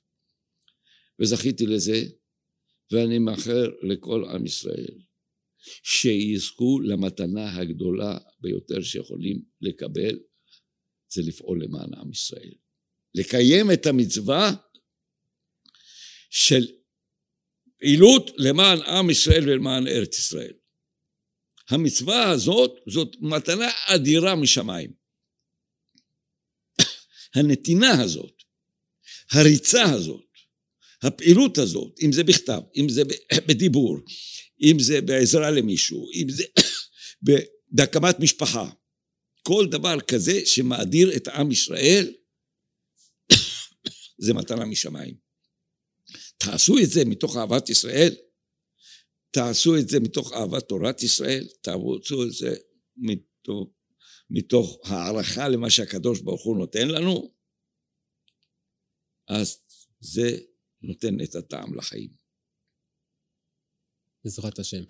וזכיתי 1.21 1.67
לזה, 1.67 2.03
ואני 2.91 3.19
מאחר 3.19 3.71
לכל 3.83 4.25
עם 4.25 4.47
ישראל 4.47 4.99
שיזכו 5.83 6.81
למתנה 6.81 7.57
הגדולה 7.57 8.19
ביותר 8.41 8.81
שיכולים 8.81 9.43
לקבל, 9.61 10.19
זה 11.13 11.23
לפעול 11.23 11.65
למען 11.65 11.95
עם 11.95 12.11
ישראל. 12.11 12.55
לקיים 13.15 13.73
את 13.73 13.87
המצווה 13.87 14.53
של 16.31 16.67
פעילות 17.79 18.31
למען 18.37 18.83
עם 18.83 19.11
ישראל 19.11 19.49
ולמען 19.49 19.87
ארץ 19.89 20.19
ישראל. 20.19 20.53
המצווה 21.71 22.31
הזאת 22.31 22.73
זאת 22.89 23.17
מתנה 23.21 23.69
אדירה 23.87 24.35
משמיים. 24.37 24.93
הנתינה 27.35 28.03
הזאת, 28.03 28.43
הריצה 29.31 29.83
הזאת, 29.83 30.25
הפעילות 31.03 31.59
הזאת, 31.59 31.99
אם 32.03 32.13
זה 32.13 32.25
בכתב, 32.25 32.61
אם 32.77 32.89
זה 32.89 33.03
בדיבור, 33.49 33.99
אם 34.63 34.77
זה 34.79 35.01
בעזרה 35.01 35.51
למישהו, 35.51 36.09
אם 36.15 36.27
זה 36.29 36.45
בהקמת 37.77 38.21
משפחה, 38.21 38.71
כל 39.49 39.67
דבר 39.71 40.01
כזה 40.01 40.47
שמאדיר 40.47 41.17
את 41.17 41.29
עם 41.29 41.51
ישראל, 41.51 42.15
זה 44.19 44.35
מתנה 44.35 44.65
משמיים. 44.65 45.17
תעשו 46.39 46.75
את 46.85 46.91
זה 46.91 47.01
מתוך 47.05 47.37
אהבת 47.37 47.69
ישראל, 47.69 48.15
תעשו 49.31 49.77
את 49.81 49.89
זה 49.89 50.01
מתוך 50.01 50.33
אהבת 50.33 50.69
תורת 50.69 51.03
ישראל, 51.03 51.49
תעשו 51.61 52.25
את 52.27 52.33
זה 52.33 52.57
מתוך, 52.97 53.69
מתוך 54.31 54.81
הערכה 54.85 55.49
למה 55.49 55.71
שהקדוש 55.71 56.21
ברוך 56.21 56.45
הוא 56.45 56.59
נותן 56.59 56.89
לנו, 56.89 57.35
אז 59.29 59.61
זה 60.01 60.39
נותן 60.83 61.21
את 61.25 61.35
הטעם 61.35 61.75
לחיים. 61.75 62.11
בעזרת 64.25 64.59
השם. 64.59 64.83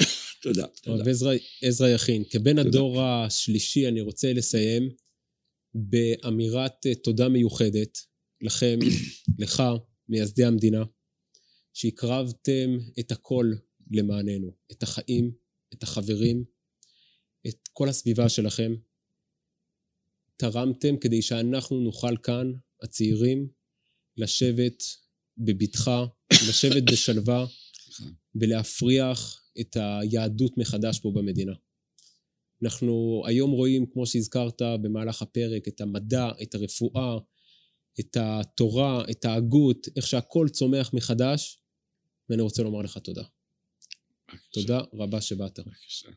תודה. 0.44 0.66
הרב 0.86 1.08
עזרא, 1.08 1.34
עזרא 1.62 1.88
יכין, 1.88 2.24
כבן 2.30 2.56
תודה. 2.56 2.68
הדור 2.68 3.02
השלישי 3.02 3.88
אני 3.88 4.00
רוצה 4.00 4.32
לסיים 4.32 4.90
באמירת 5.74 6.86
אה, 6.86 6.94
תודה 6.94 7.28
מיוחדת 7.28 7.98
לכם, 8.40 8.78
לך, 9.38 9.62
מייסדי 10.08 10.44
המדינה, 10.44 10.84
שהקרבתם 11.74 12.78
את 13.00 13.12
הכל 13.12 13.52
למעננו, 13.90 14.56
את 14.72 14.82
החיים, 14.82 15.32
את 15.72 15.82
החברים, 15.82 16.44
את 17.48 17.68
כל 17.72 17.88
הסביבה 17.88 18.28
שלכם. 18.28 18.74
תרמתם 20.36 20.96
כדי 20.96 21.22
שאנחנו 21.22 21.80
נוכל 21.80 22.16
כאן, 22.22 22.52
הצעירים, 22.82 23.48
לשבת 24.16 24.82
בבטחה, 25.38 26.04
לשבת 26.48 26.82
בשלווה 26.92 27.46
ולהפריח 28.34 29.43
את 29.60 29.76
היהדות 29.80 30.58
מחדש 30.58 31.00
פה 31.00 31.12
במדינה. 31.14 31.52
אנחנו 32.62 33.22
היום 33.26 33.50
רואים, 33.50 33.86
כמו 33.86 34.06
שהזכרת 34.06 34.62
במהלך 34.82 35.22
הפרק, 35.22 35.68
את 35.68 35.80
המדע, 35.80 36.28
את 36.42 36.54
הרפואה, 36.54 37.18
את 38.00 38.16
התורה, 38.20 39.04
את 39.10 39.24
ההגות, 39.24 39.88
איך 39.96 40.06
שהכל 40.06 40.48
צומח 40.48 40.90
מחדש, 40.94 41.58
ואני 42.30 42.42
רוצה 42.42 42.62
לומר 42.62 42.82
לך 42.82 42.98
תודה. 42.98 43.22
תודה 44.52 44.80
רבה 44.92 45.20
שבאת. 45.20 45.58
בבקשה. 45.58 46.08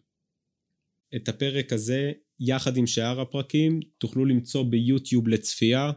את 1.16 1.30
הפרק 1.30 1.74
הזה, 1.74 2.12
יחד 2.40 2.78
עם 2.78 2.88
שאר 2.88 3.22
הפרקים, 3.22 3.80
תוכלו 3.98 4.26
למצוא 4.26 4.64
ביוטיוב 4.64 5.28
לצפייה 5.28 5.92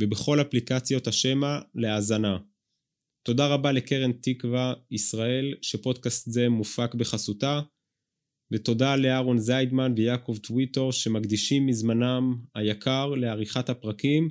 ובכל 0.00 0.40
אפליקציות 0.40 1.06
השמע 1.06 1.58
להאזנה. 1.74 2.38
תודה 3.24 3.46
רבה 3.46 3.72
לקרן 3.72 4.12
תקווה 4.12 4.74
ישראל, 4.90 5.54
שפודקאסט 5.62 6.30
זה 6.30 6.48
מופק 6.48 6.94
בחסותה, 6.94 7.60
ותודה 8.52 8.96
לאהרון 8.96 9.38
זיידמן 9.38 9.92
ויעקב 9.96 10.36
טוויטור 10.42 10.92
שמקדישים 10.92 11.66
מזמנם 11.66 12.36
היקר 12.54 13.06
לעריכת 13.06 13.68
הפרקים, 13.68 14.28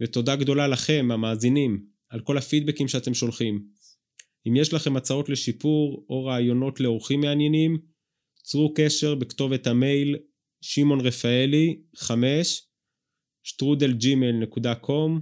ותודה 0.00 0.36
גדולה 0.36 0.68
לכם, 0.68 1.08
המאזינים, 1.12 1.86
על 2.08 2.20
כל 2.20 2.38
הפידבקים 2.38 2.88
שאתם 2.88 3.14
שולחים. 3.14 3.66
אם 4.48 4.56
יש 4.56 4.74
לכם 4.74 4.96
הצעות 4.96 5.28
לשיפור 5.28 6.06
או 6.08 6.24
רעיונות 6.24 6.80
לאורחים 6.80 7.20
מעניינים, 7.20 7.78
צרו 8.42 8.74
קשר 8.74 9.14
בכתובת 9.14 9.66
המייל 9.66 10.16
שמעון 10.60 11.00
רפאלי 11.00 11.82
5 11.96 12.68
שטרודלג'ימל.קום 13.42 15.20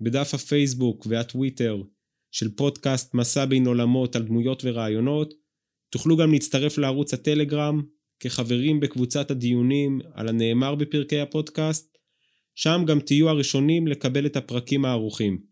בדף 0.00 0.34
הפייסבוק 0.34 1.06
והטוויטר 1.06 1.82
של 2.30 2.48
פודקאסט 2.54 3.14
מסע 3.14 3.44
בין 3.44 3.66
עולמות 3.66 4.16
על 4.16 4.22
דמויות 4.22 4.62
ורעיונות 4.64 5.34
תוכלו 5.90 6.16
גם 6.16 6.32
להצטרף 6.32 6.78
לערוץ 6.78 7.14
הטלגרם 7.14 7.82
כחברים 8.20 8.80
בקבוצת 8.80 9.30
הדיונים 9.30 10.00
על 10.14 10.28
הנאמר 10.28 10.74
בפרקי 10.74 11.20
הפודקאסט 11.20 11.98
שם 12.54 12.82
גם 12.86 13.00
תהיו 13.00 13.28
הראשונים 13.28 13.86
לקבל 13.86 14.26
את 14.26 14.36
הפרקים 14.36 14.84
הערוכים. 14.84 15.42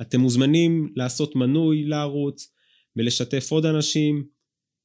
אתם 0.00 0.20
מוזמנים 0.20 0.92
לעשות 0.96 1.36
מנוי 1.36 1.84
לערוץ 1.84 2.52
ולשתף 2.96 3.50
עוד 3.50 3.66
אנשים. 3.66 4.24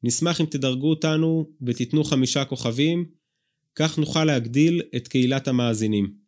נשמח 0.04 0.42
אם 0.42 0.46
תדרגו 0.46 0.90
אותנו 0.90 1.52
ותיתנו 1.66 2.04
חמישה 2.04 2.46
כוכבים, 2.46 3.06
כך 3.76 3.98
נוכל 4.00 4.26
להגדיל 4.26 4.82
את 4.96 5.08
קהילת 5.08 5.48
המאזינים. 5.48 6.19